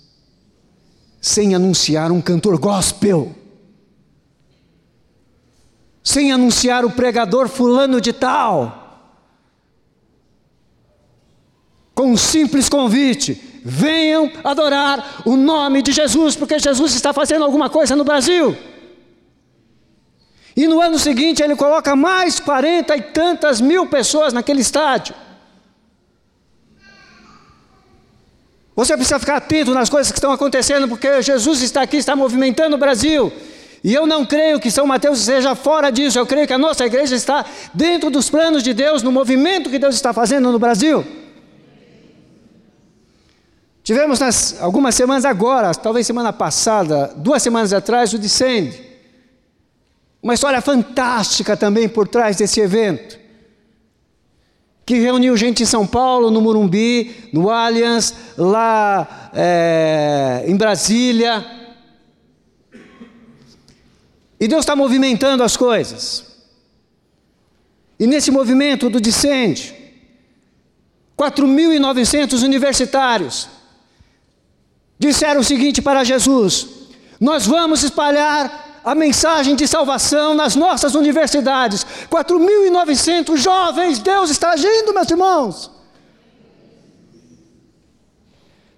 sem 1.21 1.55
anunciar 1.55 2.13
um 2.13 2.21
cantor 2.21 2.59
gospel 2.59 3.43
sem 6.03 6.33
anunciar 6.33 6.85
o 6.85 6.91
pregador 6.91 7.49
fulano 7.49 8.01
de 8.01 8.13
tal. 8.13 8.82
Com 12.03 12.15
um 12.15 12.17
simples 12.17 12.69
convite: 12.69 13.41
venham 13.65 14.29
adorar 14.43 15.23
o 15.25 15.37
nome 15.37 15.83
de 15.83 15.93
Jesus, 15.93 16.35
porque 16.35 16.59
Jesus 16.59 16.97
está 16.97 17.13
fazendo 17.13 17.45
alguma 17.45 17.71
coisa 17.71 17.95
no 17.95 18.03
Brasil. 18.03 18.57
E 20.57 20.67
no 20.67 20.81
ano 20.81 20.99
seguinte 20.99 21.45
ele 21.45 21.55
coloca 21.55 21.95
mais 21.95 22.41
quarenta 22.41 22.97
e 22.97 23.03
tantas 23.03 23.61
mil 23.61 23.87
pessoas 23.87 24.33
naquele 24.33 24.63
estádio. 24.63 25.15
Você 28.75 28.97
precisa 28.97 29.21
ficar 29.21 29.37
atento 29.37 29.73
nas 29.73 29.89
coisas 29.89 30.11
que 30.11 30.19
estão 30.19 30.33
acontecendo, 30.33 30.89
porque 30.89 31.23
Jesus 31.23 31.63
está 31.63 31.83
aqui, 31.83 31.99
está 31.99 32.17
movimentando 32.17 32.75
o 32.75 32.81
Brasil. 32.81 33.33
E 33.85 33.95
eu 33.95 34.09
não 34.09 34.27
creio 34.27 34.59
que 34.59 34.73
São 34.73 34.89
Mateus 34.89 35.21
seja 35.21 35.55
fora 35.55 35.89
disso, 35.89 36.19
eu 36.19 36.27
creio 36.27 36.49
que 36.49 36.53
a 36.53 36.59
nossa 36.59 36.85
igreja 36.85 37.15
está 37.15 37.47
dentro 37.73 38.11
dos 38.11 38.29
planos 38.29 38.65
de 38.65 38.75
Deus, 38.75 39.05
no 39.05 39.13
movimento 39.13 39.71
que 39.71 39.79
Deus 39.79 39.95
está 39.95 40.13
fazendo 40.13 40.51
no 40.51 40.59
Brasil. 40.59 41.22
Tivemos 43.83 44.18
nas, 44.20 44.61
algumas 44.61 44.95
semanas 44.95 45.24
agora, 45.24 45.74
talvez 45.74 46.07
semana 46.07 46.33
passada, 46.33 47.12
duas 47.16 47.43
semanas 47.43 47.72
atrás, 47.72 48.12
o 48.12 48.18
Descende. 48.18 48.80
Uma 50.22 50.35
história 50.35 50.61
fantástica 50.61 51.57
também 51.57 51.89
por 51.89 52.07
trás 52.07 52.37
desse 52.37 52.61
evento. 52.61 53.18
Que 54.87 55.01
reuniu 55.01 55.37
gente 55.37 55.62
em 55.62 55.66
São 55.66 55.87
Paulo, 55.87 56.30
no 56.30 56.41
Murumbi, 56.41 57.30
no 57.33 57.51
Allianz, 57.51 58.14
lá 58.37 59.30
é, 59.35 60.45
em 60.47 60.57
Brasília 60.57 61.62
e 64.43 64.49
Deus 64.49 64.62
está 64.62 64.74
movimentando 64.74 65.45
as 65.45 65.57
coisas. 65.57 66.24
E 67.97 68.09
nesse 68.09 68.33
movimento 68.33 68.91
do 68.91 69.01
Descende, 69.01 69.72
4.900 71.16 72.43
universitários 72.43 73.49
disseram 75.07 75.41
o 75.41 75.45
seguinte 75.45 75.83
para 75.83 76.05
Jesus: 76.05 76.69
Nós 77.21 77.47
vamos 77.47 77.83
espalhar 77.83 78.81
a 78.85 78.95
mensagem 78.95 79.55
de 79.55 79.67
salvação 79.69 80.35
nas 80.35 80.57
nossas 80.57 80.95
universidades. 80.95 81.87
4.900 82.11 83.37
jovens, 83.37 83.99
Deus 83.99 84.31
está 84.31 84.51
agindo, 84.53 84.95
meus 84.95 85.11
irmãos. 85.11 85.71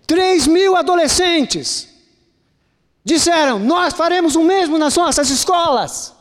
3 0.07 0.47
mil 0.47 0.77
adolescentes 0.77 1.95
Disseram: 3.05 3.59
Nós 3.59 3.93
faremos 3.93 4.35
o 4.35 4.43
mesmo 4.43 4.79
nas 4.79 4.97
nossas 4.97 5.29
escolas. 5.29 6.15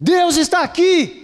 Deus 0.00 0.36
está 0.36 0.60
aqui. 0.60 1.18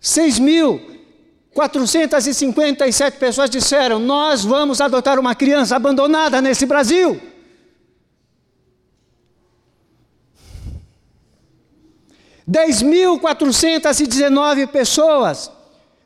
Seis 0.00 0.36
mil 0.36 0.91
quatrocentas 1.54 2.26
e 2.26 2.34
cinquenta 2.34 2.86
e 2.86 2.92
sete 2.92 3.18
pessoas 3.18 3.50
disseram: 3.50 3.98
Nós 3.98 4.44
vamos 4.44 4.80
adotar 4.80 5.18
uma 5.18 5.34
criança 5.34 5.76
abandonada 5.76 6.40
nesse 6.40 6.66
Brasil. 6.66 7.20
Dez 12.46 12.82
mil 12.82 13.20
quatrocentas 13.20 14.00
e 14.00 14.06
dezenove 14.06 14.66
pessoas 14.66 15.50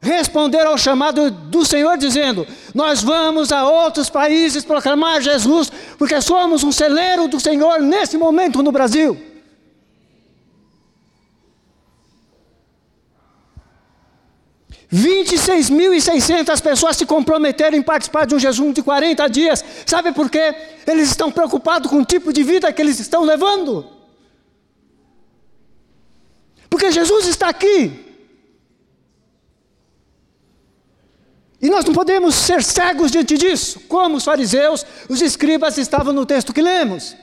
responderam 0.00 0.72
ao 0.72 0.78
chamado 0.78 1.30
do 1.30 1.64
Senhor, 1.64 1.96
dizendo: 1.96 2.46
Nós 2.74 3.02
vamos 3.02 3.50
a 3.50 3.64
outros 3.68 4.10
países 4.10 4.64
proclamar 4.64 5.22
Jesus, 5.22 5.70
porque 5.98 6.20
somos 6.20 6.62
um 6.62 6.72
celeiro 6.72 7.28
do 7.28 7.40
Senhor 7.40 7.80
nesse 7.80 8.16
momento 8.16 8.62
no 8.62 8.70
Brasil. 8.70 9.35
Vinte 14.88 15.34
e 15.34 15.38
seis 15.38 15.68
mil 15.68 15.92
e 15.92 16.00
seiscentas 16.00 16.60
pessoas 16.60 16.96
se 16.96 17.04
comprometeram 17.04 17.76
em 17.76 17.82
participar 17.82 18.24
de 18.24 18.34
um 18.34 18.38
jejum 18.38 18.72
de 18.72 18.82
40 18.82 19.26
dias. 19.28 19.64
Sabe 19.84 20.12
por 20.12 20.30
quê? 20.30 20.54
Eles 20.86 21.08
estão 21.08 21.30
preocupados 21.30 21.90
com 21.90 21.98
o 21.98 22.04
tipo 22.04 22.32
de 22.32 22.42
vida 22.44 22.72
que 22.72 22.80
eles 22.80 23.00
estão 23.00 23.24
levando. 23.24 23.84
Porque 26.70 26.92
Jesus 26.92 27.26
está 27.26 27.48
aqui. 27.48 28.04
E 31.60 31.68
nós 31.68 31.84
não 31.84 31.94
podemos 31.94 32.34
ser 32.34 32.62
cegos 32.62 33.10
diante 33.10 33.36
disso, 33.36 33.80
como 33.88 34.18
os 34.18 34.24
fariseus, 34.24 34.84
os 35.08 35.20
escribas 35.20 35.78
estavam 35.78 36.12
no 36.12 36.24
texto 36.24 36.52
que 36.52 36.62
lemos. 36.62 37.16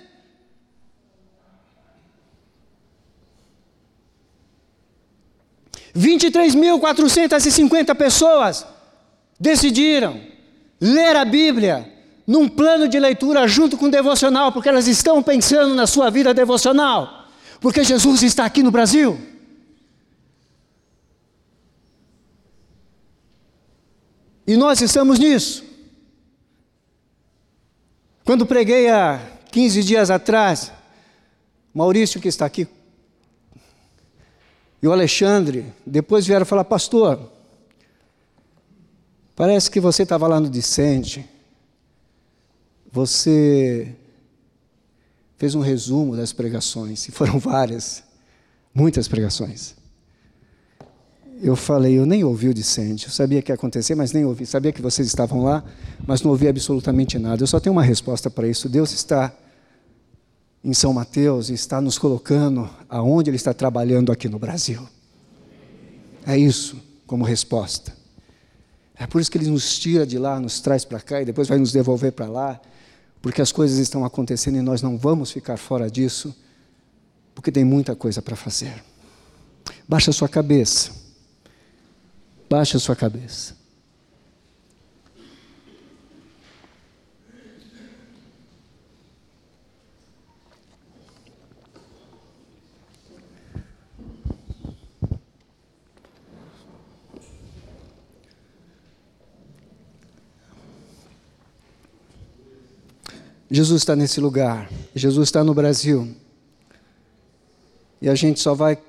Vinte 5.94 6.24
e 6.24 6.32
três 6.32 6.56
mil 6.56 6.80
quatrocentas 6.80 7.46
e 7.46 7.52
cinquenta 7.52 7.94
pessoas 7.94 8.66
decidiram 9.40 10.20
ler 10.82 11.16
a 11.16 11.24
Bíblia 11.24 11.92
num 12.26 12.48
plano 12.50 12.88
de 12.88 13.00
leitura 13.00 13.48
junto 13.48 13.78
com 13.78 13.86
o 13.86 13.92
devocional, 13.92 14.52
porque 14.52 14.70
elas 14.70 14.88
estão 14.88 15.22
pensando 15.22 15.76
na 15.76 15.86
sua 15.86 16.10
vida 16.10 16.34
devocional, 16.34 17.28
porque 17.60 17.84
Jesus 17.84 18.24
está 18.24 18.46
aqui 18.46 18.64
no 18.64 18.72
Brasil. 18.72 19.20
E 24.48 24.58
nós 24.58 24.82
estamos 24.82 25.20
nisso. 25.20 25.64
Quando 28.26 28.46
preguei 28.46 28.90
há 28.90 29.22
15 29.52 29.84
dias 29.84 30.10
atrás, 30.10 30.72
Maurício, 31.74 32.20
que 32.20 32.28
está 32.28 32.46
aqui, 32.46 32.68
e 34.84 34.88
o 34.88 34.92
Alexandre, 34.92 35.66
depois 35.88 36.28
vieram 36.28 36.46
falar: 36.46 36.66
Pastor, 36.66 37.32
parece 39.34 39.72
que 39.72 39.80
você 39.80 40.04
estava 40.04 40.28
lá 40.28 40.42
no 40.42 40.50
Dicente, 40.50 41.26
você 42.92 43.96
fez 45.38 45.56
um 45.56 45.62
resumo 45.62 46.18
das 46.18 46.34
pregações, 46.34 47.08
e 47.08 47.12
foram 47.12 47.40
várias, 47.40 48.04
muitas 48.76 49.08
pregações. 49.08 49.74
Eu 51.42 51.56
falei, 51.56 51.98
eu 51.98 52.06
nem 52.06 52.24
ouvi 52.24 52.48
o 52.48 52.54
dissente, 52.54 53.08
eu 53.08 53.12
sabia 53.12 53.42
que 53.42 53.52
ia 53.52 53.56
acontecer, 53.56 53.96
mas 53.96 54.14
nem 54.14 54.24
ouvi. 54.24 54.46
Sabia 54.46 54.72
que 54.72 54.82
vocês 54.82 55.08
estavam 55.08 55.44
lá, 55.44 55.64
mas 56.06 56.22
não 56.22 56.32
ouvi 56.32 56.48
absolutamente 56.48 57.18
nada. 57.18 57.42
Eu 57.44 57.48
só 57.48 57.60
tenho 57.60 57.74
uma 57.74 57.84
resposta 57.84 58.30
para 58.30 58.48
isso. 58.48 58.70
Deus 58.70 58.94
está 58.94 59.34
em 60.64 60.74
São 60.74 60.94
Mateus 60.94 61.50
e 61.50 61.54
está 61.54 61.82
nos 61.82 61.98
colocando 61.98 62.70
aonde 62.88 63.30
Ele 63.30 63.36
está 63.36 63.54
trabalhando 63.54 64.12
aqui 64.12 64.30
no 64.30 64.40
Brasil. 64.40 64.88
É 66.26 66.38
isso 66.38 66.82
como 67.06 67.24
resposta. 67.24 67.94
É 68.96 69.06
por 69.06 69.20
isso 69.20 69.30
que 69.30 69.38
Ele 69.38 69.50
nos 69.50 69.78
tira 69.78 70.06
de 70.06 70.18
lá, 70.18 70.40
nos 70.40 70.62
traz 70.62 70.86
para 70.86 71.00
cá 71.00 71.22
e 71.22 71.26
depois 71.26 71.48
vai 71.48 71.58
nos 71.58 71.72
devolver 71.72 72.14
para 72.14 72.28
lá, 72.28 72.62
porque 73.22 73.42
as 73.42 73.52
coisas 73.52 73.78
estão 73.78 74.06
acontecendo 74.06 74.58
e 74.58 74.62
nós 74.62 74.82
não 74.82 74.98
vamos 74.98 75.32
ficar 75.32 75.58
fora 75.58 75.90
disso, 75.90 76.34
porque 77.36 77.52
tem 77.52 77.66
muita 77.66 77.96
coisa 77.96 78.22
para 78.22 78.36
fazer. 78.36 78.84
Baixa 79.88 80.12
sua 80.12 80.30
cabeça. 80.30 80.92
Baixe 82.50 82.78
a 82.78 82.80
sua 82.80 82.96
cabeça. 82.96 83.63
Jesus 103.54 103.84
está 103.84 103.96
nesse 103.96 104.20
lugar, 104.20 104.68
Jesus 104.96 105.28
está 105.28 105.44
no 105.44 105.54
Brasil. 105.54 106.12
E 108.02 108.10
a 108.10 108.16
gente 108.16 108.40
só 108.40 108.56
vai 108.56 108.82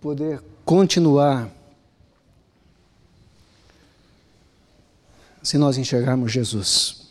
poder 0.00 0.42
continuar 0.64 1.48
se 5.40 5.56
nós 5.56 5.78
enxergarmos 5.78 6.32
Jesus. 6.32 7.06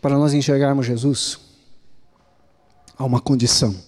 Para 0.00 0.16
nós 0.16 0.32
enxergarmos 0.32 0.86
Jesus, 0.86 1.38
há 2.96 3.04
uma 3.04 3.20
condição: 3.20 3.78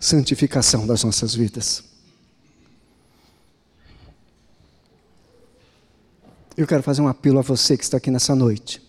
santificação 0.00 0.88
das 0.88 1.04
nossas 1.04 1.36
vidas. 1.36 1.84
Eu 6.56 6.66
quero 6.66 6.82
fazer 6.82 7.02
um 7.02 7.08
apelo 7.08 7.38
a 7.38 7.42
você 7.42 7.76
que 7.76 7.84
está 7.84 7.96
aqui 7.96 8.10
nessa 8.10 8.34
noite. 8.34 8.86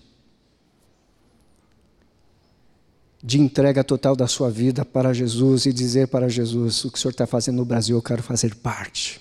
de 3.27 3.41
entrega 3.41 3.83
total 3.83 4.15
da 4.15 4.25
sua 4.25 4.49
vida 4.49 4.85
para 4.85 5.11
Jesus 5.11 5.65
e 5.65 5.73
dizer 5.73 6.07
para 6.07 6.29
Jesus: 6.29 6.85
o 6.85 6.91
que 6.91 6.97
o 6.97 7.01
Senhor 7.01 7.11
está 7.11 7.27
fazendo 7.27 7.57
no 7.57 7.65
Brasil, 7.65 7.97
eu 7.97 8.01
quero 8.01 8.23
fazer 8.23 8.55
parte, 8.55 9.19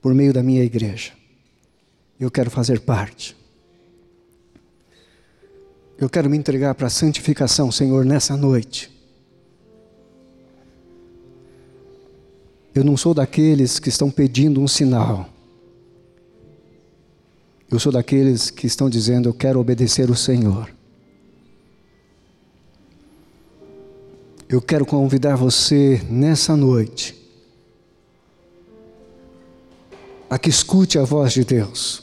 por 0.00 0.14
meio 0.14 0.32
da 0.32 0.44
minha 0.44 0.62
igreja. 0.62 1.12
Eu 2.20 2.30
quero 2.30 2.50
fazer 2.50 2.80
parte. 2.80 3.36
Eu 5.98 6.08
quero 6.08 6.30
me 6.30 6.36
entregar 6.36 6.74
para 6.74 6.86
a 6.86 6.90
santificação, 6.90 7.72
Senhor, 7.72 8.04
nessa 8.04 8.36
noite. 8.36 8.92
Eu 12.74 12.84
não 12.84 12.96
sou 12.96 13.12
daqueles 13.12 13.78
que 13.78 13.88
estão 13.88 14.08
pedindo 14.10 14.60
um 14.60 14.68
sinal. 14.68 15.28
Eu 17.76 17.80
sou 17.80 17.92
daqueles 17.92 18.48
que 18.48 18.66
estão 18.66 18.88
dizendo: 18.88 19.28
Eu 19.28 19.34
quero 19.34 19.60
obedecer 19.60 20.08
o 20.08 20.16
Senhor. 20.16 20.74
Eu 24.48 24.62
quero 24.62 24.86
convidar 24.86 25.36
você 25.36 26.00
nessa 26.08 26.56
noite 26.56 27.14
a 30.30 30.38
que 30.38 30.48
escute 30.48 30.98
a 30.98 31.04
voz 31.04 31.34
de 31.34 31.44
Deus. 31.44 32.02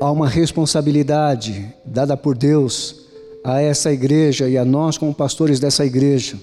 Há 0.00 0.10
uma 0.10 0.26
responsabilidade 0.26 1.70
dada 1.84 2.16
por 2.16 2.38
Deus 2.38 3.08
a 3.44 3.60
essa 3.60 3.92
igreja 3.92 4.48
e 4.48 4.56
a 4.56 4.64
nós, 4.64 4.96
como 4.96 5.14
pastores 5.14 5.60
dessa 5.60 5.84
igreja. 5.84 6.38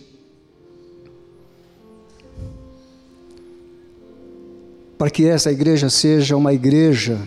Para 4.97 5.09
que 5.09 5.25
essa 5.25 5.51
igreja 5.51 5.89
seja 5.89 6.35
uma 6.35 6.53
igreja 6.53 7.19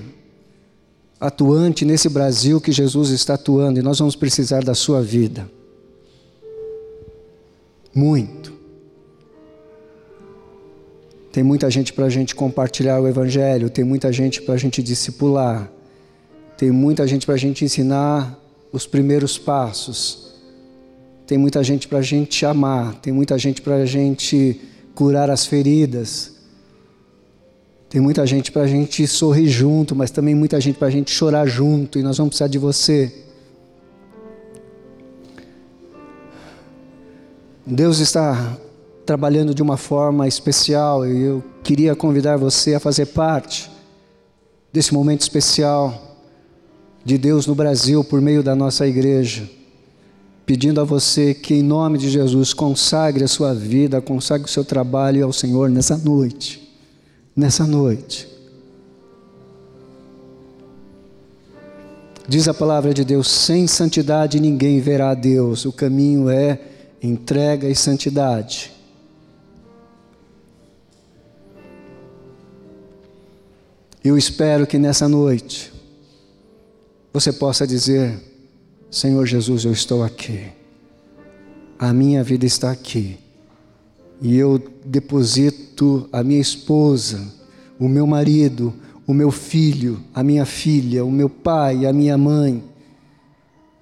atuante 1.20 1.84
nesse 1.84 2.08
Brasil 2.08 2.60
que 2.60 2.72
Jesus 2.72 3.10
está 3.10 3.34
atuando, 3.34 3.78
e 3.78 3.82
nós 3.82 3.98
vamos 3.98 4.16
precisar 4.16 4.64
da 4.64 4.74
sua 4.74 5.02
vida. 5.02 5.48
Muito. 7.94 8.52
Tem 11.30 11.44
muita 11.44 11.70
gente 11.70 11.92
para 11.92 12.06
a 12.06 12.08
gente 12.08 12.34
compartilhar 12.34 13.00
o 13.00 13.06
Evangelho, 13.06 13.70
tem 13.70 13.84
muita 13.84 14.12
gente 14.12 14.42
para 14.42 14.54
a 14.54 14.56
gente 14.56 14.82
discipular, 14.82 15.70
tem 16.56 16.72
muita 16.72 17.06
gente 17.06 17.24
para 17.24 17.36
a 17.36 17.38
gente 17.38 17.64
ensinar 17.64 18.36
os 18.72 18.86
primeiros 18.86 19.38
passos, 19.38 20.34
tem 21.26 21.38
muita 21.38 21.62
gente 21.62 21.86
para 21.86 21.98
a 21.98 22.02
gente 22.02 22.44
amar, 22.44 22.96
tem 22.96 23.12
muita 23.12 23.38
gente 23.38 23.62
para 23.62 23.76
a 23.76 23.86
gente 23.86 24.60
curar 24.94 25.30
as 25.30 25.46
feridas, 25.46 26.39
tem 27.90 28.00
muita 28.00 28.24
gente 28.24 28.52
para 28.52 28.62
a 28.62 28.66
gente 28.68 29.04
sorrir 29.08 29.48
junto, 29.48 29.96
mas 29.96 30.12
também 30.12 30.32
muita 30.32 30.60
gente 30.60 30.78
para 30.78 30.86
a 30.86 30.90
gente 30.92 31.10
chorar 31.10 31.44
junto, 31.44 31.98
e 31.98 32.02
nós 32.02 32.16
vamos 32.18 32.30
precisar 32.30 32.46
de 32.46 32.56
você. 32.56 33.12
Deus 37.66 37.98
está 37.98 38.56
trabalhando 39.04 39.52
de 39.52 39.60
uma 39.60 39.76
forma 39.76 40.28
especial 40.28 41.04
e 41.04 41.20
eu 41.20 41.44
queria 41.64 41.96
convidar 41.96 42.36
você 42.36 42.74
a 42.74 42.80
fazer 42.80 43.06
parte 43.06 43.68
desse 44.72 44.94
momento 44.94 45.22
especial 45.22 46.16
de 47.04 47.18
Deus 47.18 47.44
no 47.44 47.56
Brasil 47.56 48.04
por 48.04 48.20
meio 48.20 48.40
da 48.40 48.54
nossa 48.54 48.86
igreja, 48.86 49.50
pedindo 50.46 50.80
a 50.80 50.84
você 50.84 51.34
que, 51.34 51.54
em 51.54 51.62
nome 51.62 51.98
de 51.98 52.08
Jesus, 52.08 52.54
consagre 52.54 53.24
a 53.24 53.28
sua 53.28 53.52
vida, 53.52 54.00
consagre 54.00 54.46
o 54.46 54.50
seu 54.50 54.64
trabalho 54.64 55.24
ao 55.24 55.32
Senhor 55.32 55.68
nessa 55.68 55.96
noite. 55.98 56.69
Nessa 57.34 57.66
noite. 57.66 58.28
Diz 62.28 62.46
a 62.46 62.54
palavra 62.54 62.94
de 62.94 63.04
Deus: 63.04 63.28
sem 63.28 63.66
santidade 63.66 64.38
ninguém 64.38 64.80
verá 64.80 65.10
a 65.10 65.14
Deus. 65.14 65.64
O 65.64 65.72
caminho 65.72 66.30
é 66.30 66.60
entrega 67.02 67.68
e 67.68 67.74
santidade. 67.74 68.72
Eu 74.02 74.16
espero 74.16 74.66
que 74.66 74.78
nessa 74.78 75.08
noite 75.08 75.72
você 77.12 77.32
possa 77.32 77.66
dizer: 77.66 78.18
Senhor 78.90 79.26
Jesus, 79.26 79.64
eu 79.64 79.72
estou 79.72 80.02
aqui, 80.02 80.50
a 81.78 81.92
minha 81.92 82.22
vida 82.22 82.46
está 82.46 82.70
aqui, 82.70 83.18
e 84.20 84.36
eu 84.36 84.62
deposito 84.84 86.08
a 86.12 86.22
minha 86.22 86.40
esposa, 86.40 87.20
o 87.78 87.88
meu 87.88 88.06
marido, 88.06 88.74
o 89.06 89.14
meu 89.14 89.30
filho, 89.30 90.00
a 90.14 90.22
minha 90.22 90.44
filha, 90.44 91.04
o 91.04 91.10
meu 91.10 91.28
pai, 91.28 91.86
a 91.86 91.92
minha 91.92 92.16
mãe. 92.18 92.62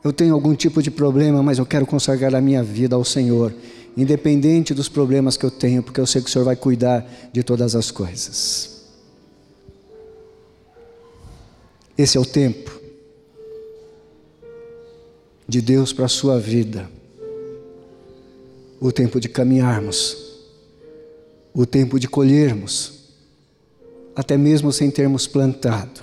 Eu 0.02 0.12
tenho 0.12 0.32
algum 0.32 0.54
tipo 0.54 0.82
de 0.82 0.90
problema, 0.90 1.42
mas 1.42 1.58
eu 1.58 1.66
quero 1.66 1.84
consagrar 1.84 2.34
a 2.34 2.40
minha 2.40 2.62
vida 2.62 2.94
ao 2.94 3.04
Senhor, 3.04 3.52
independente 3.96 4.72
dos 4.72 4.88
problemas 4.88 5.36
que 5.36 5.44
eu 5.44 5.50
tenho, 5.50 5.82
porque 5.82 6.00
eu 6.00 6.06
sei 6.06 6.22
que 6.22 6.28
o 6.28 6.32
Senhor 6.32 6.44
vai 6.44 6.56
cuidar 6.56 7.04
de 7.32 7.42
todas 7.42 7.74
as 7.74 7.90
coisas. 7.90 8.78
Esse 11.96 12.16
é 12.16 12.20
o 12.20 12.24
tempo 12.24 12.80
de 15.48 15.60
Deus 15.60 15.92
para 15.92 16.04
a 16.04 16.08
sua 16.08 16.38
vida, 16.38 16.88
o 18.80 18.92
tempo 18.92 19.18
de 19.18 19.28
caminharmos, 19.28 20.27
o 21.58 21.66
tempo 21.66 21.98
de 21.98 22.06
colhermos, 22.06 23.00
até 24.14 24.36
mesmo 24.36 24.72
sem 24.72 24.92
termos 24.92 25.26
plantado, 25.26 26.02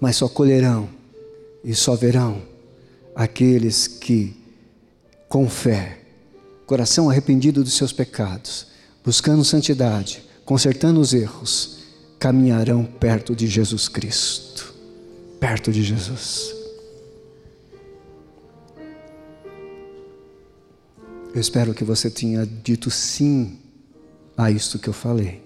mas 0.00 0.16
só 0.16 0.30
colherão 0.30 0.88
e 1.62 1.74
só 1.74 1.94
verão 1.94 2.40
aqueles 3.14 3.86
que, 3.86 4.34
com 5.28 5.46
fé, 5.46 5.98
coração 6.64 7.10
arrependido 7.10 7.62
dos 7.62 7.74
seus 7.74 7.92
pecados, 7.92 8.68
buscando 9.04 9.44
santidade, 9.44 10.24
consertando 10.46 10.98
os 10.98 11.12
erros, 11.12 11.80
caminharão 12.18 12.82
perto 12.82 13.36
de 13.36 13.46
Jesus 13.46 13.90
Cristo. 13.90 14.72
Perto 15.38 15.70
de 15.70 15.82
Jesus. 15.82 16.61
Eu 21.34 21.40
espero 21.40 21.72
que 21.72 21.82
você 21.82 22.10
tenha 22.10 22.46
dito 22.46 22.90
sim 22.90 23.58
a 24.36 24.50
isto 24.50 24.78
que 24.78 24.88
eu 24.88 24.92
falei. 24.92 25.42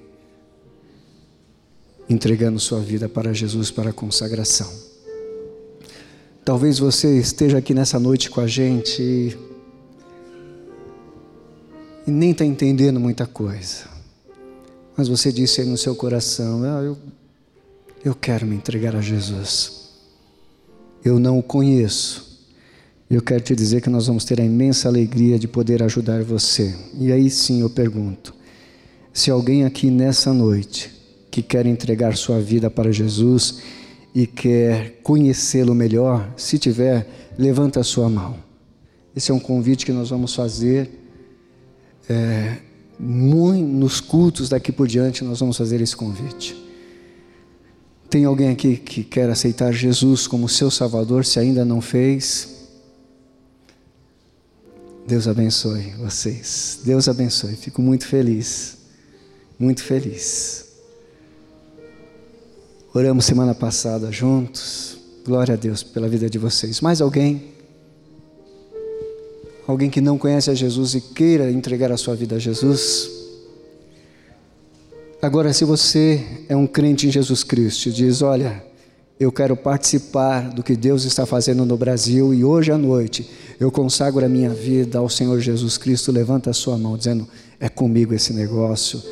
Entregando 2.09 2.59
sua 2.59 2.80
vida 2.80 3.09
para 3.09 3.32
Jesus 3.32 3.70
para 3.70 3.93
consagração. 3.93 4.70
Talvez 6.45 6.78
você 6.78 7.18
esteja 7.18 7.59
aqui 7.59 7.72
nessa 7.72 7.99
noite 7.99 8.30
com 8.30 8.41
a 8.41 8.47
gente 8.47 9.01
e, 9.03 9.37
e 12.07 12.11
nem 12.11 12.30
está 12.32 12.45
entendendo 12.45 12.99
muita 12.99 13.26
coisa. 13.26 13.89
Mas 14.97 15.09
você 15.09 15.30
disse 15.30 15.61
aí 15.61 15.66
no 15.66 15.76
seu 15.76 15.95
coração: 15.95 16.62
ah, 16.64 16.82
eu, 16.82 16.97
eu 18.05 18.14
quero 18.14 18.47
me 18.47 18.57
entregar 18.57 18.97
a 18.97 19.01
Jesus. 19.01 19.91
Eu 21.05 21.18
não 21.18 21.39
o 21.39 21.43
conheço. 21.43 22.26
Eu 23.09 23.22
quero 23.22 23.40
te 23.40 23.54
dizer 23.54 23.80
que 23.80 23.88
nós 23.88 24.09
vamos 24.09 24.24
ter 24.24 24.40
a 24.40 24.44
imensa 24.44 24.88
alegria 24.88 25.38
de 25.38 25.46
poder 25.46 25.80
ajudar 25.80 26.24
você. 26.24 26.74
E 26.98 27.12
aí 27.12 27.30
sim 27.30 27.61
eu 27.61 27.70
pergunto: 27.70 28.34
se 29.12 29.30
alguém 29.30 29.64
aqui 29.64 29.90
nessa 29.90 30.32
noite 30.32 30.90
que 31.30 31.40
quer 31.40 31.66
entregar 31.66 32.16
sua 32.16 32.40
vida 32.40 32.68
para 32.68 32.90
Jesus 32.90 33.59
e 34.12 34.26
quer 34.26 34.98
conhecê-lo 35.04 35.72
melhor, 35.72 36.28
se 36.36 36.59
tiver, 36.59 37.07
levanta 37.38 37.78
a 37.78 37.84
sua 37.84 38.09
mão. 38.09 38.36
Esse 39.14 39.30
é 39.30 39.34
um 39.34 39.38
convite 39.38 39.86
que 39.86 39.92
nós 39.92 40.11
vamos 40.11 40.34
fazer. 40.34 40.90
É, 42.09 42.57
nos 42.98 44.00
cultos 44.00 44.48
daqui 44.48 44.72
por 44.72 44.88
diante 44.88 45.22
nós 45.22 45.38
vamos 45.38 45.57
fazer 45.57 45.80
esse 45.80 45.94
convite. 45.94 46.57
Tem 48.11 48.24
alguém 48.24 48.48
aqui 48.48 48.76
que 48.76 49.04
quer 49.04 49.28
aceitar 49.28 49.72
Jesus 49.72 50.26
como 50.26 50.48
seu 50.48 50.70
Salvador, 50.70 51.24
se 51.24 51.38
ainda 51.38 51.64
não 51.64 51.80
fez? 51.80 52.55
Deus 55.07 55.28
abençoe 55.28 55.92
vocês. 55.98 56.80
Deus 56.84 57.09
abençoe. 57.09 57.54
Fico 57.57 57.80
muito 57.80 58.07
feliz. 58.07 58.76
Muito 59.59 59.82
feliz. 59.82 60.66
Oramos 62.92 63.24
semana 63.24 63.54
passada 63.54 64.11
juntos. 64.11 64.98
Glória 65.24 65.54
a 65.54 65.57
Deus 65.57 65.82
pela 65.82 66.09
vida 66.09 66.28
de 66.28 66.38
vocês. 66.38 66.80
Mais 66.80 67.00
alguém? 67.00 67.57
alguém 69.66 69.90
que 69.90 70.00
não 70.00 70.16
conhece 70.16 70.50
a 70.50 70.54
Jesus 70.54 70.94
e 70.94 71.00
queira 71.00 71.50
entregar 71.50 71.90
a 71.90 71.96
sua 71.96 72.14
vida 72.14 72.36
a 72.36 72.38
Jesus. 72.38 73.11
Agora, 75.20 75.52
se 75.52 75.64
você 75.64 76.24
é 76.48 76.54
um 76.54 76.66
crente 76.66 77.07
em 77.07 77.11
Jesus 77.11 77.42
Cristo 77.42 77.88
e 77.88 77.92
diz: 77.92 78.22
Olha, 78.22 78.64
eu 79.18 79.32
quero 79.32 79.56
participar 79.56 80.50
do 80.50 80.62
que 80.62 80.76
Deus 80.76 81.04
está 81.04 81.24
fazendo 81.24 81.64
no 81.64 81.76
Brasil 81.76 82.34
e 82.34 82.44
hoje 82.44 82.70
à 82.70 82.76
noite 82.76 83.28
eu 83.58 83.70
consagro 83.70 84.24
a 84.24 84.28
minha 84.28 84.50
vida 84.50 84.98
ao 84.98 85.08
Senhor 85.08 85.40
Jesus 85.40 85.78
Cristo, 85.78 86.12
levanta 86.12 86.50
a 86.50 86.52
sua 86.52 86.76
mão, 86.76 86.96
dizendo: 86.96 87.26
É 87.58 87.68
comigo 87.68 88.12
esse 88.12 88.34
negócio, 88.34 89.02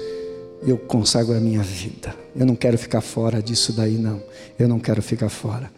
eu 0.63 0.77
consagro 0.77 1.35
a 1.35 1.41
minha 1.41 1.63
vida. 1.63 2.15
Eu 2.37 2.45
não 2.45 2.55
quero 2.55 2.77
ficar 2.77 3.01
fora 3.01 3.43
disso 3.43 3.73
daí, 3.73 3.97
não. 3.97 4.23
Eu 4.59 4.69
não 4.69 4.79
quero 4.79 5.01
ficar 5.01 5.31
fora. 5.31 5.71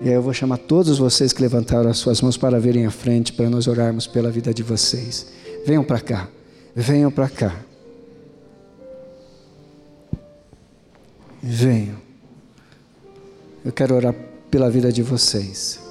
E 0.00 0.08
aí 0.08 0.14
eu 0.14 0.22
vou 0.22 0.34
chamar 0.34 0.58
todos 0.58 0.98
vocês 0.98 1.32
que 1.32 1.40
levantaram 1.40 1.88
as 1.88 1.98
suas 1.98 2.20
mãos 2.20 2.36
para 2.36 2.58
virem 2.58 2.84
à 2.84 2.90
frente, 2.90 3.32
para 3.32 3.48
nós 3.48 3.68
orarmos 3.68 4.08
pela 4.08 4.30
vida 4.30 4.52
de 4.52 4.62
vocês. 4.64 5.28
Venham 5.64 5.84
para 5.84 6.00
cá, 6.00 6.28
venham 6.74 7.12
para 7.12 7.28
cá. 7.28 7.54
Venham. 11.40 12.03
Eu 13.64 13.72
quero 13.72 13.94
orar 13.94 14.14
pela 14.50 14.70
vida 14.70 14.92
de 14.92 15.02
vocês. 15.02 15.83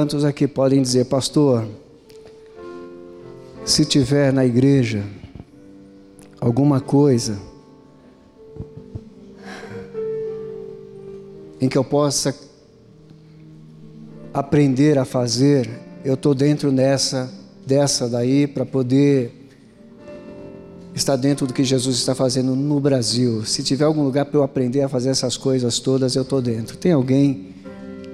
Quantos 0.00 0.24
aqui 0.24 0.48
podem 0.48 0.80
dizer, 0.80 1.04
pastor, 1.04 1.68
se 3.66 3.84
tiver 3.84 4.32
na 4.32 4.46
igreja 4.46 5.04
alguma 6.40 6.80
coisa 6.80 7.38
em 11.60 11.68
que 11.68 11.76
eu 11.76 11.84
possa 11.84 12.34
aprender 14.32 14.98
a 14.98 15.04
fazer, 15.04 15.68
eu 16.02 16.14
estou 16.14 16.34
dentro 16.34 16.72
nessa, 16.72 17.30
dessa 17.66 18.08
daí 18.08 18.46
para 18.46 18.64
poder 18.64 19.50
estar 20.94 21.16
dentro 21.16 21.46
do 21.46 21.52
que 21.52 21.62
Jesus 21.62 21.96
está 21.96 22.14
fazendo 22.14 22.56
no 22.56 22.80
Brasil. 22.80 23.44
Se 23.44 23.62
tiver 23.62 23.84
algum 23.84 24.02
lugar 24.02 24.24
para 24.24 24.38
eu 24.38 24.42
aprender 24.42 24.80
a 24.80 24.88
fazer 24.88 25.10
essas 25.10 25.36
coisas 25.36 25.78
todas, 25.78 26.16
eu 26.16 26.22
estou 26.22 26.40
dentro. 26.40 26.78
Tem 26.78 26.92
alguém 26.92 27.54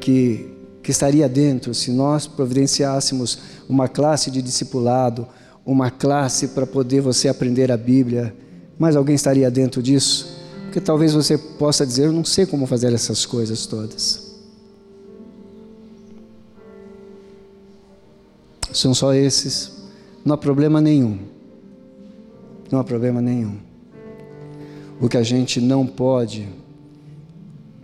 que 0.01 0.56
que 0.87 0.93
estaria 0.93 1.29
dentro 1.29 1.75
se 1.75 1.91
nós 1.91 2.29
providenciássemos 2.29 3.41
uma 3.69 3.89
classe 3.89 4.31
de 4.31 4.41
discipulado, 4.41 5.27
uma 5.67 5.91
classe 5.91 6.47
para 6.47 6.65
poder 6.65 7.01
você 7.01 7.27
aprender 7.27 7.73
a 7.73 7.77
Bíblia. 7.77 8.33
Mas 8.79 8.95
alguém 8.95 9.17
estaria 9.17 9.51
dentro 9.51 9.83
disso? 9.83 10.39
Porque 10.63 10.81
talvez 10.81 11.13
você 11.13 11.37
possa 11.37 11.85
dizer: 11.85 12.05
Eu 12.05 12.13
não 12.13 12.25
sei 12.25 12.47
como 12.47 12.69
fazer 12.69 12.93
essas 12.93 13.27
coisas 13.27 13.67
todas. 13.67 14.37
São 18.73 18.95
só 18.95 19.13
esses. 19.13 19.73
Não 20.25 20.37
há 20.37 20.39
problema 20.39 20.81
nenhum. 20.81 21.19
Não 22.71 22.79
há 22.79 22.85
problema 22.85 23.21
nenhum. 23.21 23.57
O 25.01 25.09
que 25.09 25.17
a 25.17 25.25
gente 25.25 25.61
não 25.61 25.85
pode 25.85 26.49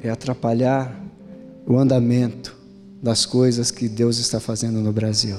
é 0.00 0.08
atrapalhar 0.08 1.04
o 1.66 1.76
andamento 1.76 2.61
das 3.02 3.26
coisas 3.26 3.72
que 3.72 3.88
Deus 3.88 4.18
está 4.18 4.38
fazendo 4.38 4.80
no 4.80 4.92
Brasil. 4.92 5.36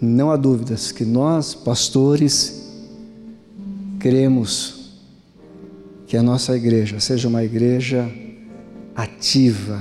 Não 0.00 0.32
há 0.32 0.36
dúvidas 0.36 0.90
que 0.90 1.04
nós, 1.04 1.54
pastores, 1.54 2.60
queremos 4.00 4.90
que 6.08 6.16
a 6.16 6.22
nossa 6.24 6.56
igreja 6.56 6.98
seja 6.98 7.28
uma 7.28 7.44
igreja 7.44 8.10
ativa, 8.96 9.80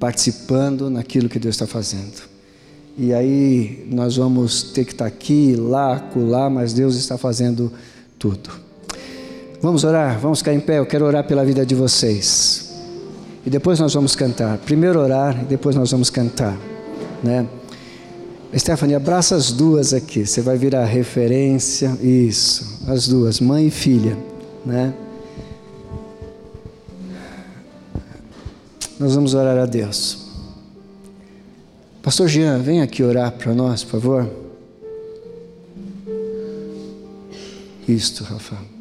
participando 0.00 0.90
naquilo 0.90 1.28
que 1.28 1.38
Deus 1.38 1.54
está 1.54 1.68
fazendo. 1.68 2.28
E 2.98 3.14
aí 3.14 3.86
nós 3.88 4.16
vamos 4.16 4.64
ter 4.64 4.84
que 4.84 4.92
estar 4.92 5.06
aqui, 5.06 5.54
lá, 5.54 5.96
acolá, 5.96 6.50
mas 6.50 6.72
Deus 6.72 6.96
está 6.96 7.16
fazendo 7.16 7.72
tudo. 8.18 8.50
Vamos 9.62 9.84
orar, 9.84 10.18
vamos 10.18 10.40
ficar 10.40 10.52
em 10.52 10.60
pé. 10.60 10.80
Eu 10.80 10.86
quero 10.86 11.04
orar 11.04 11.24
pela 11.26 11.44
vida 11.44 11.64
de 11.64 11.76
vocês. 11.76 12.69
E 13.50 13.58
depois 13.58 13.80
nós 13.80 13.92
vamos 13.94 14.14
cantar. 14.14 14.58
Primeiro 14.58 15.00
orar 15.00 15.42
e 15.42 15.44
depois 15.44 15.74
nós 15.74 15.90
vamos 15.90 16.08
cantar, 16.08 16.56
né? 17.20 17.44
Stephanie, 18.56 18.94
abraça 18.94 19.34
as 19.34 19.50
duas 19.50 19.92
aqui. 19.92 20.24
Você 20.24 20.40
vai 20.40 20.56
virar 20.56 20.84
referência. 20.84 21.98
Isso, 22.00 22.78
as 22.86 23.08
duas, 23.08 23.40
mãe 23.40 23.66
e 23.66 23.70
filha, 23.72 24.16
né? 24.64 24.94
Nós 29.00 29.16
vamos 29.16 29.34
orar 29.34 29.58
a 29.58 29.66
Deus. 29.66 30.28
Pastor 32.04 32.28
Jean, 32.28 32.58
vem 32.58 32.80
aqui 32.80 33.02
orar 33.02 33.32
para 33.32 33.52
nós, 33.52 33.82
por 33.82 34.00
favor. 34.00 34.30
Isto, 37.88 38.22
Rafa. 38.22 38.79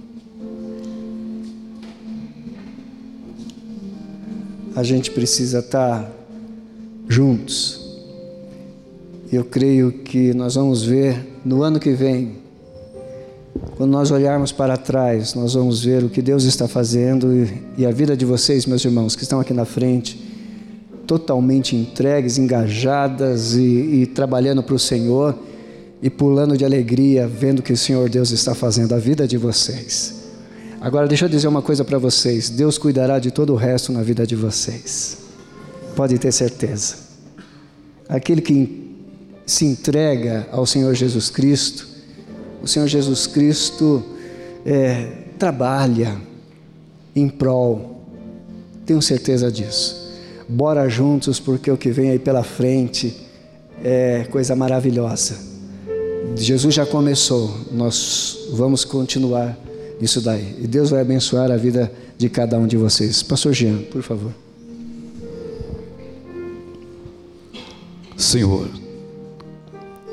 A 4.79 4.83
gente 4.83 5.11
precisa 5.11 5.59
estar 5.59 6.09
juntos. 7.05 7.99
Eu 9.29 9.43
creio 9.43 9.91
que 9.91 10.33
nós 10.33 10.55
vamos 10.55 10.83
ver 10.83 11.19
no 11.43 11.63
ano 11.63 11.81
que 11.81 11.91
vem, 11.91 12.37
quando 13.75 13.91
nós 13.91 14.09
olharmos 14.09 14.53
para 14.53 14.77
trás, 14.77 15.33
nós 15.33 15.53
vamos 15.53 15.83
ver 15.83 16.05
o 16.05 16.09
que 16.09 16.21
Deus 16.21 16.45
está 16.45 16.65
fazendo 16.65 17.45
e, 17.77 17.85
a 17.85 17.91
vida 17.91 18.15
de 18.15 18.23
vocês, 18.23 18.65
meus 18.65 18.85
irmãos, 18.85 19.17
que 19.17 19.23
estão 19.23 19.41
aqui 19.41 19.53
na 19.53 19.65
frente, 19.65 20.17
totalmente 21.05 21.75
entregues, 21.75 22.37
engajadas 22.37 23.55
e, 23.55 23.61
e 23.61 24.05
trabalhando 24.05 24.63
para 24.63 24.75
o 24.75 24.79
Senhor 24.79 25.37
e 26.01 26.09
pulando 26.09 26.55
de 26.55 26.63
alegria, 26.63 27.27
vendo 27.27 27.61
que 27.61 27.73
o 27.73 27.77
Senhor 27.77 28.09
Deus 28.09 28.31
está 28.31 28.55
fazendo 28.55 28.95
a 28.95 28.97
vida 28.97 29.27
de 29.27 29.35
vocês. 29.35 30.18
Agora, 30.81 31.07
deixa 31.07 31.25
eu 31.25 31.29
dizer 31.29 31.47
uma 31.47 31.61
coisa 31.61 31.83
para 31.83 31.97
vocês: 31.97 32.49
Deus 32.49 32.77
cuidará 32.77 33.19
de 33.19 33.31
todo 33.31 33.51
o 33.53 33.55
resto 33.55 33.91
na 33.91 34.01
vida 34.01 34.25
de 34.25 34.35
vocês. 34.35 35.17
Pode 35.95 36.17
ter 36.17 36.31
certeza. 36.31 36.95
Aquele 38.07 38.41
que 38.41 38.95
se 39.45 39.65
entrega 39.65 40.47
ao 40.51 40.65
Senhor 40.65 40.93
Jesus 40.95 41.29
Cristo, 41.29 41.87
o 42.61 42.67
Senhor 42.67 42.87
Jesus 42.87 43.27
Cristo 43.27 44.03
é, 44.65 45.11
trabalha 45.37 46.17
em 47.15 47.27
prol, 47.27 48.01
tenho 48.85 49.01
certeza 49.01 49.51
disso. 49.51 50.09
Bora 50.47 50.87
juntos, 50.87 51.39
porque 51.39 51.69
o 51.69 51.77
que 51.77 51.91
vem 51.91 52.11
aí 52.11 52.19
pela 52.19 52.43
frente 52.43 53.15
é 53.83 54.25
coisa 54.31 54.55
maravilhosa. 54.55 55.37
Jesus 56.35 56.73
já 56.73 56.85
começou, 56.85 57.53
nós 57.71 58.47
vamos 58.53 58.85
continuar 58.85 59.57
isso 60.01 60.21
daí. 60.21 60.55
E 60.61 60.67
Deus 60.67 60.89
vai 60.89 61.01
abençoar 61.01 61.51
a 61.51 61.57
vida 61.57 61.91
de 62.17 62.29
cada 62.29 62.57
um 62.57 62.67
de 62.67 62.77
vocês. 62.77 63.21
Pastor 63.21 63.53
Jean, 63.53 63.77
por 63.91 64.01
favor. 64.01 64.31
Senhor, 68.15 68.67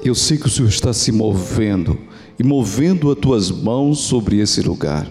eu 0.04 0.14
sei 0.14 0.38
que 0.38 0.46
o 0.46 0.50
Senhor 0.50 0.68
está 0.68 0.92
se 0.92 1.10
movendo 1.10 1.98
e 2.38 2.44
movendo 2.44 3.10
as 3.10 3.18
tuas 3.18 3.50
mãos 3.50 3.98
sobre 4.00 4.38
esse 4.38 4.60
lugar, 4.62 5.10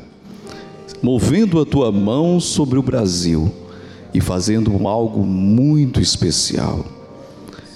movendo 1.01 1.59
a 1.59 1.65
tua 1.65 1.91
mão 1.91 2.39
sobre 2.39 2.79
o 2.79 2.83
Brasil 2.83 3.51
e 4.13 4.21
fazendo 4.21 4.87
algo 4.87 5.25
muito 5.25 5.99
especial. 5.99 6.85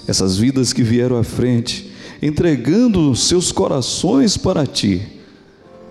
Essas 0.08 0.38
vidas 0.38 0.72
que 0.72 0.82
vieram 0.82 1.18
à 1.18 1.22
frente, 1.22 1.90
entregando 2.22 3.14
seus 3.14 3.52
corações 3.52 4.36
para 4.36 4.66
ti, 4.66 5.19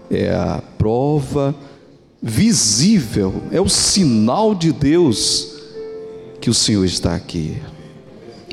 é 0.10 0.34
a 0.34 0.62
prova 0.78 1.56
visível, 2.22 3.44
é 3.52 3.62
o 3.62 3.70
sinal 3.70 4.54
de 4.54 4.72
Deus 4.72 5.56
que 6.42 6.50
o 6.50 6.54
Senhor 6.54 6.86
está 6.86 7.16
aqui. 7.16 7.58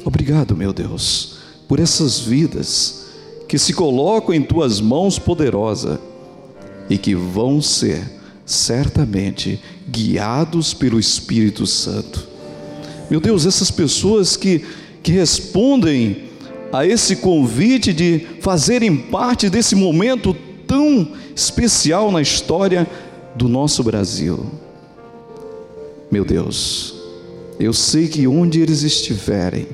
Obrigado, 0.04 0.56
meu 0.56 0.72
Deus, 0.72 1.38
por 1.66 1.80
essas 1.80 2.20
vidas 2.20 3.06
que 3.48 3.58
se 3.58 3.72
colocam 3.72 4.34
em 4.34 4.42
tuas 4.42 4.80
mãos 4.80 5.18
poderosa 5.18 6.00
e 6.88 6.98
que 6.98 7.14
vão 7.14 7.60
ser 7.60 8.02
certamente 8.44 9.60
guiados 9.88 10.72
pelo 10.72 11.00
Espírito 11.00 11.66
Santo. 11.66 12.26
Meu 13.10 13.20
Deus, 13.20 13.46
essas 13.46 13.70
pessoas 13.70 14.36
que, 14.36 14.64
que 15.02 15.12
respondem 15.12 16.24
a 16.72 16.84
esse 16.84 17.16
convite 17.16 17.92
de 17.92 18.26
fazerem 18.40 18.96
parte 18.96 19.48
desse 19.48 19.74
momento 19.74 20.36
tão 20.66 21.08
especial 21.34 22.10
na 22.10 22.20
história 22.20 22.86
do 23.34 23.48
nosso 23.48 23.82
Brasil. 23.82 24.46
Meu 26.10 26.24
Deus, 26.24 26.94
eu 27.58 27.72
sei 27.72 28.08
que 28.08 28.26
onde 28.26 28.60
eles 28.60 28.82
estiverem, 28.82 29.66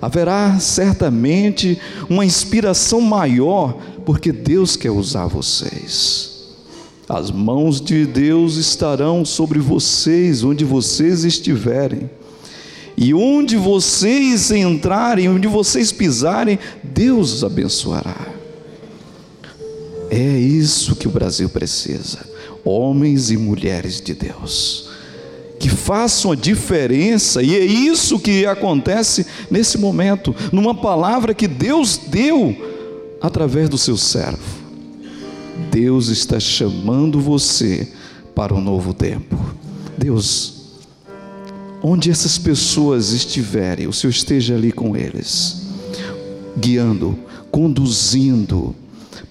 haverá 0.00 0.58
certamente 0.60 1.78
uma 2.08 2.24
inspiração 2.24 3.00
maior, 3.00 3.76
porque 4.04 4.32
Deus 4.32 4.76
quer 4.76 4.90
usar 4.90 5.26
vocês. 5.26 6.28
As 7.08 7.30
mãos 7.30 7.80
de 7.80 8.04
Deus 8.04 8.56
estarão 8.56 9.24
sobre 9.24 9.58
vocês, 9.58 10.44
onde 10.44 10.64
vocês 10.64 11.24
estiverem. 11.24 12.10
E 12.96 13.14
onde 13.14 13.56
vocês 13.56 14.50
entrarem, 14.50 15.28
onde 15.28 15.46
vocês 15.46 15.92
pisarem, 15.92 16.58
Deus 16.82 17.32
os 17.32 17.44
abençoará. 17.44 18.37
É 20.10 20.38
isso 20.38 20.96
que 20.96 21.06
o 21.06 21.10
Brasil 21.10 21.48
precisa: 21.48 22.18
homens 22.64 23.30
e 23.30 23.36
mulheres 23.36 24.00
de 24.00 24.14
Deus 24.14 24.88
que 25.58 25.68
façam 25.68 26.30
a 26.30 26.36
diferença, 26.36 27.42
e 27.42 27.54
é 27.54 27.64
isso 27.64 28.18
que 28.18 28.46
acontece 28.46 29.26
nesse 29.50 29.76
momento, 29.76 30.34
numa 30.52 30.74
palavra 30.74 31.34
que 31.34 31.48
Deus 31.48 31.98
deu 31.98 32.56
através 33.20 33.68
do 33.68 33.76
seu 33.76 33.96
servo. 33.96 34.58
Deus 35.70 36.08
está 36.08 36.38
chamando 36.38 37.20
você 37.20 37.88
para 38.34 38.54
um 38.54 38.60
novo 38.60 38.94
tempo. 38.94 39.36
Deus, 39.96 40.78
onde 41.82 42.10
essas 42.10 42.38
pessoas 42.38 43.10
estiverem, 43.10 43.88
o 43.88 43.92
Senhor 43.92 44.12
esteja 44.12 44.54
ali 44.54 44.70
com 44.70 44.96
eles, 44.96 45.62
guiando, 46.56 47.18
conduzindo, 47.50 48.74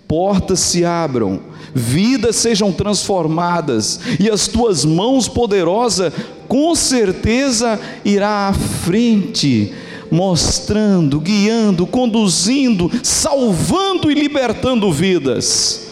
portas 0.08 0.60
se 0.60 0.86
abram 0.86 1.40
vidas 1.74 2.36
sejam 2.38 2.72
transformadas 2.72 4.00
e 4.20 4.30
as 4.30 4.48
tuas 4.48 4.84
mãos 4.84 5.28
poderosas 5.28 6.12
com 6.48 6.74
certeza 6.74 7.80
irá 8.04 8.48
à 8.50 8.54
frente, 8.54 9.74
mostrando, 10.10 11.20
guiando, 11.20 11.86
conduzindo, 11.86 12.90
salvando 13.04 14.10
e 14.10 14.16
libertando 14.16 14.92
vidas 14.92 15.88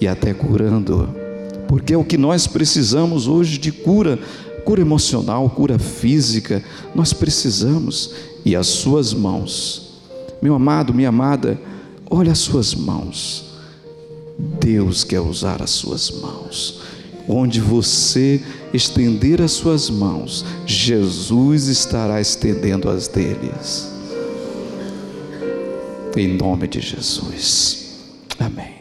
e 0.00 0.08
até 0.08 0.32
curando, 0.32 1.14
porque 1.68 1.92
é 1.92 1.98
o 1.98 2.04
que 2.04 2.16
nós 2.16 2.46
precisamos 2.46 3.28
hoje 3.28 3.58
de 3.58 3.70
cura, 3.70 4.18
cura 4.64 4.80
emocional, 4.80 5.50
cura 5.50 5.78
física, 5.78 6.64
nós 6.94 7.12
precisamos 7.12 8.14
e 8.44 8.56
as 8.56 8.66
suas 8.66 9.12
mãos. 9.12 9.90
Meu 10.40 10.54
amado, 10.54 10.94
minha 10.94 11.10
amada, 11.10 11.60
olha 12.10 12.32
as 12.32 12.38
suas 12.38 12.74
mãos 12.74 13.50
Deus 14.58 15.04
quer 15.04 15.20
usar 15.20 15.62
as 15.62 15.70
suas 15.70 16.10
mãos. 16.10 16.80
Onde 17.28 17.60
você 17.60 18.42
estender 18.72 19.40
as 19.40 19.52
suas 19.52 19.88
mãos, 19.90 20.44
Jesus 20.66 21.66
estará 21.66 22.20
estendendo 22.20 22.88
as 22.88 23.06
deles. 23.06 23.88
Em 26.16 26.36
nome 26.36 26.66
de 26.66 26.80
Jesus. 26.80 27.98
Amém. 28.38 28.79